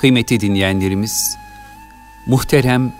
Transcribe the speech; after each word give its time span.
Kıymetli 0.00 0.40
dinleyenlerimiz, 0.40 1.36
muhterem 2.26 2.92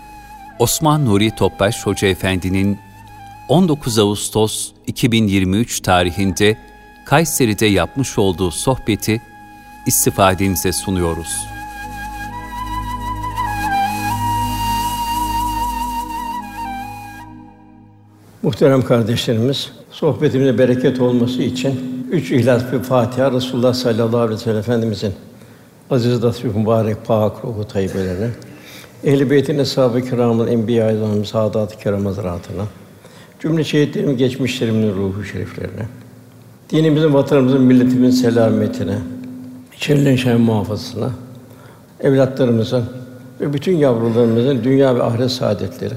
Osman 0.59 1.05
Nuri 1.05 1.31
Topbaş 1.35 1.87
Hoca 1.87 2.09
Efendi'nin 2.09 2.79
19 3.49 3.99
Ağustos 3.99 4.73
2023 4.87 5.81
tarihinde 5.81 6.57
Kayseri'de 7.05 7.67
yapmış 7.67 8.19
olduğu 8.19 8.51
sohbeti 8.51 9.23
istifadenize 9.87 10.73
sunuyoruz. 10.73 11.37
Muhterem 18.43 18.83
kardeşlerimiz, 18.83 19.73
sohbetimizde 19.91 20.59
bereket 20.59 21.01
olması 21.01 21.43
için 21.43 22.05
üç 22.11 22.31
ihlas 22.31 22.73
bir 22.73 22.79
Fatiha 22.79 23.33
Resulullah 23.33 23.75
sallallahu 23.75 24.21
aleyhi 24.21 24.41
ve 24.41 24.45
sellem 24.45 24.59
Efendimizin 24.59 25.15
aziz 25.91 26.25
latif 26.25 26.57
mübarek 26.57 27.07
pak 27.07 27.45
ruhu 27.45 27.69
tayyibelerine, 27.69 28.31
Ehl-i 29.05 29.31
Beyt'in 29.31 29.59
eshab-ı 29.59 30.03
kiramın 30.03 30.49
enbiya-i 30.49 30.97
azam, 30.97 31.25
saadat-ı 31.25 31.79
kiram 31.79 32.05
hazretlerine, 32.07 32.63
cümle 33.41 33.65
şehitlerin 33.65 34.17
geçmişlerimin 34.17 34.95
ruhu 34.95 35.25
şeriflerine, 35.25 35.87
dinimizin, 36.71 37.15
vatanımızın, 37.15 37.63
milletimizin 37.63 38.23
selametine, 38.23 38.99
şerlerin 39.77 40.17
şen 40.17 40.41
muhafazasına, 40.41 41.11
evlatlarımızın 42.01 42.85
ve 43.41 43.53
bütün 43.53 43.77
yavrularımızın 43.77 44.65
dünya 44.65 44.97
ve 44.97 45.03
ahiret 45.03 45.31
saadetleri, 45.31 45.95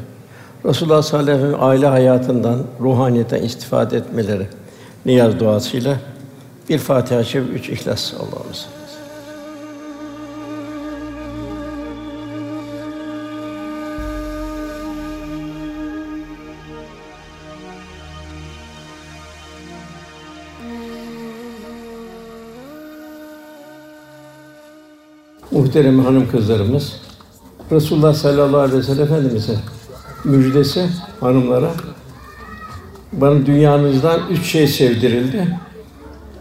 Resulullah 0.66 1.02
sallallahu 1.02 1.32
aleyhi 1.32 1.44
ve 1.44 1.52
sellem 1.52 1.64
aile 1.64 1.88
hayatından, 1.88 2.60
ruhaniyetten 2.82 3.44
istifade 3.44 3.98
etmeleri 3.98 4.48
niyaz 5.06 5.40
duasıyla 5.40 5.98
bir 6.70 6.78
Fatiha-i 6.78 7.26
Şerif, 7.26 7.50
üç 7.50 7.70
İhlas 7.70 8.14
Allah'ımız. 8.14 8.68
Muhterem 25.74 26.06
hanım 26.06 26.32
kızlarımız, 26.32 27.02
Resulullah 27.72 28.14
sallallahu 28.14 28.58
aleyhi 28.60 28.78
ve 28.78 28.84
sellem 28.84 29.04
Efendimiz'in 29.04 29.58
müjdesi 30.24 30.90
hanımlara 31.20 31.72
bana 33.14 33.46
dünyanızdan 33.46 34.22
üç 34.30 34.46
şey 34.46 34.68
sevdirildi. 34.68 35.60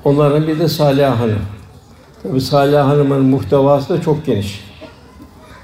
Onların 0.04 0.46
bir 0.46 0.58
de 0.58 0.68
Salih 0.68 1.06
Hanım. 1.06 1.38
Tabi 2.22 2.40
Salih 2.40 2.78
Hanım'ın 2.78 3.24
muhtevası 3.24 3.88
da 3.88 4.02
çok 4.02 4.26
geniş. 4.26 4.64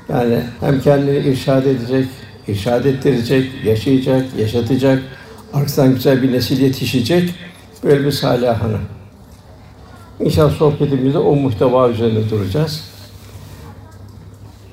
Yani 0.09 0.43
hem 0.61 0.81
kendini 0.81 1.19
irşad 1.19 1.67
edecek, 1.67 2.07
irşad 2.49 2.85
ettirecek, 2.85 3.51
yaşayacak, 3.65 4.27
yaşatacak, 4.39 5.03
arkasından 5.53 5.95
güzel 5.95 6.23
bir 6.23 6.33
nesil 6.33 6.61
yetişecek. 6.61 7.35
Böyle 7.85 8.07
bir 8.07 8.13
Salih 8.13 8.49
Hanım. 8.49 8.83
İnşallah 10.21 10.53
sohbetimizde 10.53 11.19
o 11.19 11.37
muhteva 11.37 11.89
üzerinde 11.89 12.31
duracağız. 12.31 12.88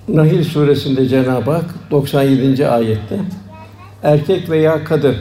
Nahil 0.08 0.44
suresinde 0.44 1.08
Cenab-ı 1.08 1.52
Hak 1.52 1.92
97. 1.92 2.68
ayette 2.68 3.20
erkek 4.04 4.50
veya 4.50 4.84
kadın 4.84 5.16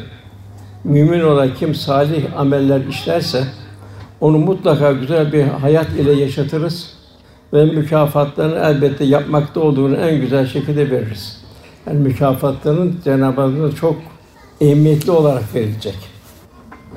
mümin 0.84 1.20
olarak 1.20 1.56
kim 1.56 1.74
salih 1.74 2.38
ameller 2.38 2.80
işlerse 2.90 3.44
onu 4.20 4.38
mutlaka 4.38 4.92
güzel 4.92 5.32
bir 5.32 5.42
hayat 5.42 5.88
ile 5.88 6.12
yaşatırız 6.12 6.90
ve 7.52 7.64
mükafatlarını 7.64 8.58
elbette 8.58 9.04
yapmakta 9.04 9.60
olduğunu 9.60 9.96
en 9.96 10.20
güzel 10.20 10.46
şekilde 10.46 10.90
veririz. 10.90 11.40
Yani 11.86 11.98
mükafatların 11.98 12.96
Cenab-ı 13.04 13.40
Hakk'ın 13.40 13.70
çok 13.70 13.96
ehemmiyetli 14.60 15.10
olarak 15.10 15.54
verilecek. 15.54 15.96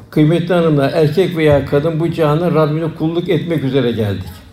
Kıymetli 0.09 0.53
hanımlar, 0.53 0.93
erkek 0.93 1.37
veya 1.37 1.65
kadın 1.65 1.99
bu 1.99 2.11
cihana 2.11 2.51
Rabbine 2.51 2.95
kulluk 2.95 3.29
etmek 3.29 3.63
üzere 3.63 3.91
geldik. 3.91 4.46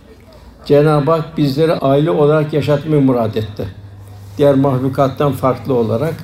Cenab-ı 0.64 1.10
Hak 1.10 1.38
bizleri 1.38 1.72
aile 1.72 2.10
olarak 2.10 2.52
yaşatmayı 2.52 3.02
murad 3.02 3.34
etti. 3.34 3.68
Diğer 4.38 4.54
mahlukattan 4.54 5.32
farklı 5.32 5.74
olarak 5.74 6.14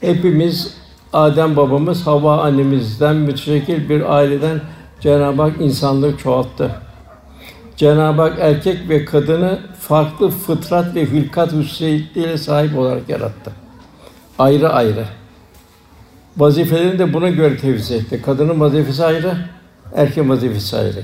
hepimiz 0.00 0.74
Adem 1.12 1.56
babamız, 1.56 2.06
Havva 2.06 2.42
annemizden 2.42 3.16
müteşekkil 3.16 3.88
bir 3.88 4.16
aileden 4.16 4.60
Cenab-ı 5.00 5.42
Hak 5.42 5.60
insanlığı 5.60 6.16
çoğalttı. 6.16 6.70
Cenab-ı 7.76 8.22
Hak 8.22 8.38
erkek 8.40 8.88
ve 8.88 9.04
kadını 9.04 9.58
farklı 9.80 10.30
fıtrat 10.30 10.94
ve 10.94 11.04
hılkat 11.04 11.52
hususiyetleriyle 11.52 12.38
sahip 12.38 12.78
olarak 12.78 13.08
yarattı. 13.08 13.52
Ayrı 14.38 14.68
ayrı. 14.68 15.04
Vazifelerini 16.36 16.98
de 16.98 17.12
buna 17.12 17.28
göre 17.28 17.56
tevzi 17.56 17.94
etti. 17.94 18.22
Kadının 18.22 18.60
vazifesi 18.60 19.04
ayrı, 19.04 19.36
erkek 19.94 20.28
vazifesi 20.28 20.76
ayrı. 20.76 21.02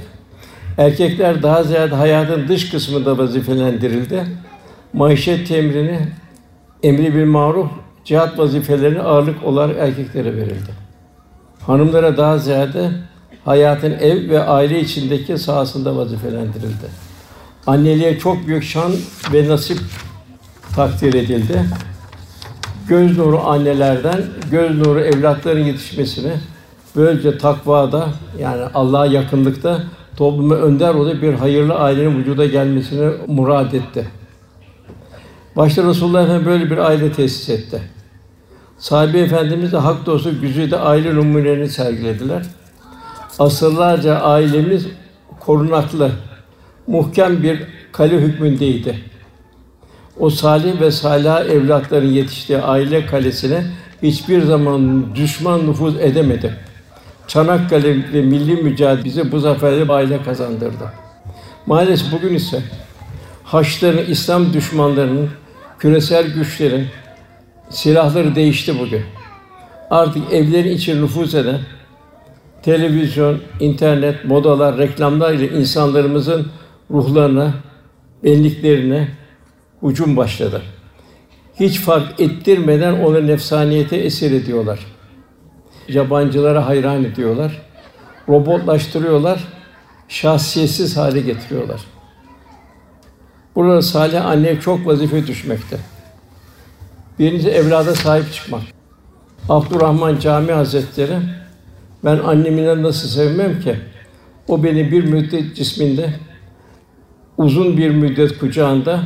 Erkekler 0.78 1.42
daha 1.42 1.62
ziyade 1.62 1.94
hayatın 1.94 2.48
dış 2.48 2.70
kısmında 2.70 3.18
vazifelendirildi. 3.18 4.24
Maişet 4.92 5.48
temrini, 5.48 6.00
emri 6.82 7.14
bil 7.14 7.24
maruf, 7.24 7.70
cihat 8.04 8.38
vazifelerini 8.38 9.00
ağırlık 9.00 9.44
olarak 9.44 9.76
erkeklere 9.78 10.36
verildi. 10.36 10.70
Hanımlara 11.66 12.16
daha 12.16 12.38
ziyade 12.38 12.90
hayatın 13.44 13.92
ev 13.92 14.30
ve 14.30 14.42
aile 14.42 14.80
içindeki 14.80 15.38
sahasında 15.38 15.96
vazifelendirildi. 15.96 16.86
Anneliğe 17.66 18.18
çok 18.18 18.46
büyük 18.46 18.64
şan 18.64 18.92
ve 19.32 19.48
nasip 19.48 19.78
takdir 20.76 21.14
edildi. 21.14 21.64
Göz 22.88 23.18
nuru 23.18 23.40
annelerden 23.40 24.22
göz 24.50 24.78
nuru 24.78 25.00
evlatların 25.00 25.64
yetişmesini 25.64 26.32
böylece 26.96 27.38
takvada 27.38 28.08
yani 28.38 28.62
Allah'a 28.74 29.06
yakınlıkta 29.06 29.82
topluma 30.18 30.54
önder 30.54 30.94
olup 30.94 31.22
bir 31.22 31.32
hayırlı 31.32 31.74
ailenin 31.74 32.18
vücuda 32.18 32.46
gelmesini 32.46 33.10
murad 33.26 33.72
etti. 33.72 34.08
Başta 35.56 35.84
Resulullah 35.84 36.22
Efendimiz 36.22 36.46
böyle 36.46 36.70
bir 36.70 36.78
aile 36.78 37.12
tesis 37.12 37.48
etti. 37.48 37.82
Sahabe 38.78 39.20
Efendimiz 39.20 39.72
de 39.72 39.76
hak 39.76 40.06
dostu 40.06 40.40
güzide 40.40 40.76
aile 40.76 41.14
numunelerini 41.14 41.68
sergilediler. 41.68 42.42
Asırlarca 43.38 44.14
ailemiz 44.14 44.86
korunaklı, 45.40 46.10
muhkem 46.86 47.42
bir 47.42 47.62
kale 47.92 48.20
hükmündeydi. 48.20 48.98
O 50.18 50.30
salih 50.30 50.80
ve 50.80 50.90
salih 50.90 51.50
evlatların 51.50 52.08
yetiştiği 52.08 52.58
aile 52.58 53.06
kalesine 53.06 53.64
hiçbir 54.02 54.42
zaman 54.42 55.14
düşman 55.14 55.66
nüfuz 55.66 55.96
edemedi. 55.96 56.67
Çanakkale 57.28 58.12
ve 58.12 58.22
milli 58.22 58.62
mücadele 58.62 59.04
bize 59.04 59.32
bu 59.32 59.40
zaferleri 59.40 59.92
aile 59.92 60.22
kazandırdı. 60.22 60.92
Maalesef 61.66 62.12
bugün 62.12 62.34
ise 62.34 62.62
Haçlıların, 63.44 64.04
İslam 64.06 64.52
düşmanlarının, 64.52 65.30
küresel 65.78 66.34
güçlerin 66.34 66.86
silahları 67.70 68.34
değişti 68.34 68.78
bugün. 68.78 69.02
Artık 69.90 70.32
evlerin 70.32 70.76
içine 70.76 71.02
nüfuz 71.02 71.34
eden 71.34 71.60
televizyon, 72.62 73.38
internet, 73.60 74.24
modalar, 74.24 74.78
reklamlar 74.78 75.32
ile 75.32 75.48
insanlarımızın 75.48 76.48
ruhlarına, 76.90 77.54
benliklerine 78.24 79.08
hücum 79.82 80.16
başladı. 80.16 80.62
Hiç 81.60 81.80
fark 81.80 82.20
ettirmeden 82.20 82.92
onu 82.92 83.26
nefsaniyete 83.26 83.96
esir 83.96 84.32
ediyorlar. 84.32 84.97
Yabancılara 85.88 86.66
hayran 86.66 87.04
ediyorlar. 87.04 87.62
Robotlaştırıyorlar. 88.28 89.44
Şahsiyetsiz 90.08 90.96
hale 90.96 91.20
getiriyorlar. 91.20 91.80
Burada 93.56 93.82
salih 93.82 94.26
anne 94.26 94.60
çok 94.60 94.86
vazife 94.86 95.26
düşmekte. 95.26 95.76
Birincisi 97.18 97.48
evlada 97.48 97.94
sahip 97.94 98.32
çıkmak. 98.32 98.62
Abdurrahman 99.48 100.18
Cami 100.18 100.52
Hazretleri 100.52 101.18
ben 102.04 102.18
annemi 102.18 102.82
nasıl 102.82 103.08
sevmem 103.08 103.60
ki? 103.60 103.76
O 104.48 104.64
beni 104.64 104.92
bir 104.92 105.04
müddet 105.04 105.56
cisminde, 105.56 106.14
uzun 107.38 107.76
bir 107.76 107.90
müddet 107.90 108.38
kucağında, 108.38 109.02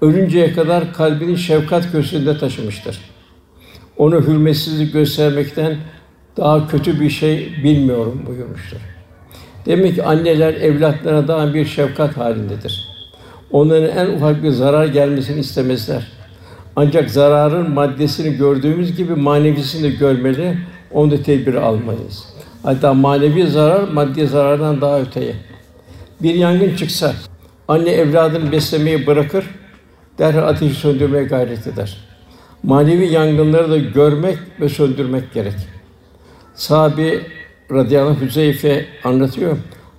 ölünceye 0.00 0.52
kadar 0.52 0.92
kalbinin 0.92 1.36
şefkat 1.36 1.92
köşesinde 1.92 2.38
taşımıştır. 2.38 3.11
Onu 3.96 4.20
hürmetsizlik 4.20 4.92
göstermekten 4.92 5.76
daha 6.36 6.68
kötü 6.68 7.00
bir 7.00 7.10
şey 7.10 7.52
bilmiyorum 7.64 8.22
buyurmuştur. 8.26 8.78
Demek 9.66 9.94
ki 9.94 10.04
anneler 10.04 10.54
evlatlarına 10.54 11.28
daha 11.28 11.54
bir 11.54 11.64
şefkat 11.64 12.16
halindedir. 12.16 12.88
Onların 13.50 13.96
en 13.96 14.16
ufak 14.16 14.42
bir 14.42 14.50
zarar 14.50 14.86
gelmesini 14.86 15.40
istemezler. 15.40 16.12
Ancak 16.76 17.10
zararın 17.10 17.70
maddesini 17.70 18.36
gördüğümüz 18.36 18.96
gibi 18.96 19.14
manevisini 19.14 19.82
de 19.82 19.90
görmeli, 19.90 20.58
onu 20.90 21.10
da 21.10 21.22
tedbir 21.22 21.54
almalıyız. 21.54 22.24
Hatta 22.62 22.94
manevi 22.94 23.46
zarar 23.46 23.88
maddi 23.88 24.26
zarardan 24.26 24.80
daha 24.80 25.00
öteye. 25.00 25.34
Bir 26.22 26.34
yangın 26.34 26.76
çıksa 26.76 27.12
anne 27.68 27.90
evladını 27.90 28.52
beslemeyi 28.52 29.06
bırakır, 29.06 29.44
derhal 30.18 30.48
ateşi 30.48 30.74
söndürmeye 30.74 31.24
gayret 31.24 31.66
eder. 31.66 32.11
Manevi 32.62 33.12
yangınları 33.12 33.70
da 33.70 33.78
görmek 33.78 34.38
ve 34.60 34.68
söndürmek 34.68 35.32
gerek. 35.32 35.54
Sahabi 36.54 37.20
radıyallahu 37.70 38.20
Hüzeyfe 38.20 38.86
anlatıyor. 39.04 39.56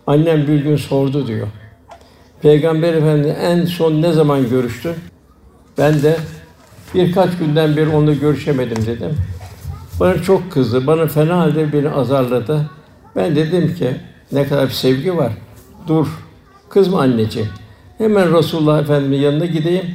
Annem 0.07 0.47
bir 0.47 0.63
gün 0.63 0.75
sordu 0.75 1.27
diyor. 1.27 1.47
Peygamber 2.41 2.93
Efendi 2.93 3.27
en 3.27 3.65
son 3.65 4.01
ne 4.01 4.11
zaman 4.13 4.49
görüştü? 4.49 4.95
Ben 5.77 6.01
de 6.01 6.17
birkaç 6.93 7.37
günden 7.37 7.77
beri 7.77 7.89
onunla 7.89 8.13
görüşemedim 8.13 8.85
dedim. 8.85 9.17
Bana 9.99 10.21
çok 10.21 10.51
kızdı, 10.51 10.87
bana 10.87 11.07
fena 11.07 11.37
halde 11.37 11.73
beni 11.73 11.89
azarladı. 11.89 12.69
Ben 13.15 13.35
dedim 13.35 13.75
ki, 13.75 13.87
ne 14.31 14.47
kadar 14.47 14.67
bir 14.67 14.73
sevgi 14.73 15.17
var. 15.17 15.33
Dur, 15.87 16.07
kızma 16.69 17.01
anneciğim. 17.01 17.49
Hemen 17.97 18.37
Resulullah 18.37 18.81
Efendimiz'in 18.81 19.23
yanına 19.23 19.45
gideyim. 19.45 19.85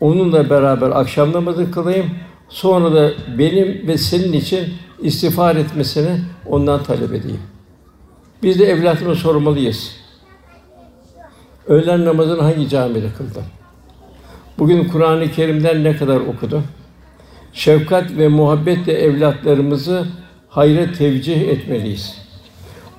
Onunla 0.00 0.50
beraber 0.50 0.90
akşam 0.90 1.32
namazı 1.32 1.70
kılayım. 1.70 2.10
Sonra 2.48 2.94
da 2.94 3.12
benim 3.38 3.88
ve 3.88 3.98
senin 3.98 4.32
için 4.32 4.74
istiğfar 5.02 5.56
etmesini 5.56 6.20
ondan 6.46 6.82
talep 6.82 7.14
edeyim. 7.14 7.40
Biz 8.42 8.58
de 8.58 8.64
evlatımı 8.66 9.14
sormalıyız. 9.14 9.96
Öğlen 11.66 12.04
namazını 12.04 12.42
hangi 12.42 12.68
camide 12.68 13.08
kıldı? 13.18 13.42
Bugün 14.58 14.84
Kur'an-ı 14.84 15.30
Kerim'den 15.30 15.84
ne 15.84 15.96
kadar 15.96 16.16
okudu? 16.16 16.62
Şefkat 17.52 18.10
ve 18.10 18.28
muhabbetle 18.28 18.92
evlatlarımızı 18.92 20.06
hayra 20.48 20.92
tevcih 20.92 21.40
etmeliyiz. 21.40 22.14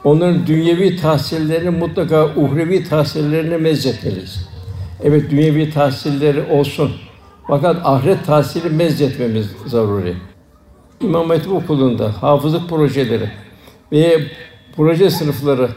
Onların 0.03 0.47
dünyevi 0.47 0.95
tahsillerini 0.95 1.69
mutlaka 1.69 2.25
uhrevi 2.35 2.83
tahsillerine 2.83 3.57
mezzetmeliyiz. 3.57 4.48
Evet 5.03 5.31
dünyevi 5.31 5.69
tahsilleri 5.69 6.43
olsun. 6.51 6.91
Fakat 7.47 7.77
ahiret 7.83 8.25
tahsili 8.25 8.69
mezzetmemiz 8.69 9.49
zaruri. 9.65 10.15
İmam 11.01 11.29
Hatip 11.29 11.51
Okulu'nda 11.51 12.13
hafızlık 12.21 12.69
projeleri 12.69 13.29
ve 13.91 14.21
proje 14.75 15.09
sınıfları 15.09 15.69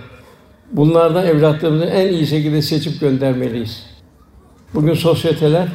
bunlardan 0.72 1.26
evlatlarımızı 1.26 1.84
en 1.84 2.12
iyi 2.12 2.26
şekilde 2.26 2.62
seçip 2.62 3.00
göndermeliyiz. 3.00 3.86
Bugün 4.74 4.94
sosyeteler 4.94 5.69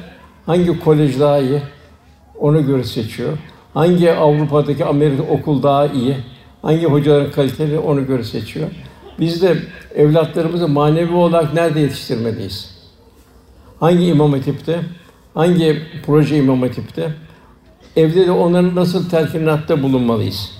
hangi 0.46 0.80
kolej 0.80 1.20
daha 1.20 1.40
iyi 1.40 1.62
ona 2.40 2.62
göre 2.62 2.84
seçiyor. 2.84 3.38
Hangi 3.74 4.12
Avrupa'daki 4.12 4.86
Amerika 4.86 5.24
okul 5.24 5.64
daha 5.64 5.88
iyi, 5.88 6.18
hangi 6.62 6.86
hocaların 6.86 7.32
kaliteli 7.32 7.80
ona 7.80 8.02
göre 8.02 8.24
seçiyor. 8.24 8.70
Biz 9.20 9.42
de 9.42 9.58
evlatlarımızı 9.96 10.68
manevi 10.68 11.14
olarak 11.14 11.54
nerede 11.54 11.80
yetiştirmeliyiz? 11.80 12.77
Hangi 13.80 14.06
imam 14.06 14.34
hatipte, 14.34 14.80
hangi 15.34 15.82
proje 16.06 16.38
imam 16.38 16.62
hatipte? 16.62 17.14
Evde 17.96 18.28
de 18.28 18.32
onların 18.32 18.76
nasıl 18.76 19.10
telkinatta 19.10 19.84
bulunmalıyız? 19.84 20.52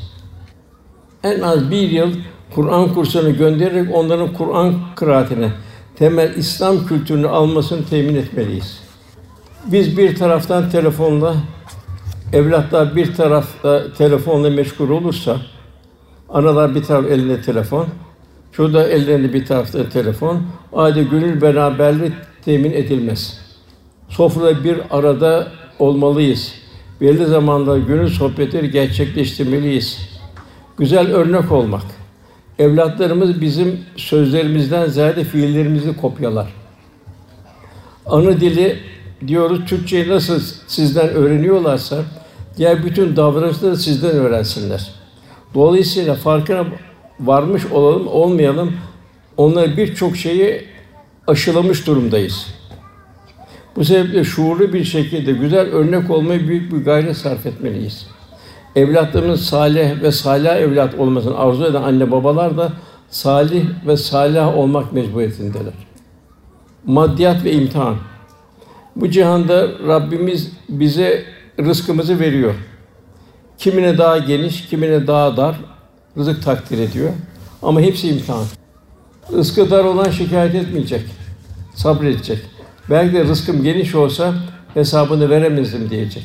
En 1.24 1.42
az 1.42 1.72
bir 1.72 1.90
yıl 1.90 2.14
Kur'an 2.56 2.94
kursunu 2.94 3.38
göndererek 3.38 3.96
onların 3.96 4.34
Kur'an 4.34 4.76
kıraatine, 4.96 5.52
temel 5.96 6.36
İslam 6.36 6.86
kültürünü 6.86 7.28
almasını 7.28 7.86
temin 7.86 8.16
etmeliyiz. 8.16 8.80
Biz 9.66 9.98
bir 9.98 10.16
taraftan 10.16 10.70
telefonla, 10.70 11.36
evlatlar 12.34 12.96
bir 12.96 13.16
tarafta 13.16 13.94
telefonla 13.94 14.50
meşgul 14.50 14.90
olursa, 14.90 15.38
analar 16.30 16.76
bir 16.76 16.84
taraf 16.84 17.06
elinde 17.06 17.42
telefon, 17.42 17.88
çocuğu 18.52 18.74
da 18.74 18.88
ellerinde 18.88 19.34
bir 19.34 19.46
tarafta 19.46 19.90
telefon, 19.90 20.44
aile 20.74 21.04
gönül 21.04 21.42
beraberlik 21.42 22.14
temin 22.46 22.72
edilmez. 22.72 23.40
Sofrada 24.10 24.64
bir 24.64 24.78
arada 24.90 25.52
olmalıyız. 25.80 26.54
Belli 27.02 27.26
zamanlarda 27.26 27.78
gönül 27.78 28.08
sohbetleri 28.10 28.72
gerçekleştirmeliyiz. 28.72 30.10
Güzel 30.78 31.12
örnek 31.12 31.52
olmak. 31.52 31.84
Evlatlarımız 32.60 33.42
bizim 33.42 33.80
sözlerimizden 33.96 34.90
ziyade 34.90 35.24
fiillerimizi 35.24 35.98
kopyalar. 35.98 36.48
Ana 38.06 38.42
dili 38.42 38.80
diyoruz 39.28 39.66
Türkçeyi 39.66 40.10
nasıl 40.10 40.42
sizden 40.68 41.10
öğreniyorlarsa 41.10 42.04
diğer 42.58 42.84
bütün 42.84 43.16
davranışları 43.16 43.78
sizden 43.78 44.12
öğrensinler. 44.12 44.92
Dolayısıyla 45.54 46.16
farkına 46.16 46.66
varmış 47.20 47.66
olalım 47.66 48.08
olmayalım 48.08 48.74
onlara 49.38 49.78
birçok 49.78 50.18
şeyi 50.18 50.66
aşılamış 51.28 51.88
durumdayız. 51.88 52.48
Bu 53.76 53.86
sebeple 53.86 54.24
şuurlu 54.24 54.74
bir 54.74 54.84
şekilde 54.84 55.32
güzel 55.32 55.68
örnek 55.68 56.12
olmayı 56.12 56.48
büyük 56.48 56.74
bir 56.74 56.78
gayret 56.78 57.18
sarf 57.18 57.46
etmeliyiz. 57.46 58.08
Evlatlarımız 58.76 59.46
salih 59.46 60.02
ve 60.02 60.12
salih 60.12 60.50
evlat 60.50 60.96
olmasını 60.96 61.38
arzu 61.38 61.66
eden 61.66 61.82
anne 61.82 62.12
babalar 62.12 62.58
da 62.58 62.74
salih 63.10 63.66
ve 63.88 63.98
salih 63.98 64.58
olmak 64.58 64.94
mecburiyetindeler. 64.94 65.74
Maddiyat 66.86 67.44
ve 67.44 67.52
imtihan. 67.52 67.96
Bu 68.96 69.10
cihanda 69.10 69.68
Rabbimiz 69.88 70.52
bize 70.70 71.26
rızkımızı 71.60 72.20
veriyor. 72.20 72.54
Kimine 73.58 73.98
daha 73.98 74.18
geniş, 74.18 74.68
kimine 74.68 75.08
daha 75.08 75.38
dar 75.38 75.56
rızık 76.18 76.44
takdir 76.44 76.80
ediyor. 76.80 77.10
Ama 77.62 77.82
hepsi 77.82 78.10
imtihan. 78.10 78.46
Rızkı 79.34 79.72
dar 79.72 79.84
olan 79.84 80.10
şikayet 80.10 80.56
etmeyecek, 80.56 81.02
sabredecek. 81.76 82.40
Belki 82.90 83.16
de 83.16 83.24
rızkım 83.24 83.64
geniş 83.64 83.96
olsa 83.96 84.34
hesabını 84.74 85.30
veremezdim 85.30 85.90
diyecek. 85.90 86.24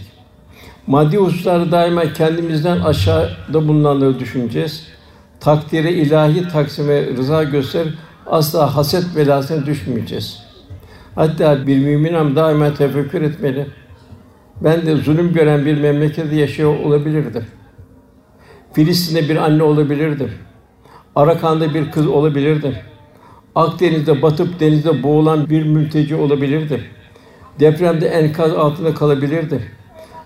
Maddi 0.87 1.17
hususları 1.17 1.73
daima 1.73 2.13
kendimizden 2.13 2.81
aşağıda 2.81 3.69
bulunanları 3.69 4.19
düşüneceğiz. 4.19 4.87
Takdire 5.41 5.93
ilahi 5.93 6.49
taksime 6.49 7.07
rıza 7.07 7.45
göster 7.45 7.87
asla 8.27 8.77
haset 8.77 9.17
belasına 9.17 9.67
düşmeyeceğiz. 9.67 10.43
Hatta 11.15 11.67
bir 11.67 11.79
mümin 11.79 12.37
daima 12.37 12.75
tefekkür 12.75 13.23
etmeli. 13.23 13.67
Ben 14.61 14.87
de 14.87 14.97
zulüm 14.97 15.33
gören 15.33 15.67
bir 15.67 15.81
memlekette 15.81 16.37
yaşıyor 16.37 16.79
olabilirdim. 16.79 17.45
Filistin'de 18.73 19.29
bir 19.29 19.37
anne 19.37 19.63
olabilirdim. 19.63 20.31
Arakan'da 21.17 21.75
bir 21.75 21.91
kız 21.91 22.07
olabilirdim. 22.07 22.75
Akdeniz'de 23.55 24.23
batıp 24.23 24.61
denizde 24.61 25.03
boğulan 25.03 25.51
bir 25.51 25.63
mülteci 25.65 26.15
olabilirdim. 26.15 26.83
Depremde 27.61 28.09
enkaz 28.09 28.53
altında 28.53 28.95
kalabilirdim. 28.95 29.63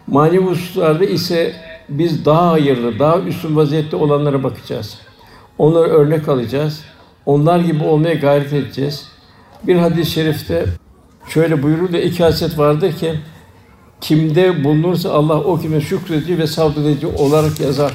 Manevi 0.07 0.45
hususlarda 0.45 1.05
ise 1.05 1.53
biz 1.89 2.25
daha 2.25 2.51
hayırlı, 2.53 2.99
daha 2.99 3.19
üstün 3.19 3.57
vaziyette 3.57 3.97
olanlara 3.97 4.43
bakacağız. 4.43 4.99
Onları 5.59 5.89
örnek 5.89 6.29
alacağız. 6.29 6.85
Onlar 7.27 7.61
gibi 7.61 7.85
olmaya 7.85 8.15
gayret 8.15 8.53
edeceğiz. 8.53 9.09
Bir 9.67 9.77
hadis-i 9.77 10.11
şerifte 10.11 10.65
şöyle 11.29 11.63
buyurur 11.63 11.93
da 11.93 11.99
iki 11.99 12.25
haset 12.25 12.59
vardır 12.59 12.93
ki 12.93 13.15
kimde 14.01 14.65
bulunursa 14.65 15.11
Allah 15.13 15.41
o 15.41 15.59
kime 15.59 15.81
şükredici 15.81 16.39
ve 16.39 16.47
sabredici 16.47 17.07
olarak 17.07 17.61
yazar. 17.61 17.95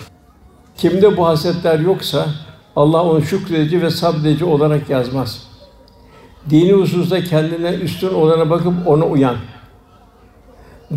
Kimde 0.78 1.18
bu 1.18 1.28
hasetler 1.28 1.80
yoksa 1.80 2.28
Allah 2.76 3.04
onu 3.04 3.22
şükredici 3.22 3.82
ve 3.82 3.90
sabredici 3.90 4.46
olarak 4.46 4.90
yazmaz. 4.90 5.48
Dini 6.50 6.74
hususta 6.74 7.24
kendine 7.24 7.70
üstün 7.70 8.14
olana 8.14 8.50
bakıp 8.50 8.74
ona 8.86 9.06
uyan. 9.06 9.36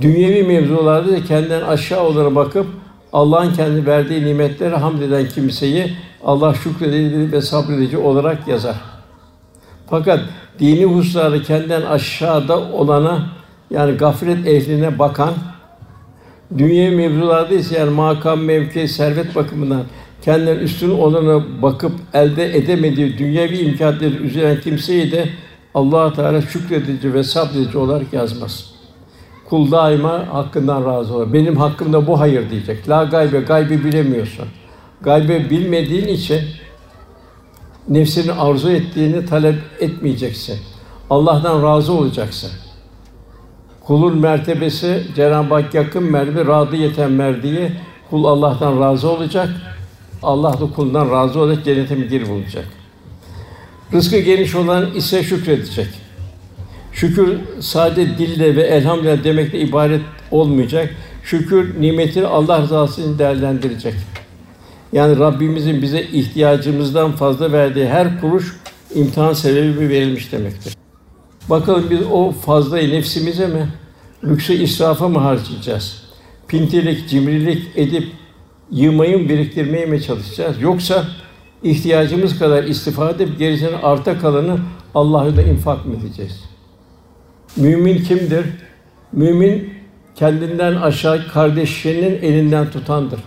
Dünyevi 0.01 0.43
mevzularda 0.43 1.13
da 1.13 1.25
kendinden 1.25 1.63
aşağı 1.63 2.03
olana 2.03 2.35
bakıp 2.35 2.67
Allah'ın 3.13 3.53
kendi 3.53 3.87
verdiği 3.87 4.25
nimetlere 4.25 4.77
hamd 4.77 5.01
eden 5.01 5.29
kimseyi 5.29 5.93
Allah 6.25 6.55
şükredici 6.55 7.33
ve 7.33 7.41
sabredici 7.41 7.99
olarak 7.99 8.49
yazar. 8.49 8.77
Fakat 9.91 10.21
dini 10.59 10.85
hususlarda 10.85 11.43
kendinden 11.43 11.83
aşağıda 11.83 12.59
olana 12.59 13.29
yani 13.71 13.93
gaflet 13.93 14.47
ehline 14.47 14.99
bakan, 14.99 15.35
dünya 16.59 16.91
mevzularda 16.91 17.55
ise 17.55 17.79
yani 17.79 17.91
makam, 17.91 18.41
mevki, 18.41 18.89
servet 18.89 19.37
bakımından 19.37 19.83
kendinden 20.25 20.57
üstün 20.57 20.91
olana 20.91 21.63
bakıp 21.63 21.93
elde 22.15 22.57
edemediği 22.57 23.19
dünyevi 23.19 23.59
imkânları 23.59 24.05
üzülen 24.05 24.61
kimseyi 24.61 25.13
de 25.13 25.29
Allah 25.75 26.13
Teala 26.13 26.43
şükredici 26.43 27.15
ve 27.15 27.23
sabredici 27.23 27.79
olarak 27.79 28.13
yazmaz. 28.13 28.75
Kul 29.49 29.71
daima 29.71 30.35
hakkından 30.35 30.85
razı 30.87 31.15
olur. 31.15 31.33
Benim 31.33 31.57
hakkımda 31.57 32.07
bu 32.07 32.21
hayır 32.21 32.51
diyecek. 32.51 32.89
La 32.89 33.05
gaybe, 33.05 33.41
gaybi 33.41 33.85
bilemiyorsun. 33.85 34.45
Gaybe 35.01 35.51
bilmediğin 35.51 36.09
için 36.09 36.41
nefsinin 37.89 38.33
arzu 38.39 38.71
ettiğini 38.71 39.27
talep 39.27 39.57
etmeyeceksin. 39.81 40.59
Allah'tan 41.11 41.63
razı 41.63 41.93
olacaksın. 41.93 42.51
Kulun 43.87 44.19
mertebesi 44.19 45.03
Cenab-ı 45.17 45.55
Hak 45.55 45.75
yakın 45.75 46.05
mertebe, 46.05 46.45
radı 46.45 46.77
yeten 46.77 47.13
merdiye 47.13 47.73
kul 48.11 48.25
Allah'tan 48.25 48.81
razı 48.81 49.11
olacak. 49.11 49.49
Allah 50.25 50.61
da 50.61 50.71
kulundan 50.77 51.11
razı 51.11 51.41
olacak, 51.41 51.65
cennete 51.65 51.95
gir 51.95 52.29
bulacak. 52.29 52.65
Rızkı 53.93 54.19
geniş 54.19 54.55
olan 54.55 54.95
ise 54.95 55.23
şükredecek. 55.23 55.89
Şükür 56.93 57.39
sadece 57.61 58.19
dille 58.19 58.57
ve 58.57 58.63
elhamdülillah 58.63 59.25
demekle 59.25 59.61
ibaret 59.61 60.01
olmayacak. 60.31 60.95
Şükür 61.25 61.81
nimetini 61.81 62.27
Allah 62.27 62.63
rızası 62.63 63.01
için 63.01 63.19
değerlendirecek. 63.19 63.95
Yani 64.93 65.19
Rabbimizin 65.19 65.83
bize 65.83 66.03
ihtiyacımızdan 66.03 67.13
fazla 67.13 67.53
verdiği 67.53 67.89
her 67.89 68.21
kuruş 68.21 68.57
imtihan 68.95 69.33
sebebi 69.33 69.89
verilmiş 69.89 70.33
demektir. 70.33 70.77
Bakalım 71.51 71.87
biz 71.91 72.01
o 72.13 72.31
fazlayı 72.31 72.91
nefsimize 72.91 73.47
mi, 73.47 73.69
lükse 74.25 74.55
israfa 74.55 75.09
mı 75.09 75.19
harcayacağız? 75.19 76.03
Pintilik, 76.49 77.09
cimrilik 77.09 77.63
edip 77.77 78.13
yığmayı 78.71 79.29
biriktirmeye 79.29 79.87
mi 79.87 80.03
çalışacağız? 80.03 80.63
Yoksa 80.63 81.05
ihtiyacımız 81.63 82.39
kadar 82.39 82.65
istifade 82.65 83.25
edip 83.25 83.39
gerisinin 83.39 83.77
arta 83.83 84.19
kalanı 84.19 84.59
Allah'a 84.95 85.37
da 85.37 85.43
infak 85.43 85.87
mı 85.87 85.95
edeceğiz? 85.97 86.45
Mümin 87.57 87.99
kimdir? 87.99 88.47
Mümin 89.13 89.75
kendinden 90.17 90.75
aşağı 90.75 91.29
kardeşinin 91.29 92.23
elinden 92.23 92.71
tutandır. 92.71 93.21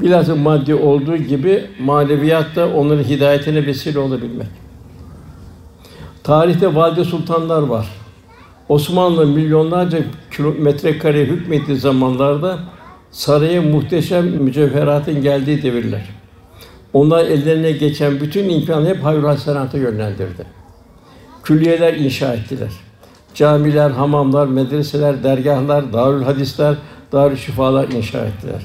Bilhassa 0.00 0.36
maddi 0.36 0.74
olduğu 0.74 1.16
gibi 1.16 1.66
maneviyat 1.80 2.56
da 2.56 2.68
onların 2.68 3.04
hidayetine 3.04 3.66
vesile 3.66 3.98
olabilmek. 3.98 4.46
Tarihte 6.24 6.74
valide 6.74 7.04
sultanlar 7.04 7.62
var. 7.62 7.88
Osmanlı 8.68 9.26
milyonlarca 9.26 9.98
kilometre 10.30 10.98
kare 10.98 11.24
hükmettiği 11.24 11.76
zamanlarda 11.76 12.58
saraya 13.10 13.62
muhteşem 13.62 14.26
mücevheratın 14.26 15.22
geldiği 15.22 15.62
devirler. 15.62 16.08
Onlar 16.92 17.24
ellerine 17.24 17.72
geçen 17.72 18.20
bütün 18.20 18.48
imkanı 18.48 18.88
hep 18.88 19.04
hayır 19.04 19.22
hasenata 19.22 19.78
yönlendirdi. 19.78 20.46
Külliyeler 21.44 21.94
inşa 21.94 22.34
ettiler. 22.34 22.70
Camiler, 23.34 23.90
hamamlar, 23.90 24.46
medreseler, 24.46 25.22
dergahlar, 25.22 25.92
darül 25.92 26.22
hadisler, 26.22 26.74
darül 27.12 27.36
şifalar 27.36 27.88
inşa 27.88 28.18
ettiler. 28.18 28.62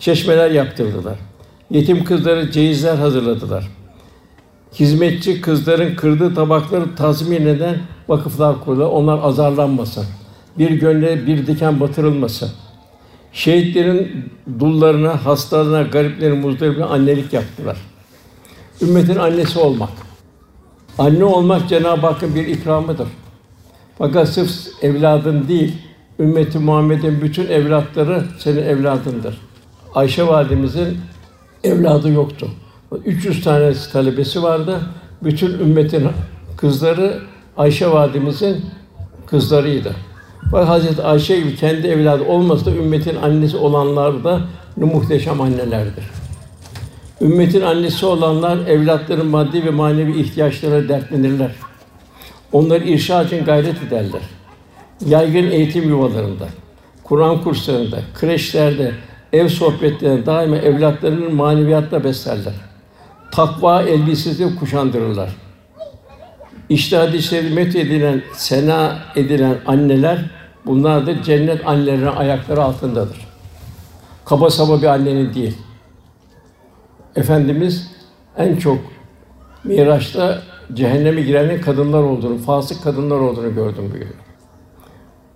Çeşmeler 0.00 0.50
yaptırdılar. 0.50 1.18
Yetim 1.70 2.04
kızları 2.04 2.50
cehizler 2.50 2.96
hazırladılar. 2.96 3.68
Hizmetçi 4.74 5.40
kızların 5.40 5.94
kırdığı 5.94 6.34
tabakları 6.34 6.94
tazmin 6.94 7.46
eden 7.46 7.76
vakıflar 8.08 8.64
kurdular. 8.64 8.86
Onlar 8.86 9.18
azarlanmasın. 9.22 10.04
Bir 10.58 10.70
gönle 10.70 11.26
bir 11.26 11.46
diken 11.46 11.80
batırılmasın. 11.80 12.50
Şehitlerin 13.36 14.30
dullarına, 14.58 15.24
hastalarına, 15.24 15.82
gariplerin, 15.82 16.38
muzdaribine 16.38 16.84
annelik 16.84 17.32
yaptılar. 17.32 17.76
Ümmetin 18.82 19.16
annesi 19.16 19.58
olmak. 19.58 19.90
Anne 20.98 21.24
olmak 21.24 21.68
Cenab-ı 21.68 22.06
Hakk'ın 22.06 22.34
bir 22.34 22.46
ikramıdır. 22.46 23.08
Fakat 23.98 24.28
sırf 24.28 24.50
evladın 24.82 25.48
değil, 25.48 25.74
ümmeti 26.18 26.58
Muhammed'in 26.58 27.22
bütün 27.22 27.46
evlatları 27.46 28.24
senin 28.38 28.62
evladındır. 28.62 29.40
Ayşe 29.94 30.26
validemizin 30.26 30.98
evladı 31.64 32.08
yoktu. 32.12 32.48
300 33.04 33.44
tane 33.44 33.72
talebesi 33.92 34.42
vardı. 34.42 34.80
Bütün 35.22 35.50
ümmetin 35.50 36.08
kızları 36.56 37.18
Ayşe 37.56 37.90
validemizin 37.90 38.64
kızlarıydı. 39.26 39.94
Bak 40.52 40.68
Hazreti 40.68 41.02
Ayşe 41.02 41.40
gibi 41.40 41.56
kendi 41.56 41.86
evladı 41.86 42.24
olmasa 42.24 42.66
da 42.66 42.70
ümmetin 42.70 43.16
annesi 43.16 43.56
olanlar 43.56 44.24
da 44.24 44.40
muhteşem 44.76 45.40
annelerdir. 45.40 46.04
Ümmetin 47.20 47.60
annesi 47.60 48.06
olanlar 48.06 48.58
evlatların 48.66 49.26
maddi 49.26 49.64
ve 49.64 49.70
manevi 49.70 50.20
ihtiyaçlara 50.20 50.88
dertlenirler. 50.88 51.50
Onları 52.52 52.84
irşad 52.84 53.26
için 53.26 53.44
gayret 53.44 53.82
ederler. 53.82 54.20
Yaygın 55.06 55.50
eğitim 55.50 55.88
yuvalarında, 55.88 56.48
Kur'an 57.04 57.42
kurslarında, 57.42 57.98
kreşlerde, 58.14 58.92
ev 59.32 59.48
sohbetlerinde 59.48 60.26
daima 60.26 60.56
evlatlarının 60.56 61.34
maneviyatla 61.34 62.04
beslerler. 62.04 62.54
Takva 63.32 63.82
elbisesi 63.82 64.56
kuşandırırlar. 64.56 65.30
İşte 66.68 66.96
hadis-i 66.96 67.42
met 67.42 67.76
edilen, 67.76 68.22
sena 68.32 68.98
edilen 69.16 69.54
anneler 69.66 70.35
bunlar 70.66 71.06
da 71.06 71.22
cennet 71.22 71.66
annelerinin 71.66 72.06
ayakları 72.06 72.62
altındadır. 72.62 73.26
Kaba 74.24 74.50
saba 74.50 74.82
bir 74.82 74.86
annenin 74.86 75.34
değil. 75.34 75.58
Efendimiz 77.16 77.90
en 78.36 78.56
çok 78.56 78.78
Miraç'ta 79.64 80.42
cehenneme 80.74 81.20
girenin 81.20 81.60
kadınlar 81.60 82.02
olduğunu, 82.02 82.38
fasık 82.38 82.82
kadınlar 82.82 83.18
olduğunu 83.18 83.54
gördüm 83.54 83.92
bugün. 83.94 84.08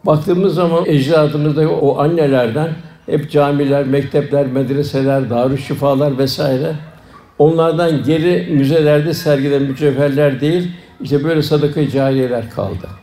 Baktığımız 0.06 0.54
zaman 0.54 0.86
ecdadımızda 0.86 1.70
o 1.70 1.98
annelerden 1.98 2.70
hep 3.06 3.30
camiler, 3.30 3.86
mektepler, 3.86 4.46
medreseler, 4.46 5.30
darüşşifalar 5.30 6.18
vesaire 6.18 6.74
onlardan 7.38 8.02
geri 8.04 8.52
müzelerde 8.52 9.14
sergilenen 9.14 9.62
mücevherler 9.62 10.40
değil, 10.40 10.72
işte 11.00 11.24
böyle 11.24 11.42
sadaka 11.42 11.88
cariyeler 11.88 12.50
kaldı. 12.50 12.99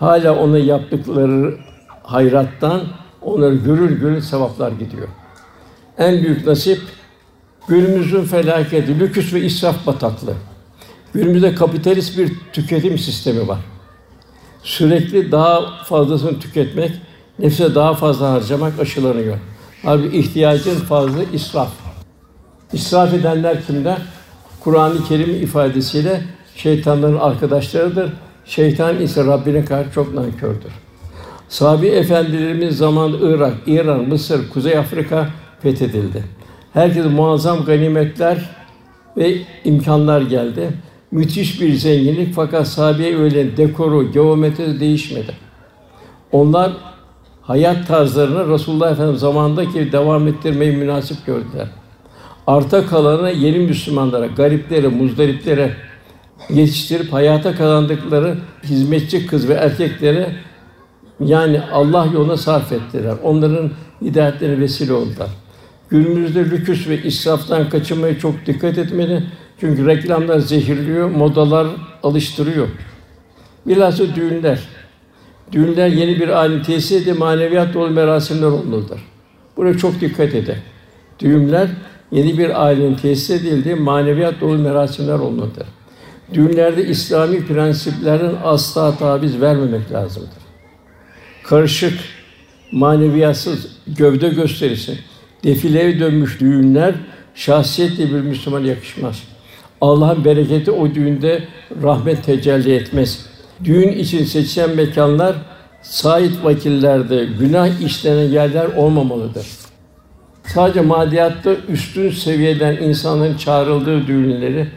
Hala 0.00 0.36
onu 0.36 0.58
yaptıkları 0.58 1.58
hayrattan 2.02 2.80
onları 3.22 3.54
görür 3.54 4.00
görür 4.00 4.22
sevaplar 4.22 4.72
gidiyor. 4.72 5.08
En 5.98 6.22
büyük 6.22 6.46
nasip 6.46 6.80
günümüzün 7.68 8.24
felaketi, 8.24 9.00
lüküs 9.00 9.34
ve 9.34 9.40
israf 9.40 9.86
bataklığı. 9.86 10.34
Günümüzde 11.14 11.54
kapitalist 11.54 12.18
bir 12.18 12.32
tüketim 12.52 12.98
sistemi 12.98 13.48
var. 13.48 13.58
Sürekli 14.62 15.32
daha 15.32 15.84
fazlasını 15.84 16.38
tüketmek, 16.38 16.92
nefse 17.38 17.74
daha 17.74 17.94
fazla 17.94 18.32
harcamak 18.32 18.80
aşılanıyor. 18.80 19.38
Halbuki 19.82 20.18
ihtiyacın 20.18 20.76
fazla 20.76 21.22
israf. 21.32 21.70
İsraf 22.72 23.14
edenler 23.14 23.66
kimler? 23.66 23.98
Kur'an-ı 24.60 25.04
Kerim 25.08 25.30
ifadesiyle 25.30 26.22
şeytanların 26.56 27.18
arkadaşlarıdır. 27.18 28.12
Şeytan 28.50 29.00
ise 29.00 29.24
Rabbine 29.24 29.64
karşı 29.64 29.92
çok 29.92 30.14
nankördür. 30.14 30.72
Sahabi 31.48 31.86
efendilerimiz 31.86 32.76
zaman 32.76 33.12
Irak, 33.22 33.54
İran, 33.66 34.08
Mısır, 34.08 34.50
Kuzey 34.50 34.78
Afrika 34.78 35.28
fethedildi. 35.62 36.24
Herkese 36.72 37.08
muazzam 37.08 37.64
ganimetler 37.64 38.50
ve 39.16 39.36
imkanlar 39.64 40.22
geldi. 40.22 40.70
Müthiş 41.10 41.60
bir 41.60 41.74
zenginlik 41.74 42.34
fakat 42.34 42.68
sahabeye 42.68 43.18
öyle 43.18 43.56
dekoru, 43.56 44.12
geometri 44.12 44.80
değişmedi. 44.80 45.32
Onlar 46.32 46.72
hayat 47.42 47.88
tarzlarını 47.88 48.52
Resulullah 48.52 48.92
Efendimiz 48.92 49.20
zamandaki 49.20 49.92
devam 49.92 50.28
ettirmeyi 50.28 50.72
münasip 50.72 51.26
gördüler. 51.26 51.68
Arta 52.46 52.86
kalanı 52.86 53.30
yeni 53.30 53.58
Müslümanlara, 53.58 54.26
gariplere, 54.26 54.88
muzdariplere 54.88 55.76
yetiştirip 56.48 57.12
hayata 57.12 57.54
kazandıkları 57.54 58.38
hizmetçi 58.64 59.26
kız 59.26 59.48
ve 59.48 59.54
erkeklere 59.54 60.36
yani 61.20 61.60
Allah 61.72 62.08
yoluna 62.14 62.36
sarf 62.36 62.72
ettiler. 62.72 63.14
Onların 63.22 63.70
hidayetlerine 64.02 64.60
vesile 64.60 64.92
oldular. 64.92 65.28
Günümüzde 65.88 66.44
lüküs 66.44 66.88
ve 66.88 67.02
israftan 67.02 67.68
kaçınmaya 67.68 68.18
çok 68.18 68.46
dikkat 68.46 68.78
etmeli. 68.78 69.22
Çünkü 69.60 69.86
reklamlar 69.86 70.38
zehirliyor, 70.38 71.10
modalar 71.10 71.66
alıştırıyor. 72.02 72.68
Bilhassa 73.66 74.14
düğünler. 74.14 74.68
Düğünler 75.52 75.88
yeni 75.88 76.20
bir 76.20 76.28
alim 76.28 76.62
tesis 76.62 76.92
edip 76.92 77.18
maneviyat 77.18 77.74
dolu 77.74 77.90
merasimler 77.90 78.46
olmalıdır. 78.46 79.00
Buraya 79.56 79.78
çok 79.78 80.00
dikkat 80.00 80.34
edin. 80.34 80.56
Düğünler 81.18 81.68
yeni 82.12 82.38
bir 82.38 82.66
ailenin 82.66 82.94
tesis 82.94 83.30
edildiği 83.30 83.74
maneviyat 83.74 84.40
dolu 84.40 84.58
merasimler 84.58 85.18
olmalıdır. 85.18 85.66
Düğünlerde 86.34 86.86
İslami 86.86 87.46
prensiplerin 87.46 88.36
asla 88.44 88.96
taviz 88.96 89.40
vermemek 89.40 89.92
lazımdır. 89.92 90.30
Karışık, 91.44 91.98
maneviyatsız 92.72 93.66
gövde 93.86 94.28
gösterisi, 94.28 94.98
defileye 95.44 96.00
dönmüş 96.00 96.40
düğünler 96.40 96.94
şahsiyetle 97.34 98.04
bir 98.04 98.20
Müslüman 98.20 98.64
yakışmaz. 98.64 99.22
Allah'ın 99.80 100.24
bereketi 100.24 100.70
o 100.70 100.94
düğünde 100.94 101.44
rahmet 101.82 102.24
tecelli 102.24 102.74
etmez. 102.74 103.26
Düğün 103.64 103.88
için 103.88 104.24
seçilen 104.24 104.76
mekanlar 104.76 105.36
sait 105.82 106.44
vakillerde 106.44 107.24
günah 107.38 107.80
işlenen 107.80 108.28
yerler 108.28 108.66
olmamalıdır. 108.66 109.46
Sadece 110.46 110.80
madiyatta 110.80 111.50
üstün 111.68 112.10
seviyeden 112.10 112.76
insanların 112.76 113.36
çağrıldığı 113.36 114.06
düğünleri 114.06 114.68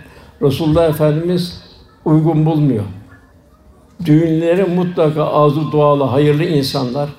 Resulullah 0.41 0.89
Efendimiz 0.89 1.63
uygun 2.05 2.45
bulmuyor. 2.45 2.83
Düğünlere 4.05 4.63
mutlaka 4.63 5.23
ağzı 5.23 5.71
dualı, 5.71 6.03
hayırlı 6.03 6.43
insanlar, 6.43 7.09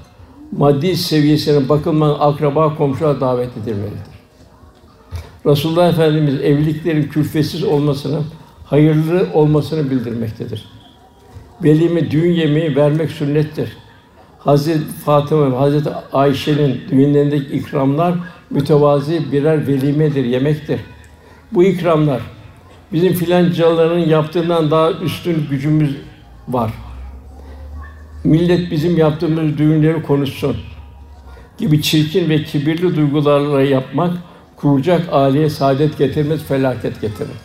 maddi 0.52 0.96
seviyesine 0.96 1.68
bakılmadan 1.68 2.16
akraba, 2.20 2.76
komşular 2.76 3.20
davet 3.20 3.56
edilmelidir. 3.56 4.14
Resulullah 5.46 5.88
Efendimiz 5.88 6.34
evliliklerin 6.34 7.02
külfetsiz 7.02 7.64
olmasını, 7.64 8.20
hayırlı 8.64 9.26
olmasını 9.34 9.90
bildirmektedir. 9.90 10.64
Velime 11.62 12.10
düğün 12.10 12.32
yemeği 12.32 12.76
vermek 12.76 13.10
sünnettir. 13.10 13.76
Hazreti 14.38 14.92
Fatıma 15.04 15.52
ve 15.52 15.56
Hazreti 15.56 15.90
Ayşe'nin 16.12 16.80
düğünlerindeki 16.90 17.52
ikramlar 17.52 18.14
mütevazi 18.50 19.32
birer 19.32 19.66
velimedir, 19.66 20.24
yemektir. 20.24 20.80
Bu 21.52 21.64
ikramlar 21.64 22.20
bizim 22.92 23.12
filancaların 23.12 23.98
yaptığından 23.98 24.70
daha 24.70 24.92
üstün 24.92 25.46
gücümüz 25.50 25.96
var. 26.48 26.70
Millet 28.24 28.70
bizim 28.70 28.96
yaptığımız 28.96 29.58
düğünleri 29.58 30.02
konuşsun 30.02 30.56
gibi 31.58 31.82
çirkin 31.82 32.28
ve 32.30 32.42
kibirli 32.42 32.96
duygularla 32.96 33.62
yapmak 33.62 34.12
kuracak 34.56 35.08
aileye 35.12 35.50
saadet 35.50 35.98
getirmez, 35.98 36.44
felaket 36.44 37.00
getirir. 37.00 37.36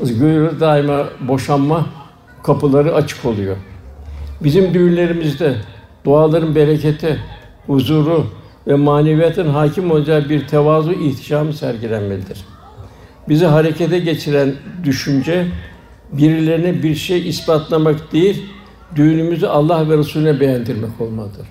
Görüyoruz 0.00 0.60
daima 0.60 1.04
boşanma 1.20 1.86
kapıları 2.42 2.94
açık 2.94 3.24
oluyor. 3.24 3.56
Bizim 4.40 4.74
düğünlerimizde 4.74 5.54
duaların 6.04 6.54
bereketi, 6.54 7.18
huzuru 7.66 8.26
ve 8.66 8.74
maneviyatın 8.74 9.48
hakim 9.48 9.90
olacağı 9.90 10.28
bir 10.28 10.46
tevazu 10.46 10.92
ihtişamı 10.92 11.52
sergilenmelidir. 11.52 12.44
Bizi 13.28 13.46
harekete 13.46 13.98
geçiren 13.98 14.54
düşünce 14.84 15.46
birilerine 16.12 16.82
bir 16.82 16.94
şey 16.94 17.28
ispatlamak 17.28 18.12
değil, 18.12 18.42
düğünümüzü 18.96 19.46
Allah 19.46 19.90
ve 19.90 19.98
Resulüne 19.98 20.40
beğendirmek 20.40 21.00
olmalıdır. 21.00 21.46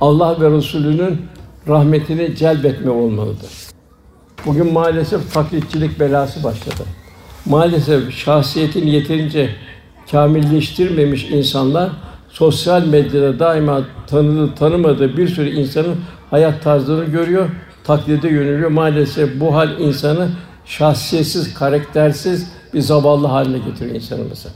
Allah 0.00 0.40
ve 0.40 0.56
Resulünün 0.56 1.20
rahmetini 1.68 2.36
celbetme 2.36 2.90
olmalıdır. 2.90 3.50
Bugün 4.46 4.72
maalesef 4.72 5.34
taklitçilik 5.34 6.00
belası 6.00 6.44
başladı. 6.44 6.82
Maalesef 7.46 8.14
şahsiyetini 8.14 8.90
yeterince 8.90 9.50
kamilleştirmemiş 10.10 11.24
insanlar 11.24 11.90
sosyal 12.28 12.86
medyada 12.86 13.38
daima 13.38 13.80
tanıdığı, 14.06 14.54
tanımadığı 14.54 15.16
bir 15.16 15.28
sürü 15.28 15.50
insanın 15.50 15.96
hayat 16.30 16.62
tarzını 16.62 17.04
görüyor, 17.04 17.48
taklide 17.84 18.28
yöneliyor. 18.28 18.70
Maalesef 18.70 19.40
bu 19.40 19.54
hal 19.54 19.80
insanı 19.80 20.28
şahsiyetsiz, 20.64 21.54
karaktersiz 21.54 22.52
bir 22.74 22.80
zavallı 22.80 23.26
haline 23.26 23.58
getiriyor 23.58 23.94
insanımızı. 23.94 24.48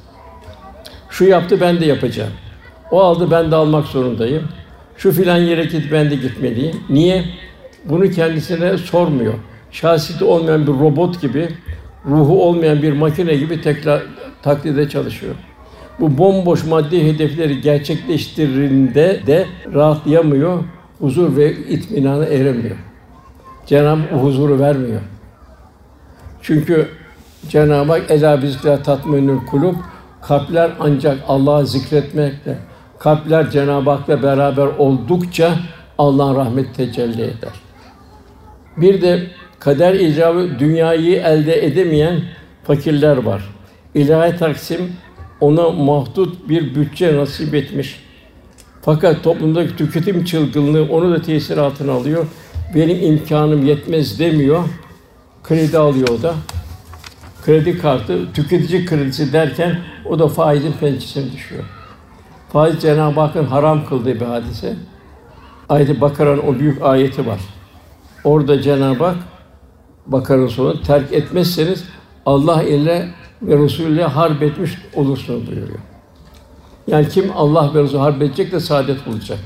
Şu 1.11 1.25
yaptı, 1.25 1.61
ben 1.61 1.81
de 1.81 1.87
yapacağım. 1.87 2.33
O 2.91 3.01
aldı, 3.01 3.31
ben 3.31 3.51
de 3.51 3.57
almak 3.57 3.87
zorundayım. 3.87 4.49
Şu 4.97 5.13
filan 5.13 5.37
yere 5.37 5.65
git, 5.65 5.93
ben 5.93 6.11
de 6.11 6.15
gitmeliyim. 6.17 6.77
Niye? 6.91 7.25
Bunu 7.85 8.11
kendisine 8.11 8.79
sormuyor. 8.79 9.35
Şahsiyeti 9.71 10.25
olmayan 10.25 10.67
bir 10.67 10.73
robot 10.73 11.21
gibi, 11.21 11.49
ruhu 12.07 12.45
olmayan 12.45 12.83
bir 12.83 12.93
makine 12.93 13.35
gibi 13.37 13.63
tekrar 13.63 14.03
taklide 14.43 14.89
çalışıyor. 14.89 15.35
Bu 16.01 16.19
bomboş 16.19 16.65
maddi 16.65 17.05
hedefleri 17.05 17.61
gerçekleştirdiğinde 17.61 19.21
de 19.27 19.47
rahatlayamıyor, 19.75 20.65
huzur 21.01 21.37
ve 21.37 21.53
itminana 21.53 22.25
eremiyor. 22.25 22.77
Cenab-ı 23.67 24.17
huzuru 24.17 24.61
vermiyor. 24.61 25.01
Çünkü 26.43 26.89
Cenab-ı 27.49 27.93
Hak 27.93 28.11
ela 28.11 28.43
bizler 28.43 28.85
tatminül 28.85 29.47
kulub 29.47 29.75
kalpler 30.23 30.71
ancak 30.81 31.19
Allah'ı 31.29 31.67
zikretmekle 31.67 32.59
kalpler 32.99 33.51
Cenab-ı 33.51 33.91
Hak'la 33.91 34.23
beraber 34.23 34.67
oldukça 34.67 35.55
Allah'ın 35.99 36.37
rahmeti 36.37 36.73
tecelli 36.73 37.23
eder. 37.23 37.53
Bir 38.77 39.03
de 39.03 39.27
kader 39.59 39.95
icabı 39.95 40.59
dünyayı 40.59 41.17
elde 41.17 41.67
edemeyen 41.67 42.21
fakirler 42.65 43.17
var. 43.17 43.43
İlahi 43.95 44.37
taksim 44.37 44.93
ona 45.41 45.71
mahdut 45.71 46.49
bir 46.49 46.75
bütçe 46.75 47.17
nasip 47.17 47.55
etmiş. 47.55 48.01
Fakat 48.83 49.23
toplumdaki 49.23 49.77
tüketim 49.77 50.25
çılgınlığı 50.25 50.93
onu 50.93 51.13
da 51.13 51.23
tesir 51.23 51.57
altına 51.57 51.93
alıyor. 51.93 52.27
Benim 52.75 53.03
imkanım 53.03 53.67
yetmez 53.67 54.19
demiyor. 54.19 54.65
Kredi 55.49 55.79
alıyor 55.79 56.09
o 56.09 56.23
da. 56.23 56.35
Kredi 57.45 57.79
kartı, 57.79 58.33
tüketici 58.35 58.87
kredisi 58.87 59.33
derken 59.33 59.79
o 60.05 60.19
da 60.19 60.29
faizin 60.29 60.73
pençesine 60.73 61.33
düşüyor. 61.33 61.65
Faiz 62.53 62.81
Cenab-ı 62.81 63.21
Hakk'ın 63.21 63.45
haram 63.45 63.87
kıldığı 63.87 64.15
bir 64.15 64.27
hadise. 64.27 64.77
Ayet-i 65.69 66.01
Bakara'nın 66.01 66.43
o 66.43 66.59
büyük 66.59 66.83
ayeti 66.83 67.27
var. 67.27 67.41
Orada 68.25 68.63
Cenab-ı 68.63 69.05
Hak 69.05 69.17
Bakara'nın 70.07 70.49
sonu 70.49 70.83
terk 70.83 71.13
etmezseniz 71.13 71.85
Allah 72.27 72.63
ile 72.63 73.09
ve 73.43 73.65
Resulüyle 73.65 74.05
harp 74.05 74.43
etmiş 74.43 74.79
olursunuz 74.95 75.47
buyuruyor. 75.47 75.79
Yani 76.87 77.09
kim 77.09 77.31
Allah 77.37 77.75
ve 77.75 77.83
Resulü 77.83 78.01
harp 78.01 78.23
edecek 78.23 78.53
de 78.53 78.61
saadet 78.61 79.07
bulacak. 79.07 79.39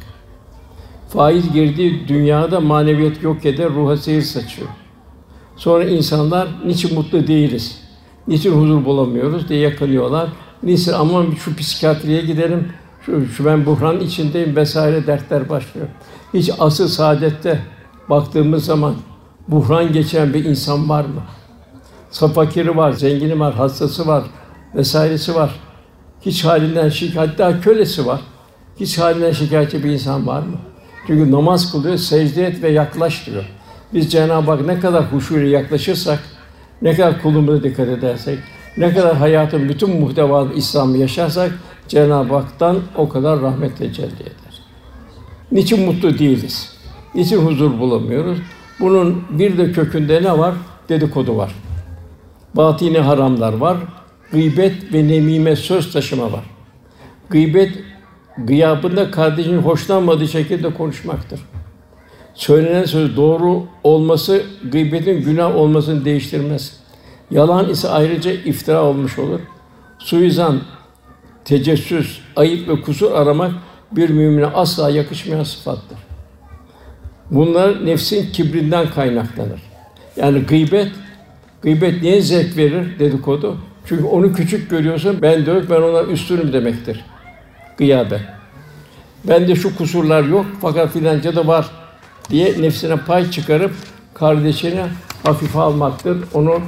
Faiz 1.08 1.52
girdiği 1.52 2.08
dünyada 2.08 2.60
maneviyet 2.60 3.22
yok 3.22 3.46
eder, 3.46 3.70
ruha 3.70 3.96
seyir 3.96 4.22
saçıyor. 4.22 4.68
Sonra 5.56 5.84
insanlar 5.84 6.48
niçin 6.66 6.94
mutlu 6.94 7.26
değiliz? 7.26 7.82
Niçin 8.28 8.52
huzur 8.52 8.84
bulamıyoruz 8.84 9.48
diye 9.48 9.60
yakınıyorlar. 9.60 10.28
Niçin 10.62 10.92
aman 10.92 11.30
şu 11.30 11.56
psikiyatriye 11.56 12.22
gidelim, 12.22 12.72
şu, 13.06 13.26
şu 13.26 13.44
ben 13.44 13.66
buhran 13.66 14.00
içindeyim 14.00 14.56
vesaire 14.56 15.06
dertler 15.06 15.48
başlıyor. 15.48 15.86
Hiç 16.34 16.50
asıl 16.58 16.88
saadette 16.88 17.62
baktığımız 18.10 18.64
zaman 18.64 18.94
buhran 19.48 19.92
geçen 19.92 20.34
bir 20.34 20.44
insan 20.44 20.88
var 20.88 21.04
mı? 21.04 21.22
fakiri 22.34 22.76
var, 22.76 22.92
zengini 22.92 23.40
var, 23.40 23.54
hastası 23.54 24.06
var, 24.06 24.24
vesairesi 24.74 25.34
var. 25.34 25.60
Hiç 26.20 26.44
halinden 26.44 26.88
şikayet, 26.88 27.30
hatta 27.30 27.60
kölesi 27.60 28.06
var. 28.06 28.20
Hiç 28.80 28.98
halinden 28.98 29.32
şikayetçi 29.32 29.84
bir 29.84 29.90
insan 29.90 30.26
var 30.26 30.40
mı? 30.40 30.56
Çünkü 31.06 31.32
namaz 31.32 31.72
kılıyor, 31.72 31.96
secde 31.96 32.46
et 32.46 32.62
ve 32.62 32.70
yaklaş 32.70 33.26
diyor. 33.26 33.44
Biz 33.94 34.12
Cenab-ı 34.12 34.50
Hak 34.50 34.66
ne 34.66 34.80
kadar 34.80 35.04
huşuyla 35.04 35.48
yaklaşırsak, 35.48 36.18
ne 36.82 36.94
kadar 36.94 37.22
kulumuza 37.22 37.62
dikkat 37.62 37.88
edersek, 37.88 38.38
ne 38.76 38.94
kadar 38.94 39.16
hayatın 39.16 39.68
bütün 39.68 40.00
muhtevası 40.00 40.52
İslam'ı 40.52 40.98
yaşarsak, 40.98 41.58
Cenab-ı 41.88 42.34
Hak'tan 42.34 42.78
o 42.96 43.08
kadar 43.08 43.40
rahmet 43.40 43.78
tecelli 43.78 44.22
eder. 44.22 44.62
Niçin 45.52 45.86
mutlu 45.86 46.18
değiliz? 46.18 46.72
Niçin 47.14 47.46
huzur 47.46 47.78
bulamıyoruz? 47.78 48.38
Bunun 48.80 49.24
bir 49.30 49.58
de 49.58 49.72
kökünde 49.72 50.22
ne 50.22 50.38
var? 50.38 50.54
Dedikodu 50.88 51.36
var 51.36 51.54
batini 52.54 52.98
haramlar 52.98 53.52
var. 53.52 53.76
Gıybet 54.32 54.92
ve 54.92 55.08
nemime 55.08 55.56
söz 55.56 55.92
taşıma 55.92 56.32
var. 56.32 56.44
Gıybet 57.30 57.78
gıyabında 58.38 59.10
kardeşinin 59.10 59.62
hoşlanmadığı 59.62 60.28
şekilde 60.28 60.74
konuşmaktır. 60.74 61.40
Söylenen 62.34 62.84
söz 62.84 63.16
doğru 63.16 63.62
olması 63.84 64.42
gıybetin 64.72 65.22
günah 65.22 65.56
olmasını 65.56 66.04
değiştirmez. 66.04 66.76
Yalan 67.30 67.68
ise 67.68 67.88
ayrıca 67.88 68.32
iftira 68.32 68.82
olmuş 68.82 69.18
olur. 69.18 69.40
Suizan, 69.98 70.60
tecessüs, 71.44 72.20
ayıp 72.36 72.68
ve 72.68 72.80
kusur 72.80 73.12
aramak 73.12 73.52
bir 73.92 74.10
mümine 74.10 74.46
asla 74.46 74.90
yakışmayan 74.90 75.44
sıfattır. 75.44 75.98
Bunlar 77.30 77.86
nefsin 77.86 78.32
kibrinden 78.32 78.90
kaynaklanır. 78.90 79.62
Yani 80.16 80.40
gıybet 80.40 80.88
Gıybet 81.62 82.02
niye 82.02 82.20
zevk 82.22 82.56
verir 82.56 82.98
dedikodu? 82.98 83.56
Çünkü 83.86 84.04
onu 84.04 84.32
küçük 84.32 84.70
görüyorsun, 84.70 85.18
ben 85.22 85.46
de 85.46 85.70
ben 85.70 85.82
ona 85.82 86.02
üstünüm 86.02 86.52
demektir. 86.52 87.04
Gıyabe. 87.78 88.20
Ben 89.24 89.48
de 89.48 89.54
şu 89.54 89.76
kusurlar 89.76 90.24
yok 90.24 90.46
fakat 90.60 90.92
filanca 90.92 91.36
da 91.36 91.46
var 91.46 91.70
diye 92.32 92.62
nefsine 92.62 92.96
pay 92.96 93.30
çıkarıp 93.30 93.72
kardeşini 94.14 94.80
hafife 95.22 95.58
almaktır, 95.58 96.18
onu 96.34 96.60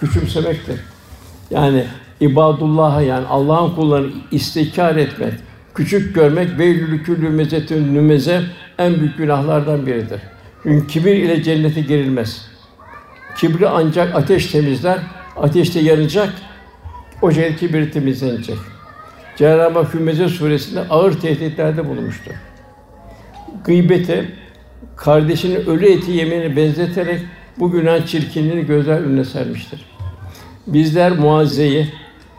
küçümsemektir. 0.00 0.80
Yani 1.50 1.84
ibadullah'a 2.20 3.02
yani 3.02 3.26
Allah'ın 3.26 3.74
kullarını 3.74 4.12
istikrar 4.30 4.96
etmek, 4.96 5.34
küçük 5.74 6.14
görmek 6.14 6.58
veylülü 6.58 7.02
küllü 7.02 7.28
mezetün 7.28 7.94
nümeze 7.94 8.42
en 8.78 9.00
büyük 9.00 9.18
günahlardan 9.18 9.86
biridir. 9.86 10.20
Çünkü 10.62 10.86
kibir 10.86 11.16
ile 11.16 11.42
cennete 11.42 11.80
girilmez. 11.80 12.48
Kibri 13.36 13.68
ancak 13.68 14.14
ateş 14.14 14.46
temizler. 14.46 14.98
Ateşte 15.36 15.80
yanacak. 15.80 16.32
O 17.22 17.30
şekilde 17.30 17.56
kibir 17.56 17.92
temizlenecek. 17.92 18.58
Cenab-ı 19.36 19.78
Hak 19.78 19.94
Hümeze 19.94 20.28
suresinde 20.28 20.80
ağır 20.90 21.20
tehditlerde 21.20 21.88
bulunmuştur. 21.88 22.32
Gıybete, 23.64 24.24
kardeşinin 24.96 25.66
ölü 25.66 25.86
eti 25.92 26.10
yemeni 26.10 26.56
benzeterek 26.56 27.20
bu 27.58 27.70
günah 27.70 28.06
çirkinliğini 28.06 28.66
gözler 28.66 29.00
önüne 29.00 29.24
sermiştir. 29.24 29.84
Bizler 30.66 31.12
muazzeyi, 31.12 31.88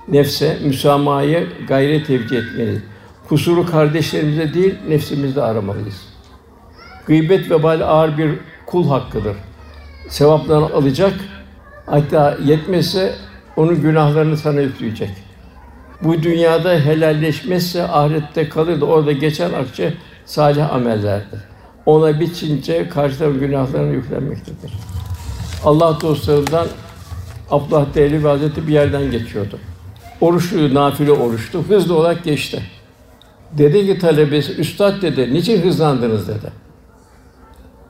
nefse, 0.08 0.58
müsamahaya 0.64 1.44
gayret 1.68 2.08
tevcih 2.08 2.38
etmeliyiz. 2.38 2.82
Kusuru 3.30 3.66
kardeşlerimize 3.66 4.54
değil, 4.54 4.76
nefsimizde 4.90 5.42
aramalıyız. 5.42 6.02
Gıybet 7.06 7.52
vebali 7.52 7.84
ağır 7.84 8.18
bir 8.18 8.30
kul 8.66 8.90
hakkıdır 8.90 9.36
sevaplarını 10.10 10.66
alacak. 10.66 11.14
Hatta 11.86 12.38
yetmezse 12.46 13.16
onun 13.56 13.82
günahlarını 13.82 14.38
sana 14.38 14.62
yükleyecek. 14.62 15.10
Bu 16.02 16.24
dünyada 16.24 16.74
helalleşmezse 16.74 17.84
ahirette 17.84 18.50
kalır 18.50 18.82
da 18.82 18.86
orada 18.86 19.12
geçen 19.12 19.54
akçe 19.54 19.94
salih 20.26 20.74
amellerdir. 20.74 21.40
Ona 21.86 22.20
biçince 22.20 22.90
karşı 22.90 23.18
tarafın 23.18 23.40
günahlarını 23.40 23.94
yüklenmektedir. 23.94 24.74
Allah 25.64 25.98
dostlarından 26.02 26.68
Abdullah 27.52 27.86
Dehlevi 27.96 28.28
Hazretleri 28.28 28.68
bir 28.68 28.74
yerden 28.74 29.12
geçiyordu. 29.12 29.60
Oruçlu, 30.22 30.74
nafile 30.74 31.12
oruçtu. 31.12 31.64
Hızlı 31.70 31.96
olarak 31.96 32.24
geçti. 32.24 32.64
Dedi 33.58 33.86
ki 33.86 34.00
talebesi, 34.00 34.54
üstad 34.54 35.02
dedi, 35.02 35.34
niçin 35.34 35.62
hızlandınız 35.62 36.28
dedi. 36.28 36.52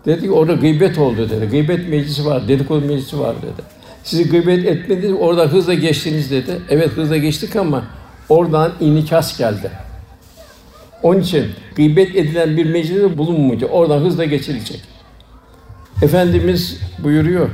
Dedi 0.05 0.21
ki 0.21 0.31
orada 0.31 0.53
gıybet 0.53 0.97
oldu 0.97 1.29
dedi. 1.29 1.45
Gıybet 1.45 1.89
meclisi 1.89 2.25
var, 2.25 2.47
dedikodu 2.47 2.85
meclisi 2.85 3.19
var 3.19 3.35
dedi. 3.41 3.67
Sizi 4.03 4.29
gıybet 4.29 4.65
etmediniz, 4.65 5.15
orada 5.19 5.45
hızla 5.45 5.73
geçtiniz 5.73 6.31
dedi. 6.31 6.61
Evet 6.69 6.89
hızla 6.89 7.17
geçtik 7.17 7.55
ama 7.55 7.83
oradan 8.29 8.71
inikas 8.79 9.37
geldi. 9.37 9.71
Onun 11.03 11.19
için 11.19 11.45
gıybet 11.75 12.15
edilen 12.15 12.57
bir 12.57 12.65
mecliste 12.65 13.17
bulunmayacak. 13.17 13.69
Oradan 13.73 13.99
hızla 13.99 14.25
geçilecek. 14.25 14.81
Efendimiz 16.01 16.79
buyuruyor. 16.99 17.49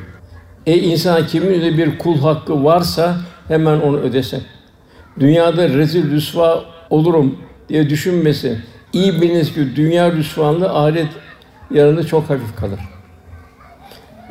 Ey 0.66 0.92
insan 0.92 1.28
kimin 1.28 1.78
bir 1.78 1.98
kul 1.98 2.20
hakkı 2.20 2.64
varsa 2.64 3.18
hemen 3.48 3.80
onu 3.80 3.98
ödesin. 3.98 4.44
Dünyada 5.20 5.70
rezil 5.70 6.12
rüsva 6.12 6.66
olurum 6.90 7.38
diye 7.70 7.90
düşünmesin. 7.90 8.60
İyi 8.94 9.22
biliniz 9.22 9.54
ki 9.54 9.76
dünya 9.76 10.12
rüsvanlığı 10.12 10.70
ahiret 10.70 11.08
yarını 11.72 12.08
çok 12.08 12.30
hafif 12.30 12.56
kalır. 12.56 12.80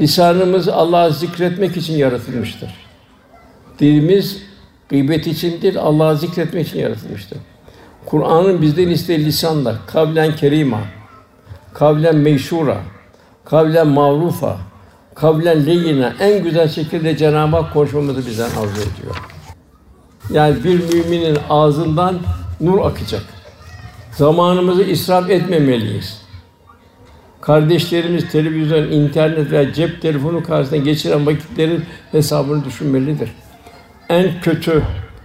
Lisanımız 0.01 0.69
Allah'ı 0.69 1.13
zikretmek 1.13 1.77
için 1.77 1.97
yaratılmıştır. 1.97 2.71
Dilimiz 3.79 4.43
gıybet 4.89 5.27
için 5.27 5.63
değil, 5.63 5.79
Allah'ı 5.79 6.17
zikretmek 6.17 6.69
için 6.69 6.79
yaratılmıştır. 6.79 7.39
Kur'an'ın 8.09 8.63
bizden 8.63 8.89
istediği 8.89 9.27
lisanla 9.27 9.77
kavlen 9.87 10.37
kerima, 10.37 10.81
kavlen 11.75 12.17
meşhura, 12.17 12.77
kavlen 13.45 13.87
mağrufa, 13.87 14.57
kavlen 15.15 15.67
leyina 15.67 16.15
en 16.21 16.43
güzel 16.43 16.69
şekilde 16.69 17.17
Cenab-ı 17.17 17.57
Hak 17.57 17.73
konuşmamızı 17.73 18.27
bizden 18.27 18.45
arzu 18.45 18.81
ediyor. 18.81 19.23
Yani 20.31 20.65
bir 20.65 20.95
müminin 20.95 21.39
ağzından 21.51 22.19
nur 22.61 22.81
akacak. 22.87 23.23
Zamanımızı 24.13 24.83
israf 24.83 25.31
etmemeliyiz. 25.31 26.23
Kardeşlerimiz 27.41 28.33
televizyon, 28.33 28.83
internet 28.83 29.51
veya 29.51 29.73
cep 29.73 30.03
telefonu 30.03 30.43
karşısında 30.43 30.81
geçiren 30.81 31.27
vakitlerin 31.27 31.85
hesabını 32.13 32.65
düşünmelidir. 32.65 33.31
En 34.09 34.41
kötü 34.41 34.83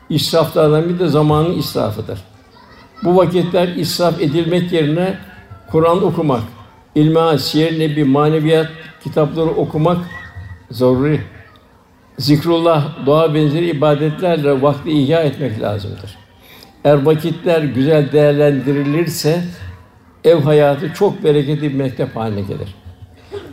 israflardan 0.10 0.90
bir 0.90 1.00
de 1.00 1.08
zamanın 1.08 1.58
israfıdır. 1.58 2.33
Bu 3.04 3.18
vakitler 3.18 3.68
israf 3.68 4.22
edilmek 4.22 4.72
yerine 4.72 5.18
Kur'an 5.72 6.04
okumak, 6.04 6.44
ilmihal, 6.96 7.38
siyer 7.38 7.80
nebi, 7.80 8.04
maneviyat 8.04 8.68
kitapları 9.04 9.50
okumak 9.50 9.98
zaruri. 10.72 11.22
Zikrullah, 12.18 13.06
dua 13.06 13.34
benzeri 13.34 13.70
ibadetlerle 13.70 14.62
vakti 14.62 14.92
ihya 14.92 15.22
etmek 15.22 15.62
lazımdır. 15.62 16.18
Eğer 16.86 17.06
vakitler 17.06 17.62
güzel 17.62 18.12
değerlendirilirse 18.12 19.44
ev 20.24 20.42
hayatı 20.42 20.94
çok 20.94 21.24
bereketli 21.24 21.62
bir 21.62 21.74
mektep 21.76 22.16
haline 22.16 22.42
gelir. 22.42 22.76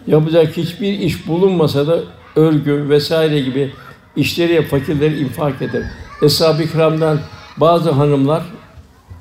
Yapacak 0.07 0.57
hiçbir 0.57 0.93
iş 0.93 1.29
bulunmasa 1.29 1.87
da 1.87 1.99
örgü 2.37 2.89
vesaire 2.89 3.41
gibi 3.41 3.73
işleri 4.17 4.63
fakirleri 4.63 5.21
infak 5.21 5.63
eder. 5.63 5.83
Eshab-ı 6.23 7.19
bazı 7.57 7.91
hanımlar 7.91 8.43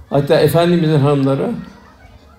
hatta 0.09 0.39
efendimizin 0.39 0.99
hanımları 0.99 1.51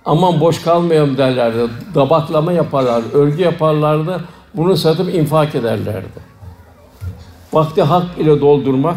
aman 0.04 0.40
boş 0.40 0.62
kalmayalım 0.62 1.18
derlerdi. 1.18 1.72
Dabaklama 1.94 2.52
yaparlardı, 2.52 3.18
örgü 3.18 3.42
yaparlardı. 3.42 4.24
Bunu 4.54 4.76
satıp 4.76 5.14
infak 5.14 5.54
ederlerdi. 5.54 6.30
Vakti 7.52 7.82
hak 7.82 8.18
ile 8.18 8.40
doldurmak 8.40 8.96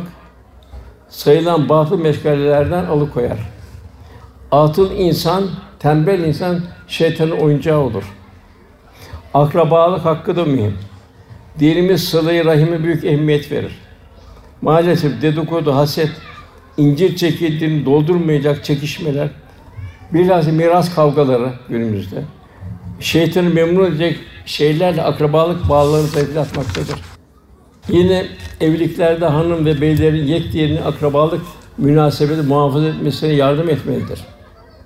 sayılan 1.10 1.70
batıl 1.70 2.00
meşgalelerden 2.00 2.86
alıkoyar. 2.86 3.38
Atıl 4.52 4.92
insan, 4.92 5.44
tembel 5.80 6.20
insan 6.20 6.60
şeytanın 6.88 7.32
oyuncağı 7.32 7.80
olur. 7.80 8.04
Akrabalık 9.34 10.06
hakkı 10.06 10.36
da 10.36 10.46
mühim. 10.46 10.78
Dinimiz 11.60 12.10
sıla-i 12.10 12.46
rahime 12.46 12.84
büyük 12.84 13.04
ehemmiyet 13.04 13.52
verir. 13.52 13.80
Maalesef 14.62 15.22
dedikodu, 15.22 15.76
haset, 15.76 16.12
incir 16.78 17.16
çekildiğini 17.16 17.86
doldurmayacak 17.86 18.64
çekişmeler, 18.64 19.30
bilhassa 20.14 20.52
miras 20.52 20.96
kavgaları 20.96 21.54
günümüzde 21.70 22.24
şeytanı 23.00 23.50
memnun 23.50 23.86
edecek 23.86 24.20
şeylerle 24.46 25.04
akrabalık 25.04 25.70
bağlarını 25.70 26.08
zayıflatmaktadır. 26.08 27.00
Yine 27.90 28.26
evliliklerde 28.62 29.26
hanım 29.26 29.66
ve 29.66 29.82
beylerin 29.82 30.26
yek 30.26 30.54
diğerini 30.54 30.82
akrabalık 30.82 31.42
münasebeti 31.78 32.42
muhafaza 32.42 32.88
etmesine 32.88 33.34
yardım 33.34 33.70
etmelidir. 33.70 34.20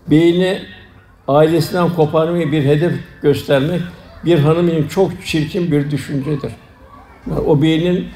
Beyni 0.10 0.60
ailesinden 1.28 1.94
koparmayı 1.94 2.52
bir 2.52 2.66
hedef 2.66 2.94
göstermek 3.22 3.82
bir 4.26 4.40
hanım 4.40 4.68
için 4.68 4.88
çok 4.88 5.26
çirkin 5.26 5.72
bir 5.72 5.92
düşüncedir. 5.92 6.52
Yani 7.30 7.40
o 7.40 7.62
beynin 7.62 8.08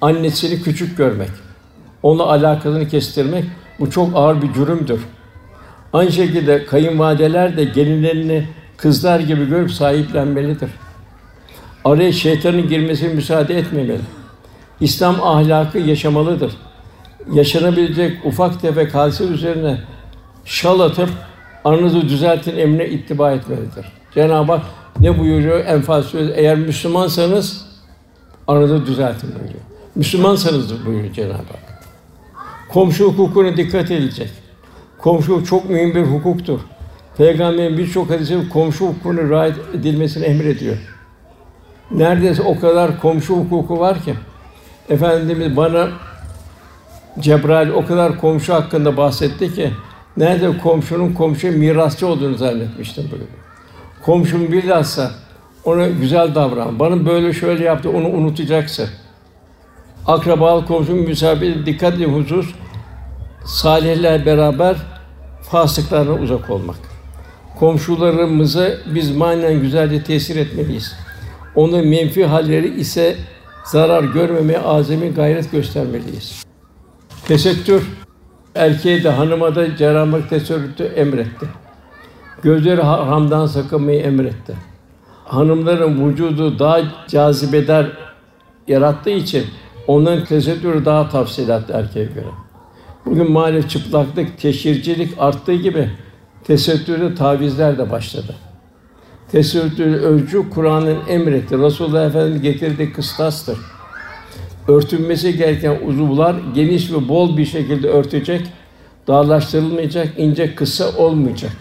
annesini 0.00 0.62
küçük 0.62 0.96
görmek, 0.96 1.28
onunla 2.02 2.26
alakasını 2.26 2.88
kestirmek 2.88 3.44
bu 3.80 3.90
çok 3.90 4.10
ağır 4.14 4.42
bir 4.42 4.52
cürümdür. 4.52 5.00
Aynı 5.92 6.12
şekilde 6.12 6.64
kayınvalideler 6.64 7.56
de 7.56 7.64
gelinlerini 7.64 8.48
kızlar 8.76 9.20
gibi 9.20 9.48
görüp 9.48 9.72
sahiplenmelidir. 9.72 10.70
Araya 11.84 12.12
şeytanın 12.12 12.68
girmesine 12.68 13.14
müsaade 13.14 13.58
etmemeli. 13.58 14.00
İslam 14.80 15.22
ahlakı 15.22 15.78
yaşamalıdır. 15.78 16.52
Yaşanabilecek 17.32 18.26
ufak 18.26 18.60
tefek 18.60 18.94
hadise 18.94 19.24
üzerine 19.24 19.78
şal 20.44 20.80
atıp 20.80 21.08
aranızı 21.64 22.02
düzeltin 22.02 22.56
emrine 22.58 22.88
ittiba 22.88 23.32
etmelidir. 23.32 23.86
Cenab-ı 24.14 24.52
Hak 24.52 24.62
ne 25.00 25.18
buyuruyor 25.18 25.64
Enfal? 25.66 26.02
Eğer 26.34 26.56
Müslümansanız 26.56 27.66
aranızı 28.48 28.86
düzeltin 28.86 29.30
buyuruyor. 29.30 29.60
Müslümansanız 29.94 30.86
buyuruyor 30.86 31.14
Cenab-ı 31.14 31.32
Hak. 31.32 31.71
Komşu 32.68 33.04
hukukuna 33.04 33.56
dikkat 33.56 33.90
edilecek. 33.90 34.30
Komşu 34.98 35.44
çok 35.44 35.70
mühim 35.70 35.94
bir 35.94 36.02
hukuktur. 36.02 36.60
Peygamberin 37.16 37.78
birçok 37.78 38.10
hadisi 38.10 38.48
komşu 38.48 38.86
hukukuna 38.86 39.22
riayet 39.22 39.56
edilmesini 39.74 40.24
emrediyor. 40.24 40.76
Neredeyse 41.90 42.42
o 42.42 42.60
kadar 42.60 43.00
komşu 43.00 43.36
hukuku 43.36 43.78
var 43.80 44.02
ki 44.02 44.14
Efendimiz 44.88 45.56
bana 45.56 45.88
Cebrail 47.20 47.68
o 47.68 47.86
kadar 47.86 48.20
komşu 48.20 48.54
hakkında 48.54 48.96
bahsetti 48.96 49.54
ki 49.54 49.70
nerede 50.16 50.58
komşunun 50.58 51.12
komşu 51.12 51.52
mirasçı 51.52 52.06
olduğunu 52.06 52.36
zannetmiştim 52.36 53.08
böyle. 53.12 53.24
Komşum 54.04 54.52
bilhassa 54.52 55.10
ona 55.64 55.86
güzel 55.86 56.34
davran. 56.34 56.78
Bana 56.78 57.06
böyle 57.06 57.32
şöyle 57.32 57.64
yaptı, 57.64 57.90
onu 57.90 58.08
unutacaksın. 58.08 58.88
Akrabalık 60.06 60.68
komşum 60.68 60.98
müsabede 60.98 61.66
dikkat 61.66 61.94
edin 61.94 62.14
husus 62.14 62.54
salihler 63.44 64.26
beraber 64.26 64.76
fasıklardan 65.42 66.22
uzak 66.22 66.50
olmak. 66.50 66.76
Komşularımıza 67.58 68.68
biz 68.94 69.16
manen 69.16 69.60
güzelce 69.60 70.04
tesir 70.04 70.36
etmeliyiz. 70.36 70.96
Onun 71.54 71.86
menfi 71.86 72.26
halleri 72.26 72.80
ise 72.80 73.16
zarar 73.64 74.04
görmemeye 74.04 74.58
azami 74.58 75.14
gayret 75.14 75.52
göstermeliyiz. 75.52 76.44
Tesettür 77.28 77.86
erkeğe 78.54 79.04
de 79.04 79.10
hanıma 79.10 79.54
da 79.54 79.76
cerrahlık 79.76 80.30
tesettürü 80.30 80.88
emretti. 80.88 81.46
Gözleri 82.42 82.82
haramdan 82.82 83.46
sakınmayı 83.46 84.00
emretti. 84.00 84.54
Hanımların 85.24 86.08
vücudu 86.08 86.58
daha 86.58 86.80
cazibeder 87.08 87.86
yarattığı 88.68 89.10
için 89.10 89.46
onların 89.86 90.24
tesettürü 90.24 90.84
daha 90.84 91.08
tafsilatlı 91.08 91.74
erkeğe 91.74 92.04
göre. 92.04 92.26
Bugün 93.06 93.30
maalesef 93.30 93.70
çıplaklık, 93.70 94.38
teşhircilik 94.38 95.14
arttığı 95.18 95.54
gibi 95.54 95.90
tesettürde 96.44 97.14
tavizler 97.14 97.78
de 97.78 97.90
başladı. 97.90 98.34
Tesettür 99.32 99.86
ölçü 99.86 100.50
Kur'an'ın 100.50 100.98
emretti. 101.08 101.58
Resulullah 101.58 102.06
Efendimiz 102.06 102.42
getirdiği 102.42 102.92
kıstastır. 102.92 103.58
Örtünmesi 104.68 105.36
gereken 105.36 105.78
uzuvlar 105.86 106.36
geniş 106.54 106.92
ve 106.92 107.08
bol 107.08 107.36
bir 107.36 107.46
şekilde 107.46 107.88
örtecek, 107.88 108.40
darlaştırılmayacak, 109.08 110.08
ince 110.16 110.54
kısa 110.54 110.96
olmayacak. 110.96 111.52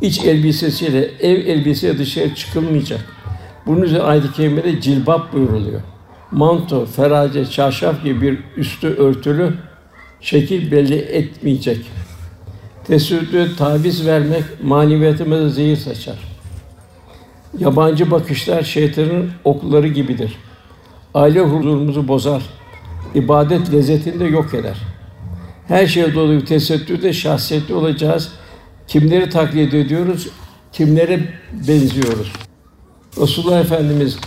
İç 0.00 0.24
elbisesiyle 0.24 1.10
ev 1.20 1.46
elbisesiyle 1.46 1.98
dışarı 1.98 2.34
çıkılmayacak. 2.34 3.00
Bunun 3.66 3.82
üzerine 3.82 4.04
ayet-i 4.04 4.32
kerimede 4.32 4.80
cilbap 4.80 5.32
buyuruluyor. 5.32 5.80
Manto, 6.32 6.86
ferace, 6.86 7.46
çarşaf 7.46 8.04
gibi 8.04 8.20
bir 8.22 8.38
üstü 8.56 8.88
örtülü 8.88 9.54
şekil 10.20 10.70
belli 10.70 10.94
etmeyecek. 10.94 11.86
Tesettüre 12.84 13.56
taviz 13.56 14.06
vermek 14.06 14.44
maneviyatımıza 14.62 15.48
zehir 15.48 15.76
saçar. 15.76 16.18
Yabancı 17.58 18.10
bakışlar 18.10 18.62
şeytanın 18.62 19.30
okları 19.44 19.88
gibidir. 19.88 20.36
Aile 21.14 21.40
huzurumuzu 21.40 22.08
bozar. 22.08 22.42
İbadet 23.14 23.72
lezzetini 23.72 24.20
de 24.20 24.24
yok 24.24 24.54
eder. 24.54 24.76
Her 25.68 25.86
şeye 25.86 26.14
dolu 26.14 26.32
bir 26.32 26.46
tesettürde 26.46 27.12
şahsiyetli 27.12 27.74
olacağız. 27.74 28.32
Kimleri 28.88 29.30
taklit 29.30 29.74
ediyoruz, 29.74 30.28
kimlere 30.72 31.20
benziyoruz. 31.68 32.32
Resulullah 33.20 33.60
Efendimiz 33.60 34.18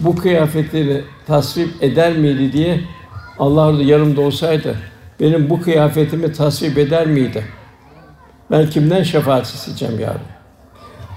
bu 0.00 0.16
kıyafetleri 0.16 1.04
tasvip 1.26 1.82
eder 1.82 2.12
miydi 2.12 2.52
diye 2.52 2.80
Allah 3.38 3.82
yanımda 3.82 4.20
olsaydı 4.20 4.76
benim 5.20 5.50
bu 5.50 5.62
kıyafetimi 5.62 6.32
tasvip 6.32 6.78
eder 6.78 7.06
miydi? 7.06 7.44
Ben 8.50 8.70
kimden 8.70 9.02
şefaat 9.02 9.46
isteyeceğim 9.46 10.00
yarın? 10.00 10.20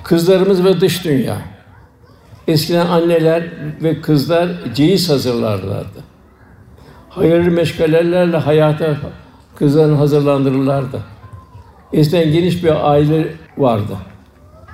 Kızlarımız 0.03 0.65
ve 0.65 0.81
dış 0.81 1.05
dünya. 1.05 1.37
Eskiden 2.47 2.85
anneler 2.85 3.43
ve 3.83 4.01
kızlar 4.01 4.49
ceyiz 4.75 5.09
hazırlarlardı. 5.09 5.99
Hayırlı 7.09 7.51
meşgalelerle 7.51 8.37
hayata 8.37 8.97
kızlarını 9.55 9.95
hazırlandırırlardı. 9.95 11.03
Eskiden 11.93 12.31
geniş 12.31 12.63
bir 12.63 12.91
aile 12.91 13.27
vardı. 13.57 13.97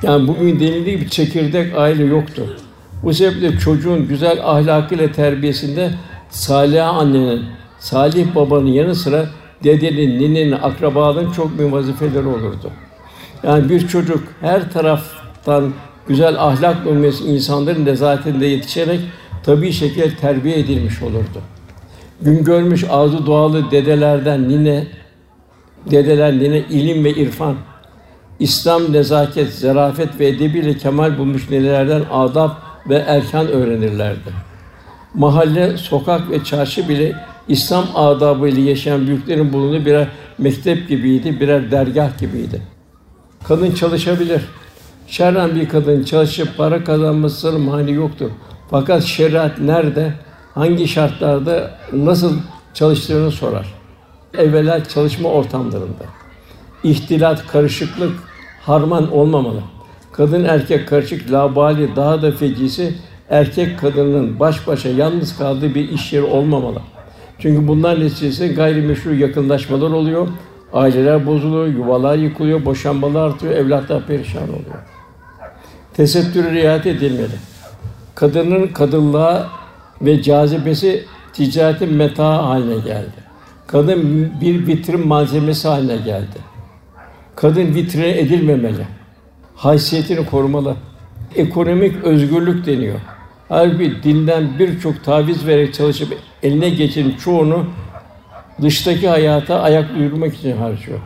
Yani 0.03 0.27
bugün 0.27 0.59
denildiği 0.59 0.99
gibi 0.99 1.09
çekirdek 1.09 1.77
aile 1.77 2.03
yoktu. 2.03 2.57
Bu 3.03 3.13
sebeple 3.13 3.59
çocuğun 3.59 4.07
güzel 4.07 4.39
ahlakıyla 4.43 5.11
terbiyesinde 5.11 5.91
salih 6.29 6.87
annenin, 6.87 7.43
salih 7.79 8.35
babanın 8.35 8.67
yanı 8.67 8.95
sıra 8.95 9.25
dedenin, 9.63 10.19
ninenin, 10.19 10.51
akrabaların 10.51 11.31
çok 11.31 11.57
büyük 11.57 11.73
vazifeleri 11.73 12.27
olurdu. 12.27 12.71
Yani 13.43 13.69
bir 13.69 13.87
çocuk 13.87 14.23
her 14.41 14.71
taraftan 14.71 15.73
güzel 16.07 16.43
ahlak 16.43 16.87
olması 16.87 17.23
insanların 17.23 17.85
nezaketinde 17.85 18.45
yetişerek 18.45 18.99
tabii 19.43 19.71
şekilde 19.71 20.15
terbiye 20.15 20.59
edilmiş 20.59 21.01
olurdu. 21.01 21.41
Gün 22.21 22.43
görmüş 22.43 22.85
ağzı 22.89 23.25
dualı 23.25 23.71
dedelerden 23.71 24.49
nine, 24.49 24.87
dedeler 25.91 26.33
nine 26.33 26.59
ilim 26.59 27.03
ve 27.03 27.09
irfan, 27.09 27.55
İslam 28.39 28.93
nezaket, 28.93 29.53
zarafet 29.53 30.19
ve 30.19 30.27
edebiyle 30.27 30.77
kemal 30.77 31.17
bulmuş 31.17 31.49
nelerden 31.49 32.01
adab 32.11 32.49
ve 32.89 32.95
erkan 32.95 33.47
öğrenirlerdi. 33.47 34.33
Mahalle, 35.13 35.77
sokak 35.77 36.29
ve 36.29 36.43
çarşı 36.43 36.89
bile 36.89 37.15
İslam 37.47 37.85
adabı 37.95 38.47
ile 38.47 38.61
yaşayan 38.61 39.07
büyüklerin 39.07 39.53
bulunduğu 39.53 39.85
birer 39.85 40.07
mektep 40.37 40.89
gibiydi, 40.89 41.39
birer 41.39 41.71
dergah 41.71 42.17
gibiydi. 42.19 42.61
Kadın 43.43 43.71
çalışabilir. 43.71 44.41
Şerren 45.07 45.55
bir 45.55 45.69
kadın 45.69 46.03
çalışıp 46.03 46.57
para 46.57 46.83
kazanmasının 46.83 47.61
mani 47.61 47.93
yoktur. 47.93 48.29
Fakat 48.69 49.03
şeriat 49.03 49.59
nerede, 49.59 50.13
hangi 50.53 50.87
şartlarda, 50.87 51.71
nasıl 51.93 52.37
çalıştığını 52.73 53.31
sorar. 53.31 53.73
Evvela 54.37 54.83
çalışma 54.83 55.29
ortamlarında. 55.29 56.03
İhtilat, 56.83 57.47
karışıklık, 57.47 58.11
harman 58.61 59.11
olmamalı. 59.11 59.61
Kadın 60.17 60.43
erkek 60.43 60.87
karışık, 60.87 61.31
labali, 61.31 61.95
daha 61.95 62.21
da 62.21 62.31
fecisi 62.31 62.93
erkek 63.29 63.79
kadının 63.79 64.39
baş 64.39 64.67
başa 64.67 64.89
yalnız 64.89 65.37
kaldığı 65.37 65.75
bir 65.75 65.89
iş 65.89 66.13
yeri 66.13 66.23
olmamalı. 66.23 66.81
Çünkü 67.39 67.67
bunlar 67.67 67.99
neticesinde 67.99 68.53
gayrimeşru 68.53 69.15
yakınlaşmalar 69.15 69.91
oluyor, 69.91 70.27
aileler 70.73 71.25
bozuluyor, 71.25 71.67
yuvalar 71.67 72.17
yıkılıyor, 72.17 72.65
boşanmalar 72.65 73.27
artıyor, 73.27 73.53
evlatlar 73.53 74.05
perişan 74.05 74.43
oluyor. 74.43 74.83
Tesettüre 75.93 76.51
riayet 76.51 76.85
edilmeli. 76.85 77.35
Kadının 78.15 78.67
kadınlığa 78.67 79.47
ve 80.01 80.21
cazibesi 80.21 81.05
ticaretin 81.33 81.93
meta 81.93 82.45
haline 82.45 82.75
geldi. 82.75 83.27
Kadın 83.67 84.31
bir 84.41 84.67
vitrin 84.67 85.07
malzemesi 85.07 85.67
haline 85.67 85.97
geldi. 85.97 86.37
Kadın 87.35 87.75
vitrine 87.75 88.19
edilmemeli. 88.19 88.85
Haysiyetini 89.57 90.25
korumalı. 90.25 90.75
Ekonomik 91.35 92.03
özgürlük 92.03 92.65
deniyor. 92.65 92.99
Halbuki 93.49 94.03
dinden 94.03 94.59
birçok 94.59 95.03
taviz 95.03 95.47
vererek 95.47 95.73
çalışıp 95.73 96.17
eline 96.43 96.69
geçen 96.69 97.11
çoğunu 97.11 97.65
dıştaki 98.61 99.07
hayata 99.07 99.61
ayak 99.61 99.91
uydurmak 99.97 100.35
için 100.35 100.57
harcıyor. 100.57 100.99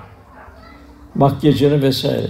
Makyajını 1.16 1.82
vesaire. 1.82 2.28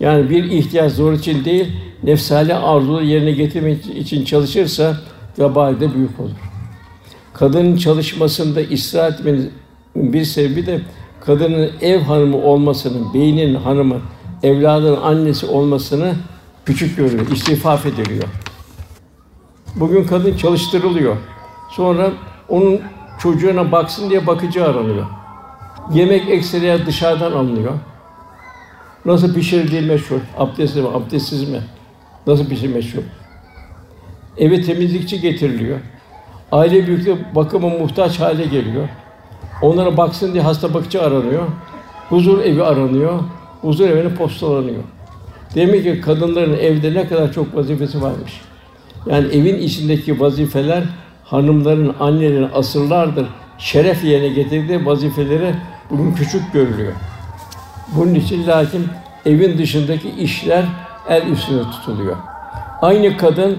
Yani 0.00 0.30
bir 0.30 0.44
ihtiyaç 0.44 0.92
zor 0.92 1.12
için 1.12 1.44
değil, 1.44 1.72
nefsani 2.02 2.54
arzuları 2.54 3.04
yerine 3.04 3.30
getirmek 3.32 3.86
için 3.86 4.24
çalışırsa 4.24 4.96
vebali 5.38 5.80
de 5.80 5.94
büyük 5.94 6.20
olur. 6.20 6.30
Kadının 7.32 7.76
çalışmasında 7.76 8.60
ısrar 8.60 9.12
etmenin 9.12 9.52
bir 9.96 10.24
sebebi 10.24 10.66
de 10.66 10.80
kadının 11.20 11.70
ev 11.80 12.00
hanımı 12.00 12.36
olmasının, 12.36 13.14
beynin 13.14 13.54
hanımı, 13.54 14.00
evladın 14.44 14.96
annesi 15.02 15.46
olmasını 15.46 16.14
küçük 16.64 16.96
görüyor, 16.96 17.26
istifaf 17.30 17.86
ediliyor. 17.86 18.24
Bugün 19.76 20.04
kadın 20.04 20.36
çalıştırılıyor. 20.36 21.16
Sonra 21.70 22.10
onun 22.48 22.80
çocuğuna 23.18 23.72
baksın 23.72 24.10
diye 24.10 24.26
bakıcı 24.26 24.64
aranıyor. 24.64 25.06
Yemek 25.92 26.30
ekseriye 26.30 26.86
dışarıdan 26.86 27.32
alınıyor. 27.32 27.72
Nasıl 29.04 29.34
pişirildiği 29.34 29.82
meşhur. 29.82 30.20
Abdestli 30.38 30.82
mi, 30.82 30.88
abdestsiz 30.88 31.48
mi? 31.48 31.60
Nasıl 32.26 32.48
pişir 32.48 32.74
meşhur. 32.74 33.02
Eve 34.36 34.62
temizlikçi 34.62 35.20
getiriliyor. 35.20 35.78
Aile 36.52 36.86
büyükleri 36.86 37.34
bakıma 37.34 37.68
muhtaç 37.68 38.20
hale 38.20 38.44
geliyor. 38.44 38.88
Onlara 39.62 39.96
baksın 39.96 40.32
diye 40.32 40.42
hasta 40.42 40.74
bakıcı 40.74 41.02
aranıyor. 41.02 41.42
Huzur 42.08 42.38
evi 42.38 42.62
aranıyor. 42.62 43.20
Huzur 43.64 43.88
evine 43.88 44.14
postalanıyor. 44.14 44.82
Demek 45.54 45.82
ki 45.82 46.00
kadınların 46.00 46.58
evde 46.58 46.94
ne 46.94 47.08
kadar 47.08 47.32
çok 47.32 47.56
vazifesi 47.56 48.02
varmış. 48.02 48.40
Yani 49.06 49.26
evin 49.26 49.58
içindeki 49.58 50.20
vazifeler 50.20 50.82
hanımların, 51.24 51.94
annelerin 52.00 52.48
asırlardır 52.54 53.26
şeref 53.58 54.04
yerine 54.04 54.28
getirdiği 54.28 54.86
vazifeleri 54.86 55.54
bugün 55.90 56.14
küçük 56.14 56.52
görülüyor. 56.52 56.92
Bunun 57.96 58.14
için 58.14 58.46
lakin 58.46 58.86
evin 59.26 59.58
dışındaki 59.58 60.10
işler 60.10 60.64
el 61.08 61.26
üstünde 61.26 61.62
tutuluyor. 61.62 62.16
Aynı 62.82 63.16
kadın 63.16 63.58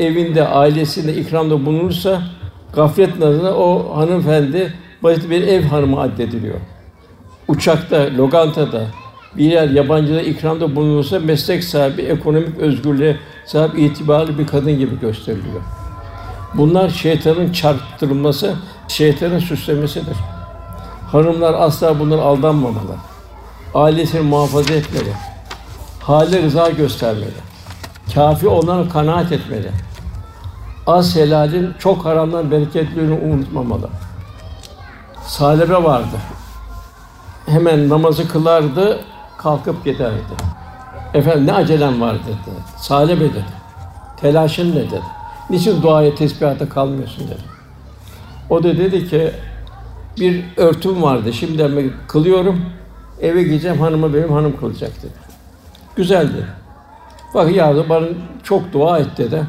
evinde, 0.00 0.48
ailesinde 0.48 1.14
ikramda 1.14 1.66
bulunursa 1.66 2.22
gaflet 2.74 3.18
nazarında 3.18 3.56
o 3.56 3.96
hanımefendi 3.96 4.72
basit 5.02 5.30
bir 5.30 5.42
ev 5.42 5.62
hanımı 5.62 6.00
addediliyor. 6.00 6.60
Uçakta, 7.48 8.08
lokantada, 8.16 8.86
bir 9.36 9.44
yer 9.44 9.68
yabancıda 9.68 10.22
ikramda 10.22 10.76
bulunursa 10.76 11.18
meslek 11.18 11.64
sahibi, 11.64 12.02
ekonomik 12.02 12.58
özgürlüğe 12.58 13.16
sahip 13.46 13.78
itibarlı 13.78 14.38
bir 14.38 14.46
kadın 14.46 14.78
gibi 14.78 15.00
gösteriliyor. 15.00 15.60
Bunlar 16.54 16.88
şeytanın 16.88 17.52
çarptırılması, 17.52 18.54
şeytanın 18.88 19.38
süslemesidir. 19.38 20.16
Hanımlar 21.12 21.54
asla 21.54 21.98
bunları 22.00 22.22
aldanmamalı. 22.22 22.96
Ailesini 23.74 24.20
muhafaza 24.20 24.74
etmeli. 24.74 25.12
Hale 26.00 26.42
rıza 26.42 26.70
göstermeli. 26.70 27.44
Kafi 28.14 28.48
olana 28.48 28.88
kanaat 28.88 29.32
etmeli. 29.32 29.70
Az 30.86 31.16
helalin 31.16 31.74
çok 31.78 32.04
haramdan 32.04 32.50
bereketliğini 32.50 33.34
unutmamalı. 33.34 33.88
Salebe 35.26 35.82
vardı. 35.82 36.16
Hemen 37.46 37.88
namazı 37.88 38.28
kılardı, 38.28 39.00
kalkıp 39.44 39.84
giderdi. 39.84 40.34
Efendim 41.14 41.46
ne 41.46 41.52
acelem 41.52 42.00
var 42.00 42.14
dedi. 42.14 42.56
Salebe 42.76 43.20
dedi. 43.20 43.44
Telaşın 44.20 44.70
ne 44.70 44.80
dedi. 44.80 45.02
Niçin 45.50 45.82
duaya, 45.82 46.14
tesbihata 46.14 46.68
kalmıyorsun 46.68 47.28
dedi. 47.28 47.42
O 48.50 48.62
da 48.62 48.78
dedi 48.78 49.08
ki 49.08 49.30
bir 50.20 50.44
örtüm 50.56 51.02
vardı. 51.02 51.32
Şimdi 51.32 51.92
kılıyorum. 52.08 52.60
Eve 53.20 53.42
gideceğim 53.42 53.80
hanıma 53.80 54.14
benim 54.14 54.32
hanım 54.32 54.56
kılacak 54.56 55.02
dedi. 55.02 55.12
Güzeldi. 55.96 56.46
Bak 57.34 57.56
ya 57.56 57.88
bana 57.88 58.06
çok 58.42 58.72
dua 58.72 58.98
et 58.98 59.18
dedi. 59.18 59.44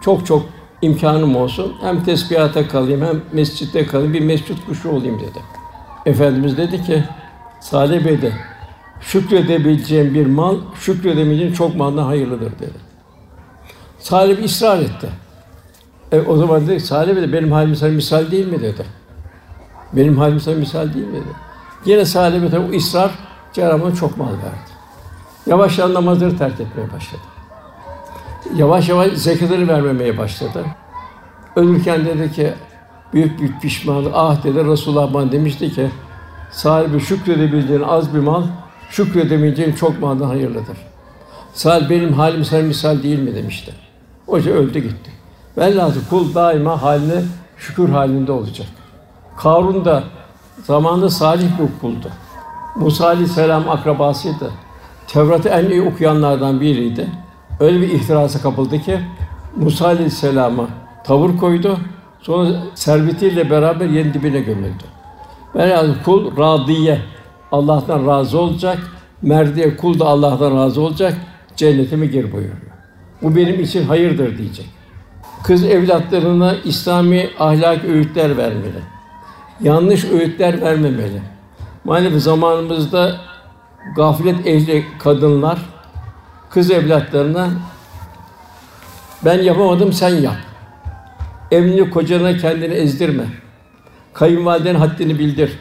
Çok 0.00 0.26
çok 0.26 0.46
imkanım 0.82 1.36
olsun. 1.36 1.72
Hem 1.80 2.04
tesbihata 2.04 2.68
kalayım 2.68 3.02
hem 3.02 3.20
mescitte 3.32 3.86
kalayım. 3.86 4.14
Bir 4.14 4.20
mescit 4.20 4.66
kuşu 4.66 4.90
olayım 4.90 5.20
dedi. 5.20 5.38
Efendimiz 6.06 6.56
dedi 6.56 6.82
ki 6.82 7.04
Salih 7.60 8.04
Bey 8.04 8.22
de 8.22 8.32
şükredebileceğim 9.04 10.14
bir 10.14 10.26
mal, 10.26 10.56
şükredemeyeceğin 10.80 11.52
çok 11.52 11.76
maldan 11.76 12.04
hayırlıdır 12.04 12.52
dedi. 12.52 12.78
Salih 13.98 14.44
ısrar 14.44 14.78
etti. 14.78 15.08
E, 16.12 16.20
o 16.20 16.36
zaman 16.36 16.66
dedi, 16.66 16.80
Salih 16.80 17.16
de 17.16 17.32
benim 17.32 17.52
halim 17.52 17.76
sana 17.76 17.90
misal 17.90 18.30
değil 18.30 18.46
mi 18.46 18.62
dedi. 18.62 18.86
Benim 19.92 20.18
halim 20.18 20.40
sana 20.40 20.54
misal 20.54 20.94
değil 20.94 21.06
miydi? 21.06 21.24
Yine 21.84 22.04
Salih 22.04 22.50
tabi 22.50 22.66
o 22.66 22.76
ısrar 22.76 23.10
Cenab-ı 23.52 23.96
çok 23.96 24.16
mal 24.16 24.26
verdi. 24.26 24.74
Yavaş 25.46 25.78
yavaş 25.78 25.94
namazları 25.94 26.38
terk 26.38 26.60
etmeye 26.60 26.92
başladı. 26.92 27.22
Yavaş 28.56 28.88
yavaş 28.88 29.12
zekatları 29.12 29.68
vermemeye 29.68 30.18
başladı. 30.18 30.64
Ölürken 31.56 32.06
dedi 32.06 32.32
ki 32.32 32.52
büyük 33.12 33.42
bir 33.42 33.60
pişmanlık. 33.60 34.12
Ah 34.14 34.44
dedi 34.44 34.64
Resulullah 34.64 35.14
bana 35.14 35.32
demişti 35.32 35.72
ki 35.72 35.90
sahibi 36.50 37.00
şükredebildiğin 37.00 37.82
az 37.82 38.14
bir 38.14 38.18
mal, 38.18 38.42
şükredemeyeceğin 38.90 39.72
çok 39.72 40.00
maldan 40.00 40.26
hayırlıdır. 40.26 40.76
Sal 41.54 41.90
benim 41.90 42.12
halim 42.12 42.44
sana 42.44 42.62
misal 42.62 43.02
değil 43.02 43.18
mi 43.18 43.34
demişti. 43.34 43.72
Hoca 44.26 44.52
öldü 44.52 44.78
gitti. 44.78 45.10
Velhâsıl 45.58 46.00
kul 46.10 46.34
daima 46.34 46.82
haline 46.82 47.22
şükür 47.58 47.88
halinde 47.88 48.32
olacak. 48.32 48.66
Karun 49.36 49.84
da 49.84 50.04
zamanında 50.62 51.10
salih 51.10 51.48
bir 51.58 51.80
kuldu. 51.80 52.08
Musa 52.76 53.06
aleyhisselam 53.06 53.70
akrabasıydı. 53.70 54.50
Tevrat'ı 55.06 55.48
en 55.48 55.70
iyi 55.70 55.82
okuyanlardan 55.82 56.60
biriydi. 56.60 57.08
Öyle 57.60 57.80
bir 57.80 57.88
ihtirasa 57.88 58.40
kapıldı 58.42 58.78
ki 58.78 59.00
Musa 59.56 59.86
aleyhisselama 59.86 60.68
tavır 61.04 61.36
koydu. 61.36 61.78
Sonra 62.20 62.48
servetiyle 62.74 63.50
beraber 63.50 63.86
yerin 63.86 64.14
dibine 64.14 64.40
gömüldü. 64.40 64.84
Yani 65.54 65.94
kul 66.04 66.36
radiye 66.36 67.00
Allah'tan 67.54 68.06
razı 68.06 68.38
olacak. 68.38 68.78
Merdiye 69.22 69.76
kul 69.76 69.98
da 69.98 70.04
Allah'tan 70.04 70.56
razı 70.56 70.80
olacak. 70.80 71.14
Cennetime 71.56 72.06
gir 72.06 72.32
buyuruyor. 72.32 72.56
Bu 73.22 73.36
benim 73.36 73.60
için 73.60 73.84
hayırdır 73.84 74.38
diyecek. 74.38 74.66
Kız 75.44 75.64
evlatlarına 75.64 76.54
İslami 76.64 77.30
ahlak 77.38 77.84
öğütler 77.84 78.36
vermeli. 78.36 78.82
Yanlış 79.60 80.04
öğütler 80.04 80.60
vermemeli. 80.60 81.22
Maalesef 81.84 82.22
zamanımızda 82.22 83.16
gaflet 83.96 84.46
ehli 84.46 84.84
kadınlar 84.98 85.58
kız 86.50 86.70
evlatlarına 86.70 87.50
ben 89.24 89.42
yapamadım 89.42 89.92
sen 89.92 90.14
yap. 90.14 90.36
Evini 91.50 91.90
kocana 91.90 92.36
kendini 92.36 92.74
ezdirme. 92.74 93.24
Kayınvalidenin 94.12 94.78
haddini 94.78 95.18
bildir. 95.18 95.58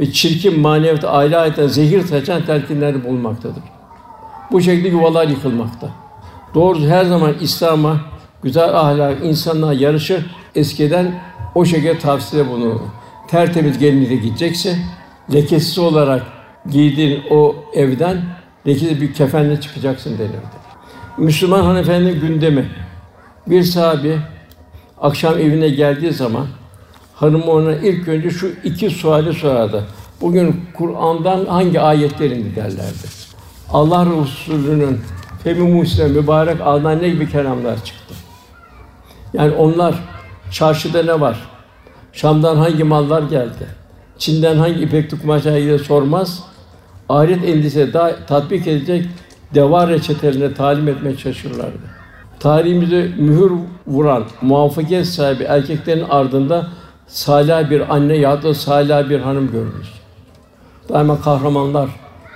Ve 0.00 0.12
çirkin 0.12 0.60
maneviyat, 0.60 1.04
aile 1.04 1.36
hayatına 1.36 1.68
zehir 1.68 2.02
saçan 2.02 2.44
telkinler 2.44 3.04
bulunmaktadır. 3.04 3.62
Bu 4.52 4.60
şekilde 4.60 4.88
yuvalar 4.88 5.28
yıkılmakta. 5.28 5.90
Doğrusu 6.54 6.88
her 6.88 7.04
zaman 7.04 7.34
İslam'a, 7.40 8.00
güzel 8.42 8.80
ahlak, 8.80 9.24
insanlığa 9.24 9.72
yarışır. 9.72 10.26
Eskiden 10.54 11.14
o 11.54 11.64
şekilde 11.64 11.98
tavsiye 11.98 12.48
bunu. 12.50 12.82
Tertemiz 13.28 13.78
gelinliğe 13.78 14.16
gidecekse, 14.16 14.76
lekesiz 15.32 15.78
olarak 15.78 16.22
giydiğin 16.70 17.22
o 17.30 17.56
evden 17.74 18.22
lekesiz 18.66 19.00
bir 19.00 19.14
kefenle 19.14 19.60
çıkacaksın 19.60 20.18
denirdi. 20.18 20.60
Müslüman 21.18 21.62
hanımefendinin 21.62 22.20
gündemi. 22.20 22.68
Bir 23.46 23.62
sahabi 23.62 24.18
akşam 25.00 25.38
evine 25.38 25.68
geldiği 25.68 26.12
zaman 26.12 26.46
hanım 27.20 27.42
ona 27.42 27.74
ilk 27.74 28.08
önce 28.08 28.30
şu 28.30 28.50
iki 28.64 28.90
suali 28.90 29.32
sorardı. 29.32 29.84
Bugün 30.20 30.64
Kur'an'dan 30.74 31.46
hangi 31.46 31.80
ayetlerini 31.80 32.56
derlerdi. 32.56 33.06
Allah 33.72 34.06
Resulü'nün 34.06 35.00
Femi 35.44 35.72
Musa 35.72 36.08
mübarek 36.08 36.60
ağzından 36.60 37.02
ne 37.02 37.08
gibi 37.08 37.30
kelamlar 37.30 37.84
çıktı. 37.84 38.14
Yani 39.32 39.54
onlar 39.54 39.94
çarşıda 40.50 41.02
ne 41.02 41.20
var? 41.20 41.48
Şam'dan 42.12 42.56
hangi 42.56 42.84
mallar 42.84 43.22
geldi? 43.22 43.66
Çin'den 44.18 44.56
hangi 44.56 44.80
ipek 44.80 45.20
kumaşlar 45.20 45.58
ile 45.58 45.78
sormaz. 45.78 46.44
Ahiret 47.08 47.44
endişesi 47.44 47.92
daha 47.92 48.26
tatbik 48.26 48.66
edecek 48.66 49.06
deva 49.54 49.88
reçetelerine 49.88 50.54
talim 50.54 50.88
etmeye 50.88 51.16
çalışırlardı. 51.16 51.78
Tarihimizde 52.40 53.10
mühür 53.18 53.52
vuran 53.86 54.24
muvaffakiyet 54.42 55.06
sahibi 55.06 55.44
erkeklerin 55.44 56.04
ardında 56.10 56.66
salih 57.10 57.70
bir 57.70 57.94
anne 57.94 58.16
ya 58.16 58.42
da 58.42 58.54
salih 58.54 59.10
bir 59.10 59.20
hanım 59.20 59.52
görürüz. 59.52 59.92
Daima 60.88 61.20
kahramanlar, 61.20 61.90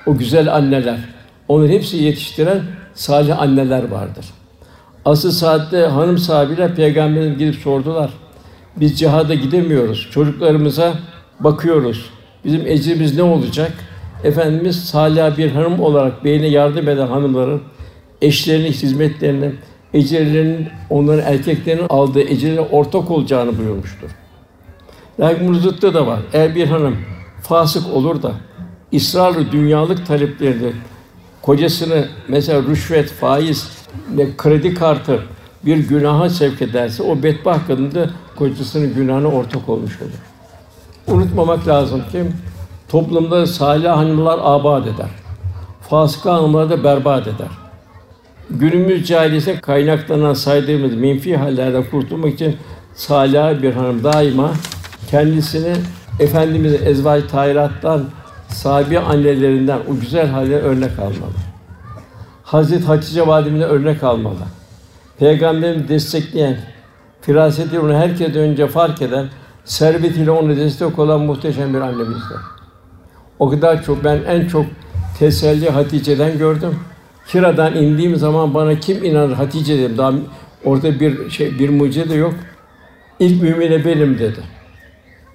o 0.06 0.16
güzel 0.16 0.54
anneler, 0.54 0.98
onları 1.48 1.68
hepsi 1.68 1.96
yetiştiren 1.96 2.62
salih 2.94 3.40
anneler 3.40 3.88
vardır. 3.88 4.26
Asıl 5.04 5.30
saatte 5.30 5.78
hanım 5.78 6.18
sahibiyle 6.18 6.74
peygamberimiz 6.74 7.38
gidip 7.38 7.54
sordular. 7.54 8.10
Biz 8.76 8.98
cihada 8.98 9.34
gidemiyoruz. 9.34 10.08
Çocuklarımıza 10.10 10.94
bakıyoruz. 11.40 12.10
Bizim 12.44 12.66
ecrimiz 12.66 13.16
ne 13.16 13.22
olacak? 13.22 13.72
Efendimiz 14.24 14.84
salih 14.84 15.38
bir 15.38 15.50
hanım 15.50 15.80
olarak 15.80 16.24
beyine 16.24 16.46
yardım 16.46 16.88
eden 16.88 17.06
hanımların 17.06 17.62
eşlerinin 18.22 18.72
hizmetlerine, 18.72 19.52
ecirlerinin 19.94 20.68
onların 20.90 21.32
erkeklerinin 21.32 21.86
aldığı 21.88 22.22
ecirlere 22.22 22.60
ortak 22.60 23.10
olacağını 23.10 23.58
buyurmuştur. 23.58 24.23
Lakin 25.20 25.48
bunun 25.48 25.94
da 25.94 26.06
var. 26.06 26.20
Eğer 26.32 26.54
bir 26.54 26.66
hanım 26.66 26.96
fasık 27.42 27.92
olur 27.92 28.22
da 28.22 28.32
ısrarlı 28.94 29.52
dünyalık 29.52 30.06
taleplerini 30.06 30.72
kocasını 31.42 32.08
mesela 32.28 32.62
rüşvet, 32.62 33.10
faiz 33.10 33.70
ve 34.10 34.26
kredi 34.36 34.74
kartı 34.74 35.22
bir 35.66 35.76
günaha 35.76 36.28
sevk 36.28 36.62
ederse 36.62 37.02
o 37.02 37.22
bedbaht 37.22 37.66
kadın 37.66 37.94
da 37.94 38.10
kocasının 38.36 38.94
günahına 38.94 39.28
ortak 39.28 39.68
olmuş 39.68 39.98
olur. 40.02 40.10
Unutmamak 41.18 41.68
lazım 41.68 42.02
ki 42.12 42.24
toplumda 42.88 43.46
salih 43.46 43.90
hanımlar 43.90 44.38
abad 44.42 44.86
eder. 44.86 45.08
Fasık 45.90 46.24
hanımlar 46.24 46.70
da 46.70 46.84
berbat 46.84 47.26
eder. 47.26 47.48
Günümüz 48.50 49.08
cahiliyete 49.08 49.60
kaynaklanan 49.60 50.34
saydığımız 50.34 50.94
menfi 50.94 51.36
hallerden 51.36 51.84
kurtulmak 51.90 52.34
için 52.34 52.56
salih 52.94 53.62
bir 53.62 53.72
hanım 53.72 54.04
daima 54.04 54.52
kendisini 55.14 55.72
Efendimiz'in 56.20 56.86
ezvaj 56.86 57.26
tahirattan 57.30 58.04
sahibi 58.48 58.98
annelerinden 58.98 59.78
o 59.90 60.00
güzel 60.00 60.28
haline 60.28 60.54
örnek 60.54 60.98
almalı. 60.98 61.34
Hazreti 62.44 62.84
Hatice 62.84 63.26
validemize 63.26 63.64
örnek 63.64 64.02
almalı. 64.02 64.38
Peygamberimizi 65.18 65.88
destekleyen, 65.88 66.56
firasetiyle 67.20 67.80
onu 67.80 67.94
herkese 67.94 68.38
önce 68.38 68.66
fark 68.66 69.02
eden, 69.02 69.26
servetiyle 69.64 70.30
onu 70.30 70.56
destek 70.56 70.98
olan 70.98 71.20
muhteşem 71.20 71.74
bir 71.74 71.80
annemizdir. 71.80 72.38
O 73.38 73.50
kadar 73.50 73.82
çok 73.82 74.04
ben 74.04 74.20
en 74.28 74.48
çok 74.48 74.66
teselli 75.18 75.70
Hatice'den 75.70 76.38
gördüm. 76.38 76.78
Kira'dan 77.28 77.76
indiğim 77.76 78.16
zaman 78.16 78.54
bana 78.54 78.80
kim 78.80 79.04
inanır 79.04 79.32
Hatice 79.32 79.78
dedim. 79.78 79.98
Daha 79.98 80.12
orada 80.64 81.00
bir 81.00 81.30
şey 81.30 81.58
bir 81.58 81.68
mucize 81.68 82.10
de 82.10 82.14
yok. 82.14 82.34
İlk 83.18 83.42
mümine 83.42 83.84
benim 83.84 84.18
dedi. 84.18 84.53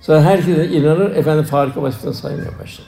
Sonra 0.01 0.21
herkese 0.21 0.67
inanır, 0.67 1.11
efendim 1.15 1.43
farkı 1.43 1.81
vazifesini 1.81 2.13
saymaya 2.13 2.59
başladı. 2.61 2.87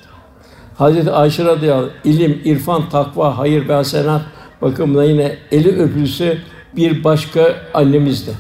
Hazreti 0.78 1.12
Ayşe 1.12 1.46
radıyallahu 1.46 1.86
anh, 1.86 2.12
ilim, 2.12 2.42
irfan, 2.46 2.90
takva, 2.90 3.38
hayır 3.38 3.68
ve 3.68 3.74
hasenat 3.74 4.22
bakımından 4.62 5.04
yine 5.04 5.38
eli 5.52 5.82
öpülse 5.82 6.38
bir 6.76 7.04
başka 7.04 7.56
annemizdi. 7.74 8.32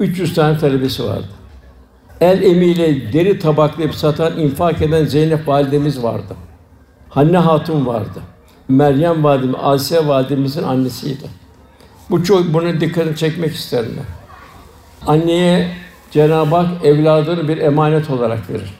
300 0.00 0.34
tane 0.34 0.58
talebesi 0.58 1.04
vardı. 1.04 1.28
El 2.20 2.42
emiyle 2.42 3.12
deri 3.12 3.38
tabaklayıp 3.38 3.94
satan, 3.94 4.38
infak 4.38 4.82
eden 4.82 5.04
Zeynep 5.04 5.48
validemiz 5.48 6.02
vardı. 6.02 6.34
Hanne 7.08 7.38
Hatun 7.38 7.86
vardı. 7.86 8.20
Meryem 8.68 9.24
validemiz, 9.24 9.56
Asiye 9.62 10.08
validemizin 10.08 10.62
annesiydi. 10.62 11.24
Bu 12.10 12.24
çok 12.24 12.54
buna 12.54 12.80
dikkatini 12.80 13.16
çekmek 13.16 13.54
isterim. 13.54 13.96
Anneye 15.06 15.68
Cenab-ı 16.12 16.56
Hak 16.56 16.84
evladını 16.84 17.48
bir 17.48 17.58
emanet 17.58 18.10
olarak 18.10 18.50
verir. 18.50 18.74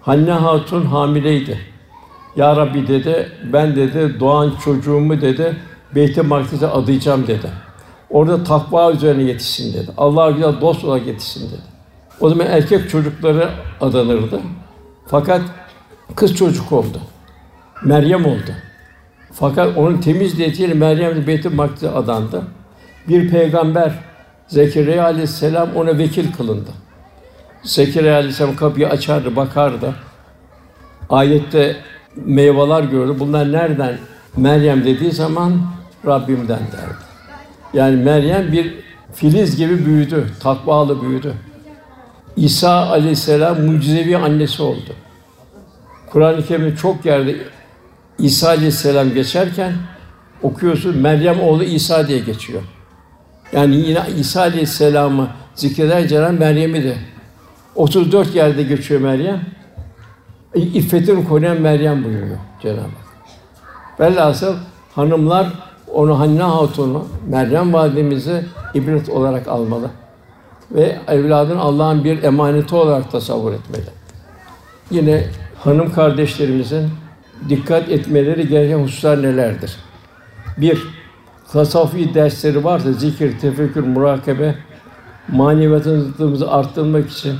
Hanne 0.00 0.30
Hatun 0.30 0.84
hamileydi. 0.84 1.60
Ya 2.36 2.56
Rabbi 2.56 2.88
dedi, 2.88 3.32
ben 3.52 3.76
dedi 3.76 4.20
doğan 4.20 4.52
çocuğumu 4.64 5.20
dedi 5.20 5.56
Beyt-i 5.94 6.22
Makdis'e 6.22 6.66
adayacağım 6.66 7.26
dedi. 7.26 7.50
Orada 8.10 8.44
takva 8.44 8.92
üzerine 8.92 9.22
yetişsin 9.22 9.74
dedi. 9.74 9.90
Allah'a 9.96 10.30
güzel 10.30 10.60
dost 10.60 10.84
olarak 10.84 11.06
yetişsin 11.06 11.48
dedi. 11.50 11.62
O 12.20 12.28
zaman 12.28 12.46
erkek 12.46 12.90
çocukları 12.90 13.50
adanırdı. 13.80 14.40
Fakat 15.06 15.40
kız 16.16 16.36
çocuk 16.36 16.72
oldu. 16.72 17.00
Meryem 17.84 18.26
oldu. 18.26 18.52
Fakat 19.32 19.76
onun 19.76 20.00
temiz 20.00 20.38
niyetiyle 20.38 20.74
Meryem 20.74 21.26
Beyt-i 21.26 21.48
Makdis'e 21.48 21.90
adandı. 21.90 22.42
Bir 23.08 23.30
peygamber 23.30 23.92
Zekeriya 24.48 25.04
aleyhisselam 25.04 25.76
ona 25.76 25.98
vekil 25.98 26.32
kılındı. 26.32 26.70
Zekeriya 27.62 28.16
aleyhisselam 28.16 28.56
kapıyı 28.56 28.88
açardı, 28.88 29.36
bakardı. 29.36 29.94
Ayette 31.10 31.76
meyveler 32.16 32.82
gördü. 32.82 33.16
Bunlar 33.18 33.52
nereden? 33.52 33.98
Meryem 34.36 34.84
dediği 34.84 35.12
zaman 35.12 35.60
Rabbimden 36.06 36.58
derdi. 36.58 37.06
Yani 37.74 37.96
Meryem 37.96 38.52
bir 38.52 38.74
filiz 39.14 39.56
gibi 39.56 39.86
büyüdü, 39.86 40.26
takvalı 40.40 41.02
büyüdü. 41.02 41.34
İsa 42.36 42.90
aleyhisselam 42.90 43.62
mucizevi 43.62 44.16
annesi 44.16 44.62
oldu. 44.62 44.94
Kur'an-ı 46.10 46.46
Kerim'de 46.46 46.76
çok 46.76 47.06
yerde 47.06 47.36
İsa 48.18 48.48
aleyhisselam 48.48 49.14
geçerken 49.14 49.72
okuyorsun 50.42 50.96
Meryem 50.96 51.40
oğlu 51.40 51.64
İsa 51.64 52.08
diye 52.08 52.18
geçiyor. 52.18 52.62
Yani 53.52 53.76
yine 53.76 54.02
İsa 54.18 54.40
aleyhisselamı 54.40 55.28
zikreder 55.54 56.08
Cenab 56.08 56.38
Meryem'i 56.38 56.84
de 56.84 56.96
34 57.74 58.34
yerde 58.34 58.62
geçiyor 58.62 59.00
Meryem. 59.00 59.40
İffetini 60.54 61.28
koruyan 61.28 61.60
Meryem 61.60 62.04
buyuruyor 62.04 62.38
Cenab-ı 62.62 62.80
Hak. 62.80 63.06
Velhasıl 64.00 64.54
hanımlar 64.94 65.46
onu 65.92 66.18
Hanne 66.18 66.42
Hatun'u, 66.42 67.06
Meryem 67.28 67.72
validemizi 67.72 68.44
ibret 68.74 69.08
olarak 69.08 69.48
almalı 69.48 69.90
ve 70.70 70.98
evladın 71.08 71.56
Allah'ın 71.56 72.04
bir 72.04 72.22
emaneti 72.22 72.74
olarak 72.74 73.12
tasavvur 73.12 73.52
etmeli. 73.52 73.84
Yine 74.90 75.24
hanım 75.64 75.92
kardeşlerimizin 75.92 76.90
dikkat 77.48 77.88
etmeleri 77.88 78.48
gereken 78.48 78.78
hususlar 78.78 79.22
nelerdir? 79.22 79.76
Bir, 80.58 80.82
tasavvufi 81.52 82.14
dersleri 82.14 82.64
varsa 82.64 82.92
zikir, 82.92 83.38
tefekkür, 83.38 83.84
murakabe, 83.84 84.54
maneviyatımızı 85.28 86.50
arttırmak 86.50 87.10
için 87.10 87.34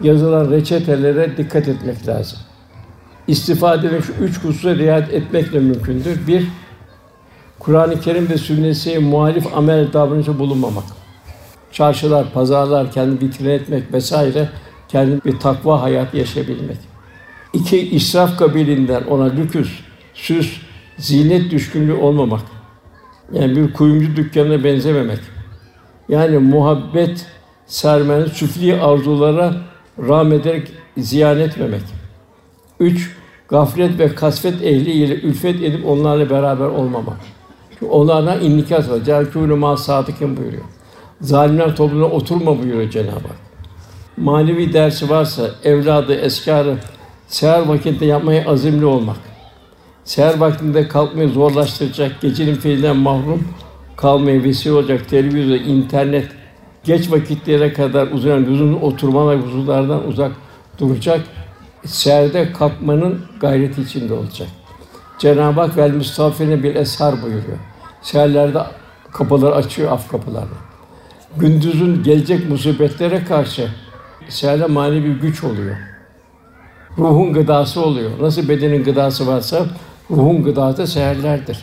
yazılan 0.00 0.50
reçetelere 0.50 1.36
dikkat 1.36 1.68
etmek 1.68 2.08
lazım. 2.08 2.38
İstifade 3.28 3.90
ve 3.90 4.02
şu 4.02 4.12
üç 4.12 4.44
hususa 4.44 4.74
riayet 4.74 5.12
etmekle 5.12 5.60
mümkündür. 5.60 6.26
Bir, 6.26 6.48
Kur'an-ı 7.58 8.00
Kerim 8.00 8.28
ve 8.28 8.38
sünnesi 8.38 8.98
muhalif 8.98 9.56
amel 9.56 9.92
davranışı 9.92 10.38
bulunmamak. 10.38 10.84
Çarşılar, 11.72 12.32
pazarlar, 12.32 12.92
kendi 12.92 13.24
vitrin 13.24 13.50
etmek 13.50 13.92
vesaire 13.92 14.48
kendi 14.88 15.24
bir 15.24 15.38
takva 15.38 15.82
hayat 15.82 16.14
yaşayabilmek. 16.14 16.76
İki, 17.52 17.90
israf 17.90 18.38
kabilinden 18.38 19.04
ona 19.04 19.24
lüküs, 19.24 19.80
süs, 20.14 20.60
zinet 20.98 21.50
düşkünlüğü 21.50 21.92
olmamak. 21.92 22.40
Yani 23.32 23.56
bir 23.56 23.72
kuyumcu 23.72 24.16
dükkanına 24.16 24.64
benzememek. 24.64 25.18
Yani 26.08 26.38
muhabbet 26.38 27.26
sermenin 27.66 28.26
süfli 28.26 28.80
arzulara 28.80 29.54
rağm 30.08 30.32
ederek 30.32 30.72
ziyan 30.98 31.40
etmemek. 31.40 31.82
Üç, 32.80 33.16
gaflet 33.48 33.98
ve 33.98 34.14
kasvet 34.14 34.62
ehliyle 34.62 35.14
ülfet 35.14 35.62
edip 35.62 35.86
onlarla 35.86 36.30
beraber 36.30 36.66
olmamak. 36.66 37.16
Çünkü 37.70 37.86
onlardan 37.86 38.40
innikas 38.40 38.90
var. 38.90 38.96
Câkûnü 38.96 39.54
mâ 39.54 39.76
buyuruyor. 40.20 40.64
Zalimler 41.20 41.76
toplumuna 41.76 42.06
oturma 42.06 42.62
buyuruyor 42.62 42.90
Cenab-ı 42.90 43.10
Hak. 43.12 43.36
Manevi 44.16 44.72
dersi 44.72 45.10
varsa 45.10 45.50
evladı, 45.64 46.14
eskarı 46.14 46.76
seher 47.28 47.60
vakitte 47.60 48.06
yapmaya 48.06 48.50
azimli 48.50 48.84
olmak. 48.84 49.33
Seher 50.04 50.38
vaktinde 50.38 50.88
kalkmayı 50.88 51.28
zorlaştıracak, 51.28 52.20
gecenin 52.20 52.54
feyzinden 52.54 52.96
mahrum 52.96 53.48
kalmaya 53.96 54.44
vesile 54.44 54.72
olacak 54.72 55.08
televizyon, 55.08 55.58
internet, 55.58 56.28
geç 56.84 57.10
vakitlere 57.10 57.72
kadar 57.72 58.06
uzayan 58.06 58.46
uzun 58.46 58.74
oturmalar, 58.74 59.38
huzurlardan 59.40 60.08
uzak 60.08 60.32
duracak. 60.78 61.20
Seherde 61.84 62.52
kalkmanın 62.52 63.20
gayreti 63.40 63.82
içinde 63.82 64.14
olacak. 64.14 64.48
Cenab-ı 65.18 65.60
Hak 65.60 65.76
vel 65.76 65.90
müstafine 65.90 66.62
bir 66.62 66.74
eshar 66.74 67.22
buyuruyor. 67.22 67.58
Seherlerde 68.02 68.58
kapılar 69.12 69.52
açıyor, 69.52 69.92
af 69.92 70.08
kapılarını. 70.10 70.48
Gündüzün 71.36 72.02
gelecek 72.02 72.50
musibetlere 72.50 73.24
karşı 73.24 73.68
seherle 74.28 74.66
manevi 74.66 75.04
bir 75.04 75.20
güç 75.20 75.44
oluyor. 75.44 75.76
Ruhun 76.98 77.32
gıdası 77.32 77.80
oluyor. 77.80 78.10
Nasıl 78.20 78.48
bedenin 78.48 78.84
gıdası 78.84 79.26
varsa 79.26 79.66
ruhun 80.10 80.44
gıdası 80.44 80.86
seherlerdir. 80.86 81.58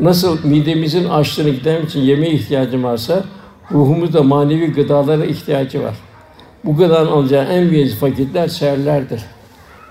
Nasıl 0.00 0.44
midemizin 0.44 1.08
açlığını 1.08 1.50
gidermek 1.50 1.88
için 1.88 2.00
yemeğe 2.00 2.32
ihtiyacı 2.32 2.82
varsa 2.82 3.24
ruhumuz 3.72 4.12
da 4.12 4.22
manevi 4.22 4.72
gıdalara 4.72 5.24
ihtiyacı 5.24 5.82
var. 5.82 5.94
Bu 6.64 6.76
gıdanın 6.76 7.10
alacağı 7.10 7.44
en 7.44 7.70
büyük 7.70 8.02
vakitler 8.02 8.48
seherlerdir. 8.48 9.22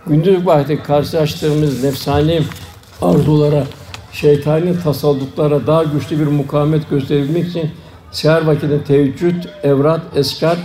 Gündüz 0.07 0.45
vakti 0.45 0.83
karşılaştığımız 0.83 1.83
nefsani 1.83 2.41
arzulara, 3.01 3.63
şeytani 4.11 4.79
tasallutlara 4.83 5.67
daha 5.67 5.83
güçlü 5.83 6.19
bir 6.19 6.27
mukavemet 6.27 6.89
gösterebilmek 6.89 7.47
için 7.47 7.69
seher 8.11 8.45
vakitinde 8.45 8.83
teheccüd, 8.83 9.43
evrat, 9.63 10.01
eskar 10.15 10.57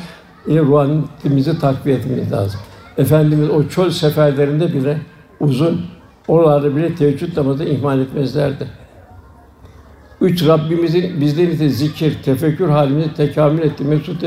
ile 0.46 0.60
ruhaniyetimizi 0.60 1.58
takviye 1.58 1.96
etmemiz 1.96 2.32
lazım. 2.32 2.60
Efendimiz 2.98 3.50
o 3.50 3.68
çöl 3.68 3.90
seferlerinde 3.90 4.72
bile 4.72 4.98
uzun, 5.40 5.80
oralarda 6.28 6.76
bile 6.76 6.94
teheccüd 6.94 7.36
namazı 7.36 7.64
ihmal 7.64 8.00
etmezlerdi. 8.00 8.66
Üç, 10.20 10.46
Rabbimizin 10.46 11.20
bizler 11.20 11.48
için 11.48 11.68
zikir, 11.68 12.22
tefekkür 12.22 12.68
halimizi 12.68 13.14
tekamül 13.14 13.62
etti. 13.62 13.84
Mesut 13.84 14.24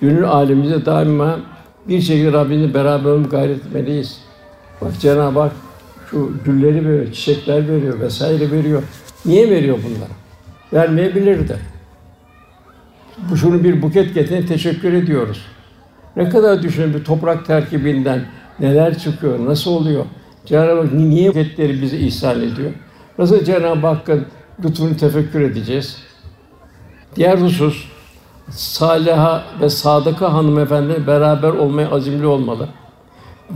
gönül 0.00 0.24
alemimize 0.24 0.86
daima 0.86 1.40
bir 1.88 2.00
şekilde 2.00 2.32
Rabbimizle 2.32 2.74
beraber 2.74 3.10
olmak 3.10 3.30
gayret 3.30 3.66
etmeliyiz. 3.66 4.20
Bak 4.80 5.00
Cenab-ı 5.00 5.40
Hak 5.40 5.52
şu 6.10 6.32
gülleri 6.44 6.88
veriyor, 6.88 7.12
çiçekler 7.12 7.68
veriyor 7.68 8.00
vesaire 8.00 8.50
veriyor. 8.50 8.82
Niye 9.24 9.50
veriyor 9.50 9.78
bunları? 9.84 10.10
Vermeyebilirdi. 10.72 11.56
Bu 13.30 13.36
şunu 13.36 13.64
bir 13.64 13.82
buket 13.82 14.14
getirin 14.14 14.46
teşekkür 14.46 14.92
ediyoruz. 14.92 15.46
Ne 16.16 16.28
kadar 16.28 16.62
düşünün 16.62 16.94
bir 16.94 17.04
toprak 17.04 17.46
terkibinden 17.46 18.24
neler 18.60 18.98
çıkıyor, 18.98 19.46
nasıl 19.46 19.70
oluyor? 19.70 20.04
Cenab-ı 20.46 20.80
Hak 20.80 20.92
niye 20.92 21.28
buketleri 21.28 21.82
bize 21.82 21.98
ihsan 21.98 22.40
ediyor? 22.40 22.70
Nasıl 23.18 23.44
Cenab-ı 23.44 23.86
Hakk'ın 23.86 24.26
lütfunu 24.64 24.96
tefekkür 24.96 25.40
edeceğiz? 25.40 25.96
Diğer 27.16 27.38
husus, 27.38 27.84
Saliha 28.50 29.44
ve 29.60 29.70
Sadıka 29.70 30.32
hanımefendi 30.32 31.06
beraber 31.06 31.48
olmaya 31.48 31.90
azimli 31.90 32.26
olmalı. 32.26 32.68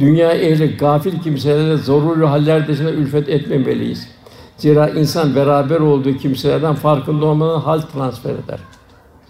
Dünya 0.01 0.33
ehli 0.33 0.77
gafil 0.77 1.21
kimselerle 1.21 1.77
zorunlu 1.77 2.31
haller 2.31 2.69
dışında 2.69 2.91
ülfet 2.91 3.29
etmemeliyiz. 3.29 4.09
Zira 4.57 4.89
insan 4.89 5.37
beraber 5.37 5.81
olduğu 5.81 6.17
kimselerden 6.17 6.75
farkında 6.75 7.27
olmadan 7.27 7.61
hal 7.61 7.81
transfer 7.81 8.31
eder. 8.31 8.59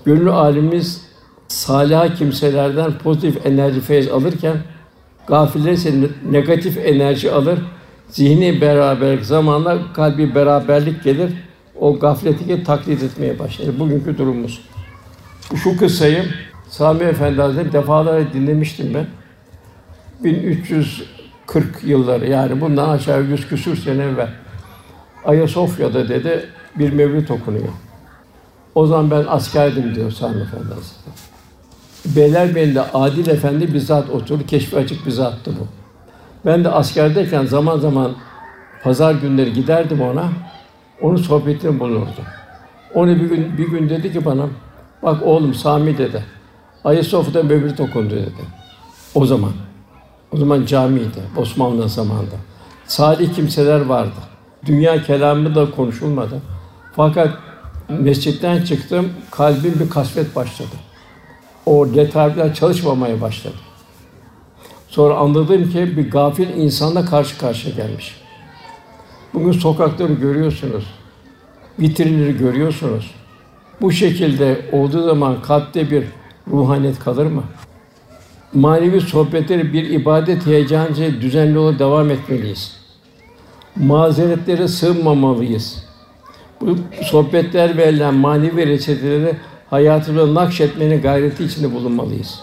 Gönlü 0.05 0.31
alimiz 0.31 1.05
salih 1.49 2.17
kimselerden 2.17 2.93
pozitif 2.99 3.47
enerji 3.47 3.81
feyz 3.81 4.09
alırken 4.09 4.57
gafiller 5.27 5.73
ise 5.73 5.93
negatif 6.31 6.79
enerji 6.79 7.33
alır. 7.33 7.59
Zihni 8.09 8.61
beraberlik 8.61 9.25
zamanla 9.25 9.93
kalbi 9.93 10.35
beraberlik 10.35 11.05
gelir. 11.05 11.33
O 11.81 11.99
gafleti 11.99 12.65
taklit 12.65 13.03
etmeye 13.03 13.39
başlar. 13.39 13.79
Bugünkü 13.79 14.19
durumumuz. 14.19 14.61
Şu 15.63 15.77
kıssayı 15.77 16.25
Sami 16.69 17.05
Efendi 17.05 17.41
Hazretleri 17.41 17.73
defalarca 17.73 18.33
dinlemiştim 18.33 18.95
ben. 18.95 19.07
1340 20.25 21.85
yılları 21.85 22.31
yani 22.31 22.61
bundan 22.61 22.89
aşağı 22.89 23.23
yüz 23.23 23.49
küsür 23.49 23.77
sene 23.77 24.03
evvel 24.03 24.29
Ayasofya'da 25.25 26.09
dedi 26.09 26.47
bir 26.79 26.93
mevlüt 26.93 27.31
okunuyor. 27.31 27.69
O 28.75 28.87
zaman 28.87 29.11
ben 29.11 29.25
askerdim 29.29 29.95
diyor 29.95 30.11
Sami 30.11 30.43
Efendi 30.43 30.65
Hazretleri. 30.65 31.24
Beylerbeyi'nde 32.05 32.83
Adil 32.83 33.27
Efendi 33.27 33.75
bizzat 33.75 34.11
oturdu, 34.11 34.47
keşfi 34.47 34.77
açık 34.77 35.07
bir 35.07 35.11
zattı 35.11 35.51
bu. 35.61 35.67
Ben 36.47 36.65
de 36.65 36.71
askerdeyken 36.71 37.47
zaman 37.47 37.79
zaman 37.79 38.13
pazar 38.83 39.15
günleri 39.15 39.53
giderdim 39.53 40.01
ona, 40.01 40.29
onun 41.03 41.17
sohbetini 41.17 41.81
bulurdum. 41.81 42.25
Onu 42.95 43.09
bir 43.09 43.29
gün, 43.29 43.59
bir 43.59 43.69
gün 43.69 43.89
dedi 43.89 44.13
ki 44.13 44.25
bana, 44.25 44.47
bak 45.03 45.23
oğlum 45.23 45.55
Sami 45.55 45.99
dedi, 45.99 46.25
Ayasofya'da 46.85 47.43
mevlüt 47.43 47.81
okundu 47.81 48.15
dedi. 48.15 48.45
O 49.15 49.27
zaman. 49.27 49.53
O 50.33 50.37
zaman 50.37 50.67
camiydi, 50.67 51.21
Osmanlı 51.37 51.89
zamanında. 51.89 52.37
Salih 52.87 53.35
kimseler 53.35 53.81
vardı. 53.81 54.21
Dünya 54.67 55.03
kelamı 55.03 55.55
da 55.55 55.71
konuşulmadı. 55.71 56.43
Fakat 56.97 57.39
mescitten 57.89 58.63
çıktım, 58.65 59.09
kalbim 59.31 59.75
bir 59.81 59.91
kasvet 59.91 60.37
başladı. 60.37 60.77
O 61.67 61.95
detaylar 61.95 62.55
çalışmamaya 62.55 63.21
başladı. 63.21 63.55
Sonra 64.89 65.15
anladım 65.15 65.71
ki 65.71 65.97
bir 65.97 66.11
gafil 66.11 66.49
insanla 66.49 67.05
karşı 67.05 67.39
karşıya 67.39 67.75
gelmiş. 67.75 68.17
Bugün 69.35 69.53
sokakları 69.53 70.13
görüyorsunuz. 70.13 70.85
Vitrinleri 71.81 72.39
görüyorsunuz. 72.39 73.11
Bu 73.81 73.93
şekilde 73.93 74.61
olduğu 74.73 75.03
zaman 75.03 75.43
kalpte 75.43 75.91
bir 75.91 76.05
ruhaniyet 76.51 76.99
kalır 76.99 77.27
mı? 77.27 77.43
Manevi 78.53 79.01
sohbetleri 79.01 79.73
bir 79.73 79.91
ibadet 79.91 80.47
heyecanı 80.47 81.21
düzenli 81.21 81.59
olarak 81.59 81.79
devam 81.79 82.11
etmeliyiz. 82.11 82.77
Mazeretlere 83.77 84.69
sığınmamalıyız. 84.69 85.85
Bu 86.61 86.77
sohbetler 87.03 87.77
verilen 87.77 88.15
manevi 88.15 88.67
reçeteleri 88.67 89.37
hayatımıza 89.71 90.35
nakşetmenin 90.35 91.03
gayreti 91.03 91.45
içinde 91.45 91.75
bulunmalıyız. 91.75 92.41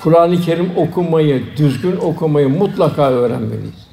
Kur'an-ı 0.00 0.40
Kerim 0.40 0.70
okumayı, 0.76 1.56
düzgün 1.56 1.96
okumayı 1.96 2.48
mutlaka 2.48 3.10
öğrenmeliyiz. 3.10 3.86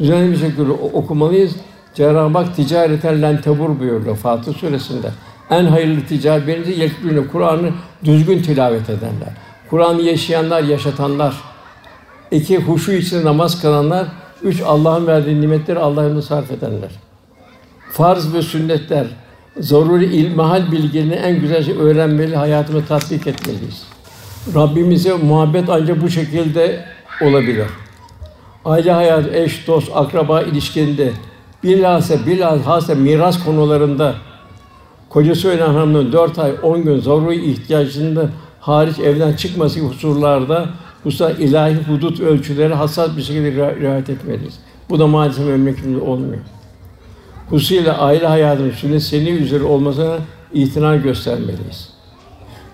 Düzenli 0.00 0.32
bir 0.32 0.36
şekilde 0.36 0.72
okumalıyız. 0.72 1.56
Cenab-ı 1.94 2.38
Hak 2.38 2.56
ticareten 2.56 3.22
len 3.22 3.40
tebur 3.40 4.14
Fatih 4.16 4.54
Suresi'nde. 4.54 5.10
En 5.50 5.64
hayırlı 5.64 6.06
ticaret 6.06 6.46
birincisi 6.46 6.80
yekbûne 6.80 7.26
Kur'an'ı 7.26 7.70
düzgün 8.04 8.42
tilavet 8.42 8.90
edenler. 8.90 9.28
Kur'an'ı 9.70 10.02
yaşayanlar, 10.02 10.62
yaşatanlar. 10.62 11.34
İki, 12.30 12.58
huşu 12.58 12.92
içinde 12.92 13.24
namaz 13.24 13.62
kılanlar. 13.62 14.06
Üç, 14.42 14.62
Allah'ın 14.62 15.06
verdiği 15.06 15.40
nimetleri 15.40 15.78
Allah'ın 15.78 16.20
sarf 16.20 16.50
edenler. 16.50 16.90
Farz 17.92 18.34
ve 18.34 18.42
sünnetler, 18.42 19.06
zaruri 19.60 20.04
ilmihal 20.04 20.72
bilgilerini 20.72 21.14
en 21.14 21.40
güzel 21.40 21.64
şey 21.64 21.74
öğrenmeli, 21.76 22.36
hayatımı 22.36 22.86
tatbik 22.86 23.26
etmeliyiz. 23.26 23.86
Rabbimize 24.54 25.12
muhabbet 25.12 25.68
ancak 25.68 26.02
bu 26.02 26.08
şekilde 26.08 26.84
olabilir. 27.22 27.66
Aile 28.64 28.92
hayatı, 28.92 29.34
eş, 29.34 29.66
dost, 29.66 29.90
akraba 29.94 30.42
ilişkinde 30.42 31.12
bilhassa 31.64 32.26
bilhassa 32.26 32.94
miras 32.94 33.44
konularında 33.44 34.14
kocası 35.08 35.48
ölen 35.48 35.66
hanımın 35.66 36.12
dört 36.12 36.38
ay 36.38 36.52
on 36.62 36.82
gün 36.82 37.00
zaruri 37.00 37.50
ihtiyacında 37.50 38.28
hariç 38.60 38.98
evden 38.98 39.32
çıkması 39.32 39.80
gibi 39.80 39.88
hususlarda 39.88 40.66
hususa 41.02 41.30
ilahi 41.30 41.74
hudut 41.74 42.20
ölçüleri 42.20 42.74
hassas 42.74 43.16
bir 43.16 43.22
şekilde 43.22 43.76
riayet 43.80 44.10
etmeliyiz. 44.10 44.58
Bu 44.90 44.98
da 44.98 45.06
maalesef 45.06 45.46
memleketimizde 45.46 46.04
olmuyor. 46.04 46.38
Hususuyla 47.50 47.98
aile 47.98 48.26
hayatının 48.26 48.70
sünnet 48.70 49.02
seni 49.02 49.30
üzeri 49.30 49.62
olmasına 49.62 50.18
itina 50.52 50.96
göstermeliyiz. 50.96 51.88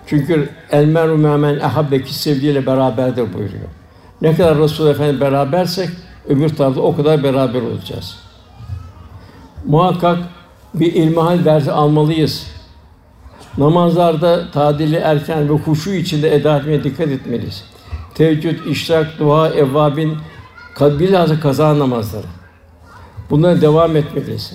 Çünkü 0.05 0.49
el 0.71 0.85
meru 0.85 1.17
memen 1.17 1.59
ahabbe 1.59 2.03
ki 2.03 2.13
sevdiğiyle 2.13 2.65
beraberdir 2.65 3.33
buyuruyor. 3.33 3.69
Ne 4.21 4.35
kadar 4.35 4.57
Resul 4.57 4.87
Efendi 4.87 5.21
berabersek 5.21 5.89
öbür 6.27 6.49
tarafta 6.49 6.81
o 6.81 6.95
kadar 6.95 7.23
beraber 7.23 7.61
olacağız. 7.61 8.17
Muhakkak 9.65 10.17
bir 10.73 10.93
ilmihal 10.93 11.45
dersi 11.45 11.71
almalıyız. 11.71 12.47
Namazlarda 13.57 14.51
tadili 14.51 14.95
erken 14.95 15.49
ve 15.49 15.53
huşu 15.53 15.93
içinde 15.93 16.35
eda 16.35 16.57
etmeye 16.57 16.83
dikkat 16.83 17.07
etmeliyiz. 17.07 17.63
Teheccüd, 18.15 18.65
işrak, 18.65 19.19
dua, 19.19 19.49
evvabin, 19.49 20.17
bilhassa 20.79 21.39
kaza 21.39 21.79
namazları. 21.79 22.40
Bunlara 23.31 23.61
devam 23.61 23.95
etmeliyiz. 23.95 24.53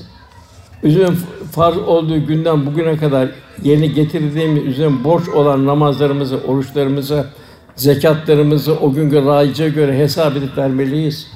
Üzerine 0.83 1.17
farz 1.53 1.77
olduğu 1.77 2.27
günden 2.27 2.67
bugüne 2.67 2.97
kadar 2.97 3.29
yeni 3.63 3.95
getirdiğimiz 3.95 4.65
üzerine 4.65 5.05
borç 5.05 5.29
olan 5.29 5.67
namazlarımızı, 5.67 6.39
oruçlarımızı, 6.49 7.27
zekatlarımızı 7.77 8.75
o 8.75 8.93
günkü 8.93 9.25
raice 9.25 9.69
göre 9.69 9.99
hesap 9.99 10.37
edip 10.37 10.59
vermeliyiz. 10.59 11.27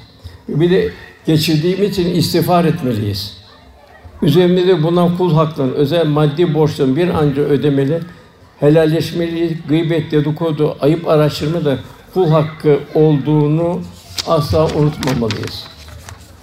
Bir 0.47 0.71
de 0.71 0.89
geçirdiğimiz 1.25 1.89
için 1.89 2.15
istiğfar 2.15 2.65
etmeliyiz. 2.65 3.37
Üzerimizde 4.21 4.83
bulunan 4.83 5.17
kul 5.17 5.33
haklarının, 5.33 5.73
özel 5.73 6.07
maddi 6.07 6.53
borçların 6.53 6.95
bir 6.95 7.07
anca 7.07 7.41
ödemeli, 7.41 7.99
helalleşmeli, 8.59 9.57
gıybet, 9.69 10.11
dedikodu, 10.11 10.77
ayıp 10.79 11.07
araştırma 11.07 11.65
da 11.65 11.77
kul 12.13 12.29
hakkı 12.29 12.79
olduğunu 12.95 13.79
asla 14.27 14.65
unutmamalıyız. 14.65 15.71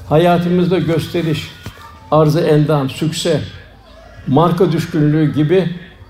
Hayatımızda 0.08 0.78
gösteriş, 0.78 1.50
arzı 2.10 2.40
endam, 2.40 2.90
sükse, 2.90 3.40
marka 4.26 4.72
düşkünlüğü 4.72 5.34
gibi 5.34 5.68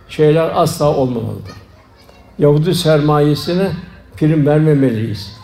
şeyler 0.09 0.51
asla 0.55 0.97
olmamalıdır. 0.97 1.53
Yahudi 2.39 2.75
sermayesine 2.75 3.71
prim 4.17 4.47
vermemeliyiz. 4.47 5.39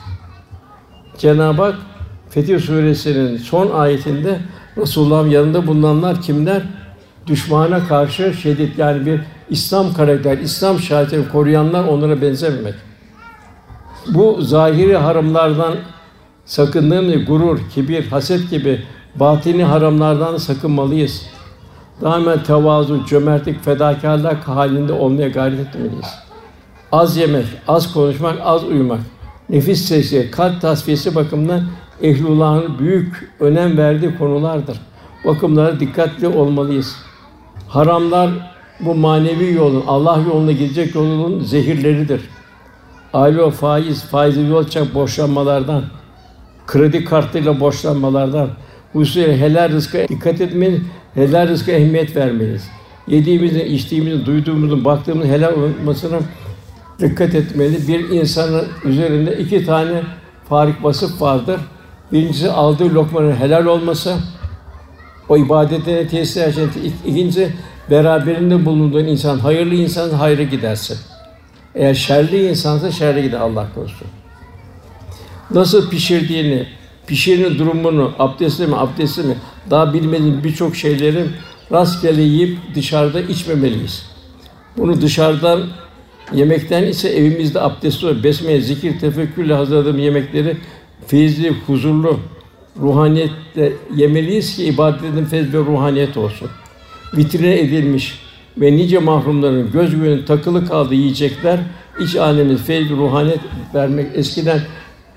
Cenab-ı 1.19 1.63
Hak 1.63 1.75
Fetih 2.31 2.61
Suresinin 2.61 3.37
son 3.37 3.71
ayetinde 3.71 4.41
Resulullah'ın 4.77 5.29
yanında 5.29 5.67
bulunanlar 5.67 6.23
kimler? 6.23 6.63
Düşmana 7.27 7.89
karşı 7.89 8.35
şiddet 8.35 8.79
yani 8.79 9.07
bir 9.07 9.21
İslam 9.51 9.95
karakter, 9.95 10.39
İslam 10.39 10.79
şahitini 10.79 11.29
koruyanlar 11.29 11.85
onlara 11.85 12.23
benzememek. 12.23 12.75
Bu 14.07 14.43
zahiri 14.43 14.97
haramlardan 14.97 15.75
sakındığımız 16.45 17.27
gurur, 17.27 17.59
kibir, 17.75 18.07
haset 18.07 18.51
gibi 18.51 18.83
batini 19.17 19.65
haramlardan 19.65 20.37
sakınmalıyız. 20.37 21.27
Daima 22.03 22.43
tevazu, 22.43 23.07
cömertlik, 23.07 23.65
fedakarlık 23.65 24.49
halinde 24.49 24.93
olmaya 24.93 25.29
gayret 25.29 25.61
etmeliyiz. 25.61 26.15
Az 26.93 27.17
yemek, 27.17 27.47
az 27.69 27.93
konuşmak, 27.93 28.39
az 28.43 28.65
uyumak, 28.65 29.01
nefis 29.49 29.85
sesi, 29.85 30.31
kalp 30.31 30.61
tasfiyesi 30.61 31.15
bakımından 31.15 31.63
ehlullah'ın 32.03 32.79
büyük 32.79 33.31
önem 33.41 33.79
verdiği 33.79 34.19
konulardır. 34.19 34.81
Bakımlara 35.25 35.81
dikkatli 35.81 36.29
olmalıyız. 36.29 36.97
Haramlar 37.69 38.31
bu 38.81 38.95
manevi 38.95 39.53
yolun, 39.53 39.85
Allah 39.87 40.21
yoluna 40.29 40.53
gidecek 40.53 40.95
yolun 40.95 41.41
zehirleridir. 41.41 42.21
Aile 43.13 43.51
faiz, 43.51 44.05
faizli 44.05 44.51
yol 44.51 44.69
çak 44.69 44.95
borçlanmalardan, 44.95 45.85
kredi 46.67 47.05
kartıyla 47.05 47.61
borçlanmalardan, 47.61 48.49
hususuyla 48.93 49.37
helal 49.37 49.71
rızka 49.71 50.09
dikkat 50.09 50.41
etmeliyiz, 50.41 50.83
helal 51.15 51.49
rızka 51.49 51.73
ehemmiyet 51.73 52.17
vermeliyiz. 52.17 52.69
Yediğimizin, 53.09 53.61
içtiğimizin, 53.61 54.27
duyduğumuzun, 54.27 54.85
baktığımızın 54.85 55.31
helal 55.31 55.53
olmasına 55.53 56.19
dikkat 57.01 57.35
etmeli. 57.35 57.89
Bir 57.89 58.09
insanın 58.09 58.65
üzerinde 58.85 59.39
iki 59.39 59.67
tane 59.67 60.03
farik 60.49 60.85
vasıf 60.85 61.23
vardır. 61.23 61.61
Birincisi 62.13 62.51
aldığı 62.51 62.95
lokmanın 62.95 63.37
helal 63.37 63.67
olması, 63.67 64.15
o 65.29 65.37
ibadetine 65.37 66.09
tesir 66.09 66.43
eden. 66.43 66.69
İkincisi 67.07 67.53
beraberinde 67.91 68.65
bulunduğun 68.67 69.05
insan 69.05 69.39
hayırlı 69.39 69.75
insan 69.75 70.11
hayrı 70.11 70.43
gidersin. 70.43 70.99
Eğer 71.75 71.95
şerli 71.95 72.49
insansa 72.49 72.91
şerli 72.91 73.23
gider 73.23 73.41
Allah 73.41 73.67
korusun. 73.75 74.09
Nasıl 75.55 75.91
pişirdiğini, 75.91 76.67
pişirinin 77.07 77.59
durumunu, 77.59 78.13
abdestli 78.19 78.67
mi, 78.67 78.77
abdestli 78.77 79.23
mi, 79.23 79.35
daha 79.71 79.95
bilmediğin 79.95 80.45
birçok 80.45 80.77
şeyleri 80.77 81.25
rastgele 81.73 82.23
yiyip 82.23 82.59
dışarıda 82.75 83.21
içmemeliyiz. 83.21 84.07
Bunu 84.77 85.03
dışarıdan 85.03 85.61
yemekten 86.33 86.83
ise 86.83 87.09
evimizde 87.09 87.61
abdestli 87.61 88.07
olarak 88.07 88.25
besmele, 88.25 88.61
zikir, 88.61 88.99
tefekkürle 88.99 89.55
hazırladığım 89.55 89.99
yemekleri 89.99 90.57
feyizli, 91.07 91.55
huzurlu, 91.67 92.21
ruhaniyetle 92.81 93.73
yemeliyiz 93.97 94.57
ki 94.57 94.65
ibadetin 94.65 95.25
feyz 95.25 95.55
ve 95.55 95.59
ruhaniyet 95.59 96.17
olsun. 96.17 96.51
Vitrine 97.17 97.61
edilmiş 97.61 98.19
ve 98.57 98.77
nice 98.77 98.99
mahrumların 98.99 99.73
göz 99.73 99.95
takılı 100.27 100.69
kaldığı 100.69 100.95
yiyecekler 100.95 101.61
iç 102.01 102.17
alemi 102.17 102.57
feyz 102.57 102.91
ruhaniyet 102.91 103.41
vermek 103.75 104.07
eskiden 104.15 104.61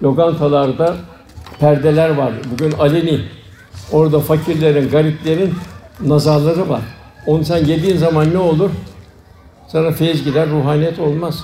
lokantalarda 0.03 0.95
perdeler 1.59 2.09
var. 2.09 2.33
Bugün 2.51 2.71
aleni. 2.71 3.19
Orada 3.91 4.19
fakirlerin, 4.19 4.89
gariplerin 4.89 5.53
nazarları 6.01 6.69
var. 6.69 6.81
Onu 7.25 7.45
sen 7.45 7.65
yediğin 7.65 7.97
zaman 7.97 8.33
ne 8.33 8.37
olur? 8.37 8.69
Sana 9.67 9.91
feyiz 9.91 10.23
gider, 10.23 10.49
ruhaniyet 10.49 10.99
olmaz. 10.99 11.43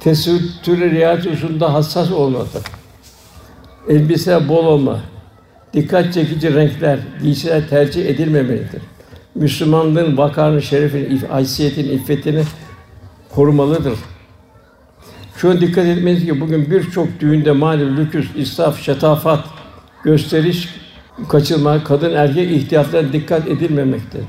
Tesettüre 0.00 0.90
riayet 0.90 1.26
usulunda 1.26 1.74
hassas 1.74 2.10
olmalıdır. 2.10 2.62
Elbise 3.88 4.48
bol 4.48 4.66
olma, 4.66 5.00
dikkat 5.72 6.14
çekici 6.14 6.54
renkler, 6.54 6.98
giysiler 7.22 7.68
tercih 7.68 8.06
edilmemelidir. 8.06 8.82
Müslümanlığın 9.34 10.16
vakarını, 10.16 10.62
şerefini, 10.62 11.20
haysiyetini, 11.26 11.86
iffetini 11.86 12.42
korumalıdır. 13.34 13.98
Şuna 15.42 15.60
dikkat 15.60 15.86
etmeliyiz 15.86 16.24
ki 16.24 16.40
bugün 16.40 16.70
birçok 16.70 17.20
düğünde 17.20 17.52
mali 17.52 17.96
lüküs, 17.96 18.26
israf, 18.36 18.82
şatafat, 18.82 19.44
gösteriş, 20.04 20.68
kaçırma, 21.28 21.84
kadın 21.84 22.14
erkek 22.14 22.50
ihtiyatlarına 22.50 23.12
dikkat 23.12 23.48
edilmemektedir. 23.48 24.24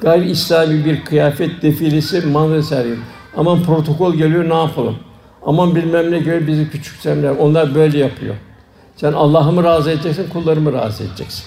Gayri 0.00 0.30
İslami 0.30 0.84
bir 0.84 1.04
kıyafet 1.04 1.62
defilesi 1.62 2.26
manzara 2.26 2.62
sergiliyor. 2.62 2.98
Aman 3.36 3.62
protokol 3.62 4.14
geliyor 4.14 4.48
ne 4.48 4.54
yapalım? 4.54 4.96
Aman 5.46 5.74
bilmem 5.76 6.10
ne 6.10 6.18
göre 6.18 6.46
bizi 6.46 6.70
küçüksemler. 6.70 7.30
Onlar 7.30 7.74
böyle 7.74 7.98
yapıyor. 7.98 8.34
Sen 8.96 9.12
Allah'ımı 9.12 9.64
razı 9.64 9.90
edeceksin, 9.90 10.28
kullarımı 10.28 10.72
razı 10.72 11.04
edeceksin. 11.04 11.44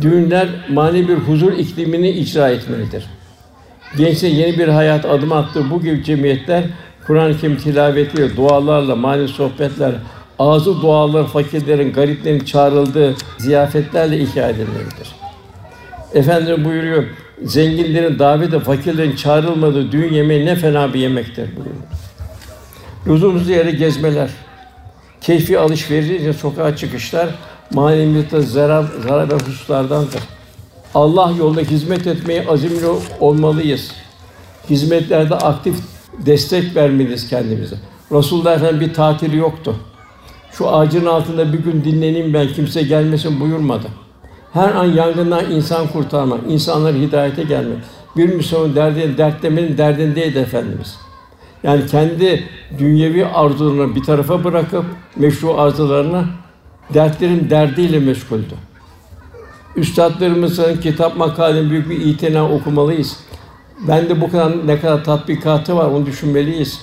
Düğünler 0.00 0.48
mani 0.70 1.08
bir 1.08 1.16
huzur 1.16 1.52
iklimini 1.52 2.10
icra 2.10 2.50
etmelidir. 2.50 3.06
Gençliğe 3.96 4.34
yeni 4.34 4.58
bir 4.58 4.68
hayat 4.68 5.04
adım 5.04 5.32
attığı 5.32 5.70
bu 5.70 5.82
gibi 5.82 6.04
cemiyetler 6.04 6.64
Kur'an-ı 7.06 7.38
Kerim 7.38 7.56
tilavetiyle, 7.56 8.36
dualarla, 8.36 8.96
mani 8.96 9.28
sohbetler, 9.28 9.92
ağzı 10.38 10.82
dualar 10.82 11.26
fakirlerin, 11.26 11.92
gariplerin 11.92 12.44
çağrıldığı 12.44 13.14
ziyafetlerle 13.38 14.18
ihya 14.18 14.48
edilmelidir. 14.48 15.14
Efendim 16.14 16.64
buyuruyor, 16.64 17.04
zenginlerin 17.44 18.18
davete, 18.18 18.60
fakirlerin 18.60 19.16
çağrılmadığı 19.16 19.92
düğün 19.92 20.12
yemeği 20.12 20.46
ne 20.46 20.56
fena 20.56 20.94
bir 20.94 21.00
yemektir 21.00 21.50
buyuruyor. 21.56 21.76
Lüzumsuz 23.06 23.48
yere 23.48 23.70
gezmeler, 23.70 24.30
keyfi 25.20 25.58
alışverişle 25.58 26.32
sokağa 26.32 26.76
çıkışlar 26.76 27.28
maneviyata 27.70 28.40
zarar, 28.40 28.84
zarar 29.08 29.30
ve 29.30 29.34
hususlardandır. 29.34 30.20
Allah 30.94 31.32
yolunda 31.38 31.60
hizmet 31.60 32.06
etmeye 32.06 32.46
azimli 32.48 32.86
olmalıyız. 33.20 33.92
Hizmetlerde 34.70 35.34
aktif 35.34 35.74
destek 36.18 36.76
vermeliyiz 36.76 37.28
kendimize. 37.28 37.76
Resulullah 38.12 38.56
Efendimiz 38.56 38.88
bir 38.88 38.94
tatili 38.94 39.36
yoktu. 39.36 39.76
Şu 40.52 40.68
ağacın 40.68 41.06
altında 41.06 41.52
bir 41.52 41.58
gün 41.58 41.84
dinleneyim 41.84 42.34
ben 42.34 42.48
kimse 42.48 42.82
gelmesin 42.82 43.40
buyurmadı. 43.40 43.86
Her 44.52 44.74
an 44.74 44.84
yangından 44.84 45.50
insan 45.50 45.86
kurtarmak, 45.88 46.40
insanları 46.48 46.96
hidayete 46.96 47.42
gelmek. 47.42 47.78
Bir 48.16 48.34
Müslüman 48.34 48.74
derdi, 48.76 49.18
dertlemenin 49.18 49.78
derdindeydi 49.78 50.38
Efendimiz. 50.38 50.96
Yani 51.62 51.86
kendi 51.86 52.44
dünyevi 52.78 53.26
arzularını 53.26 53.94
bir 53.94 54.02
tarafa 54.02 54.44
bırakıp 54.44 54.84
meşru 55.16 55.60
arzularına 55.60 56.24
dertlerin 56.94 57.50
derdiyle 57.50 57.98
meşguldü. 57.98 58.54
Üstadlarımızın 59.76 60.76
kitap 60.76 61.16
makalelerini 61.16 61.70
büyük 61.70 61.90
bir 61.90 62.00
itina 62.00 62.50
okumalıyız. 62.50 63.16
Ben 63.88 64.08
de 64.08 64.20
bu 64.20 64.30
kadar 64.30 64.66
ne 64.66 64.80
kadar 64.80 65.04
tatbikatı 65.04 65.76
var 65.76 65.86
onu 65.86 66.06
düşünmeliyiz. 66.06 66.80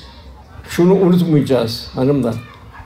Şunu 0.69 0.93
unutmayacağız 0.93 1.87
hanımlar. 1.95 2.35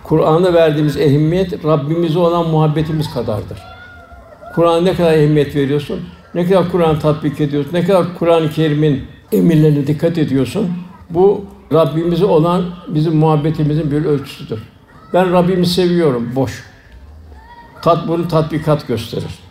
Kur'an'a 0.03 0.53
verdiğimiz 0.53 0.97
ehemmiyet 0.97 1.65
Rabbimize 1.65 2.19
olan 2.19 2.49
muhabbetimiz 2.49 3.13
kadardır. 3.13 3.57
Kur'an'a 4.55 4.81
ne 4.81 4.95
kadar 4.95 5.13
ehemmiyet 5.13 5.55
veriyorsun? 5.55 5.99
Ne 6.35 6.45
kadar 6.45 6.71
Kur'an 6.71 6.99
tatbik 6.99 7.41
ediyorsun? 7.41 7.73
Ne 7.73 7.85
kadar 7.85 8.05
Kur'an-ı 8.19 8.49
Kerim'in 8.49 9.03
emirlerine 9.31 9.87
dikkat 9.87 10.17
ediyorsun? 10.17 10.69
Bu 11.09 11.45
Rabbimize 11.73 12.25
olan 12.25 12.63
bizim 12.87 13.15
muhabbetimizin 13.15 13.91
bir 13.91 14.05
ölçüsüdür. 14.05 14.59
Ben 15.13 15.33
Rabbimi 15.33 15.65
seviyorum, 15.65 16.31
boş. 16.35 16.63
Tat 17.81 18.07
bunu 18.07 18.27
tatbikat 18.27 18.87
gösterir. 18.87 19.42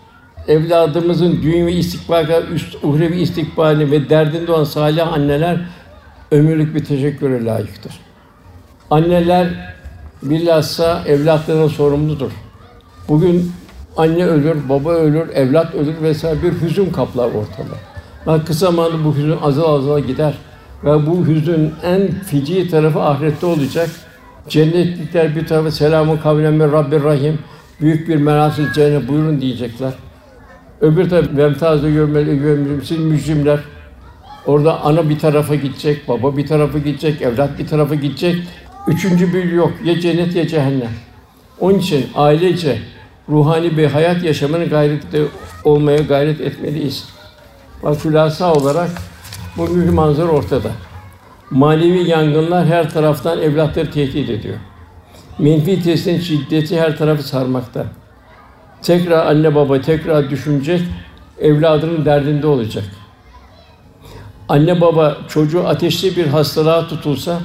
Evladımızın 0.49 1.43
dünyevi 1.43 1.73
istikbalına, 1.73 2.41
üst 2.41 2.85
uhrevi 2.85 3.21
istikbalini 3.21 3.91
ve 3.91 4.11
derdinde 4.11 4.53
olan 4.53 4.65
salih 4.65 5.13
anneler 5.13 5.61
ömürlük 6.31 6.75
bir 6.75 6.85
teşekküre 6.85 7.45
layıktır. 7.45 8.01
Anneler 8.91 9.49
bilhassa 10.23 11.03
evlatlarına 11.07 11.69
sorumludur. 11.69 12.31
Bugün 13.09 13.53
anne 13.97 14.27
ölür, 14.27 14.69
baba 14.69 14.91
ölür, 14.91 15.29
evlat 15.29 15.75
ölür 15.75 16.03
vesaire 16.03 16.43
bir 16.43 16.61
hüzün 16.61 16.91
kaplar 16.91 17.27
ortalığı. 17.27 17.79
Bak 18.27 18.47
kısa 18.47 18.67
zamanda 18.67 19.05
bu 19.05 19.17
hüzün 19.17 19.37
azal 19.43 19.75
azal 19.75 20.01
gider. 20.01 20.35
Ve 20.85 21.07
bu 21.07 21.27
hüzün 21.27 21.73
en 21.83 22.11
fici 22.11 22.71
tarafı 22.71 23.01
ahirette 23.03 23.47
olacak. 23.47 23.91
Cennetlikler 24.49 25.37
bir 25.37 25.47
tarafı 25.47 25.73
selamun 25.73 26.17
kavlen 26.17 26.55
min 26.55 26.73
Rabbir 26.73 27.03
Rahim. 27.03 27.39
Büyük 27.81 28.09
bir 28.09 28.17
merasil 28.17 28.73
cennet 28.73 29.09
buyurun 29.09 29.41
diyecekler. 29.41 29.93
Öbür 30.83 31.11
taraf 31.11 31.27
vemtazı 31.37 31.89
görmeli 31.89 32.39
görmeli 32.39 32.87
siz 32.87 32.99
mücrimler. 32.99 33.61
Orada 34.47 34.81
ana 34.81 35.09
bir 35.09 35.19
tarafa 35.19 35.55
gidecek, 35.55 36.09
baba 36.09 36.37
bir 36.37 36.47
tarafa 36.47 36.79
gidecek, 36.79 37.23
evlat 37.23 37.59
bir 37.59 37.67
tarafa 37.67 37.95
gidecek. 37.95 38.37
Üçüncü 38.89 39.35
bir 39.35 39.53
yok. 39.53 39.73
Ya 39.85 40.01
cennet 40.01 40.37
ya 40.37 40.49
cehennem. 40.49 40.91
Onun 41.61 41.79
için 41.79 42.07
ailece 42.15 42.79
ruhani 43.29 43.77
bir 43.77 43.87
hayat 43.87 44.25
yaşamını 44.25 44.65
gayrette 44.65 45.23
olmaya 45.65 45.99
gayret 45.99 46.41
etmeliyiz. 46.41 47.09
Bak 47.83 48.05
hülasa 48.05 48.55
olarak 48.55 48.91
bu 49.57 49.69
mühim 49.69 49.95
manzara 49.95 50.29
ortada. 50.29 50.71
Manevi 51.51 52.09
yangınlar 52.11 52.67
her 52.67 52.91
taraftan 52.91 53.43
evlatları 53.43 53.91
tehdit 53.91 54.31
ediyor. 54.31 54.57
Menfi 55.39 55.83
tesisin 55.83 56.21
şiddeti 56.21 56.81
her 56.81 56.99
tarafı 56.99 57.23
sarmakta. 57.23 58.02
Tekrar 58.83 59.27
anne 59.27 59.55
baba 59.55 59.81
tekrar 59.81 60.31
düşünecek, 60.31 60.81
evladının 61.41 62.05
derdinde 62.05 62.47
olacak. 62.47 62.85
Anne 64.49 64.81
baba 64.81 65.17
çocuğu 65.29 65.69
ateşli 65.69 66.17
bir 66.17 66.27
hastalığa 66.27 66.89
tutulsa 66.89 67.41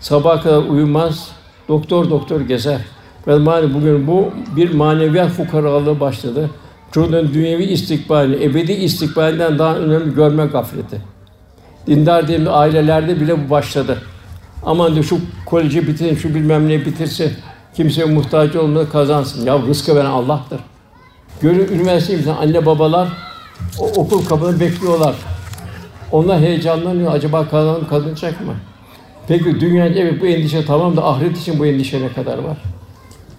sabah 0.00 0.42
kadar 0.42 0.62
uyumaz, 0.62 1.28
doktor 1.68 2.10
doktor 2.10 2.40
gezer. 2.40 2.80
Ve 3.26 3.46
bugün 3.74 4.06
bu 4.06 4.30
bir 4.56 4.74
maneviyat 4.74 5.30
fukaralığı 5.30 6.00
başladı. 6.00 6.50
Çocuğun 6.92 7.34
dünyevi 7.34 7.64
istikbali, 7.64 8.44
ebedi 8.44 8.72
istikbalinden 8.72 9.58
daha 9.58 9.76
önemli 9.76 10.14
görme 10.14 10.46
gafleti. 10.46 11.00
Dindar 11.86 12.24
dediğimiz 12.24 12.48
ailelerde 12.48 13.20
bile 13.20 13.46
bu 13.46 13.50
başladı. 13.50 13.98
Aman 14.66 14.92
diyor 14.92 15.04
şu 15.04 15.18
koleji 15.46 15.88
bitirsin, 15.88 16.16
şu 16.16 16.34
bilmem 16.34 16.68
neyi 16.68 16.86
bitirsin. 16.86 17.32
Kimseye 17.74 18.04
muhtaç 18.04 18.56
olmadan 18.56 18.88
kazansın. 18.88 19.46
Ya 19.46 19.58
rızkı 19.58 19.96
veren 19.96 20.10
Allah'tır. 20.10 20.60
Görün 21.42 21.68
üniversite 21.74 22.14
imtihan, 22.14 22.36
anne 22.36 22.66
babalar 22.66 23.08
o 23.78 23.86
okul 23.86 24.24
kapını 24.24 24.60
bekliyorlar. 24.60 25.14
Onlar 26.12 26.40
heyecanlanıyor. 26.40 27.12
Acaba 27.12 27.48
kazan 27.48 27.88
kazanacak 27.88 28.40
mı? 28.40 28.54
Peki 29.28 29.60
dünyada 29.60 29.98
evet 29.98 30.20
bu 30.20 30.26
endişe 30.26 30.64
tamam 30.64 30.96
da 30.96 31.06
ahiret 31.06 31.38
için 31.38 31.58
bu 31.58 31.66
endişe 31.66 32.02
ne 32.02 32.12
kadar 32.12 32.38
var? 32.38 32.56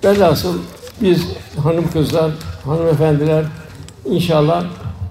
Velhasıl 0.03 0.57
biz 1.01 1.27
hanım 1.63 1.91
kızlar, 1.91 2.31
hanımefendiler 2.65 3.45
inşallah 4.05 4.63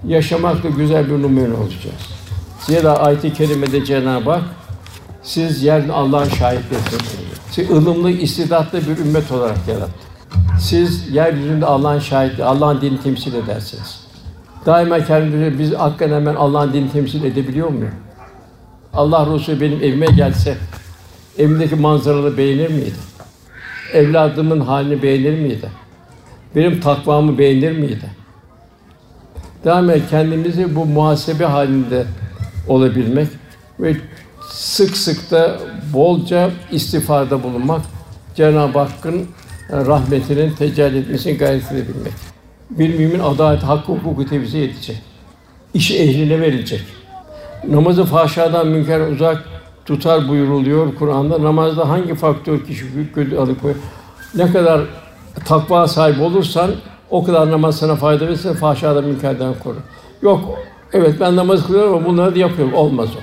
yaşamakla 0.07 0.69
güzel 0.69 1.05
bir 1.05 1.13
numune 1.13 1.53
olacağız. 1.53 2.19
Zira 2.59 2.93
ayet-i 2.93 3.33
kerimede 3.33 3.85
Cenab-ı 3.85 4.31
Hak 4.31 4.43
siz 5.23 5.63
yerin 5.63 5.89
Allah'ın 5.89 6.29
şahitlerisiniz. 6.29 7.03
Siz 7.51 7.69
ılımlı, 7.69 8.11
istidatlı 8.11 8.81
bir 8.81 8.97
ümmet 8.97 9.31
olarak 9.31 9.67
yarattı. 9.67 10.08
Siz 10.59 11.15
yeryüzünde 11.15 11.65
Allah'ın 11.65 11.99
şahitli, 11.99 12.43
Allah'ın 12.43 12.81
dinini 12.81 13.01
temsil 13.01 13.33
edersiniz. 13.33 13.99
Daima 14.65 15.05
kendimize 15.05 15.59
biz 15.59 15.73
hakikaten 15.73 16.25
ben 16.25 16.35
Allah'ın 16.35 16.73
dinini 16.73 16.91
temsil 16.91 17.23
edebiliyor 17.23 17.69
muyum? 17.69 17.93
Allah 18.93 19.33
Resulü 19.33 19.61
benim 19.61 19.83
evime 19.83 20.05
gelse 20.05 20.57
evimdeki 21.37 21.75
manzaraları 21.75 22.37
beğenir 22.37 22.69
miydi? 22.69 22.95
Evladımın 23.93 24.59
halini 24.59 25.03
beğenir 25.03 25.39
miydi? 25.39 25.69
Benim 26.55 26.79
takvamı 26.79 27.37
beğenir 27.37 27.71
miydi? 27.71 28.11
Daima 29.65 29.93
kendimizi 30.09 30.75
bu 30.75 30.85
muhasebe 30.85 31.45
halinde 31.45 32.05
olabilmek 32.67 33.27
ve 33.79 33.95
sık 34.49 34.97
sık 34.97 35.31
da 35.31 35.59
bolca 35.93 36.51
istifade 36.71 37.43
bulunmak, 37.43 37.81
Cenab-ı 38.35 38.79
Hakk'ın 38.79 39.27
rahmetinin 39.71 40.51
tecelli 40.51 40.97
etmesini 40.97 41.37
gayret 41.37 41.71
edebilmek. 41.71 42.13
Bir 42.69 42.99
mümin 42.99 43.19
adalet, 43.19 43.63
hakkı, 43.63 43.91
hukuku 43.91 44.25
tevzi 44.25 44.57
edecek. 44.57 45.01
İşi 45.73 45.99
ehline 45.99 46.41
verilecek. 46.41 46.81
Namazı 47.67 48.05
fahşadan 48.05 48.67
münker 48.67 48.99
uzak 48.99 49.43
tutar 49.85 50.27
buyuruluyor 50.27 50.95
Kur'an'da. 50.95 51.43
Namazda 51.43 51.89
hangi 51.89 52.15
faktör 52.15 52.65
kişi 52.65 52.85
kötü 53.15 53.37
alıkoyuyor? 53.37 53.81
Ne 54.35 54.51
kadar 54.51 54.81
takva 55.45 55.87
sahibi 55.87 56.21
olursan 56.21 56.71
o 57.09 57.23
kadar 57.23 57.51
namaz 57.51 57.77
sana 57.77 57.95
fayda 57.95 58.27
verirse 58.27 58.53
fahşadan 58.53 59.03
münkerden 59.03 59.53
koru. 59.63 59.77
Yok 60.21 60.59
Evet 60.93 61.15
ben 61.19 61.35
namaz 61.35 61.67
kılıyorum 61.67 61.93
ama 61.93 62.05
bunları 62.05 62.35
da 62.35 62.39
yapıyorum. 62.39 62.73
Olmaz 62.73 63.09
o. 63.15 63.19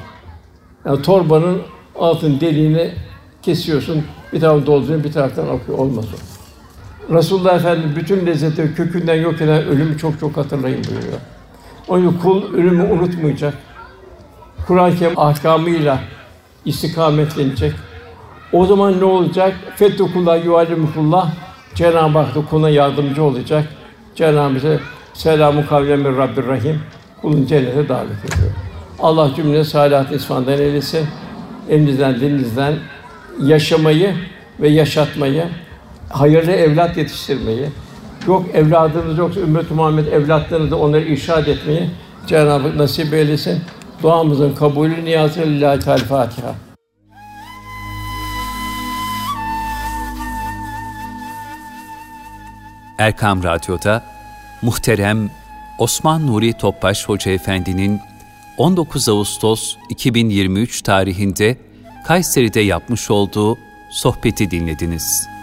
Yani 0.88 1.02
torbanın 1.02 1.62
altın 1.98 2.40
deliğini 2.40 2.90
kesiyorsun, 3.42 4.04
bir 4.32 4.40
taraftan 4.40 4.66
dolduruyorsun, 4.66 5.04
bir 5.04 5.12
taraftan 5.12 5.48
akıyor. 5.48 5.78
Olmaz 5.78 6.04
o. 6.04 6.35
Resulullah 7.10 7.56
Efendimiz 7.56 7.96
bütün 7.96 8.26
lezzeti 8.26 8.74
kökünden 8.74 9.14
yok 9.14 9.34
eden 9.34 9.64
ölümü 9.64 9.98
çok 9.98 10.20
çok 10.20 10.36
hatırlayın 10.36 10.84
buyuruyor. 10.84 11.18
Onun 11.88 12.12
kul 12.12 12.54
ölümü 12.54 12.82
unutmayacak. 12.82 13.54
Kur'an-ı 14.66 14.96
Kerim 14.96 15.18
ahkamıyla 15.18 15.98
istikametlenecek. 16.64 17.72
O 18.52 18.66
zaman 18.66 19.00
ne 19.00 19.04
olacak? 19.04 19.54
Fethukullah 19.76 20.44
yuallimukullah 20.44 21.30
Cenab-ı 21.74 22.18
Hak 22.18 22.34
da 22.34 22.44
kuluna 22.50 22.70
yardımcı 22.70 23.22
olacak. 23.22 23.64
Cenab-ı 24.14 24.72
Hak 24.72 24.80
selamun 25.14 25.62
kavlen 25.62 25.98
min 25.98 26.16
Rabbir 26.16 26.46
Rahim 26.46 26.80
kulun 27.22 27.46
cennete 27.46 27.88
davet 27.88 28.24
ediyor. 28.24 28.52
Allah 29.00 29.30
cümle 29.36 29.64
salihat 29.64 30.12
isfandan 30.12 30.58
eylesin. 30.58 31.06
Elinizden, 31.68 32.14
dilinizden 32.14 32.74
yaşamayı 33.42 34.14
ve 34.60 34.68
yaşatmayı, 34.68 35.44
hayırlı 36.08 36.52
evlat 36.52 36.96
yetiştirmeyi, 36.96 37.68
yok 38.26 38.46
evladınız 38.54 39.18
yoksa 39.18 39.40
ümmet-i 39.40 39.74
Muhammed 39.74 40.06
evlatlarınızı 40.06 40.76
onları 40.76 41.04
irşad 41.04 41.46
etmeyi 41.46 41.90
Cenab-ı 42.26 42.78
nasip 42.78 43.14
eylesin. 43.14 43.60
Duamızın 44.02 44.54
kabulü 44.54 45.04
niyazı 45.04 45.40
lillahi 45.40 45.80
teala 45.80 46.04
Fatiha. 46.04 46.54
Erkam 52.98 53.42
Radyo'da 53.42 54.02
muhterem 54.62 55.30
Osman 55.78 56.26
Nuri 56.26 56.52
Topbaş 56.52 57.08
Hoca 57.08 57.32
Efendi'nin 57.32 58.00
19 58.58 59.08
Ağustos 59.08 59.76
2023 59.90 60.82
tarihinde 60.82 61.56
Kayseri'de 62.06 62.60
yapmış 62.60 63.10
olduğu 63.10 63.58
sohbeti 63.90 64.50
dinlediniz. 64.50 65.35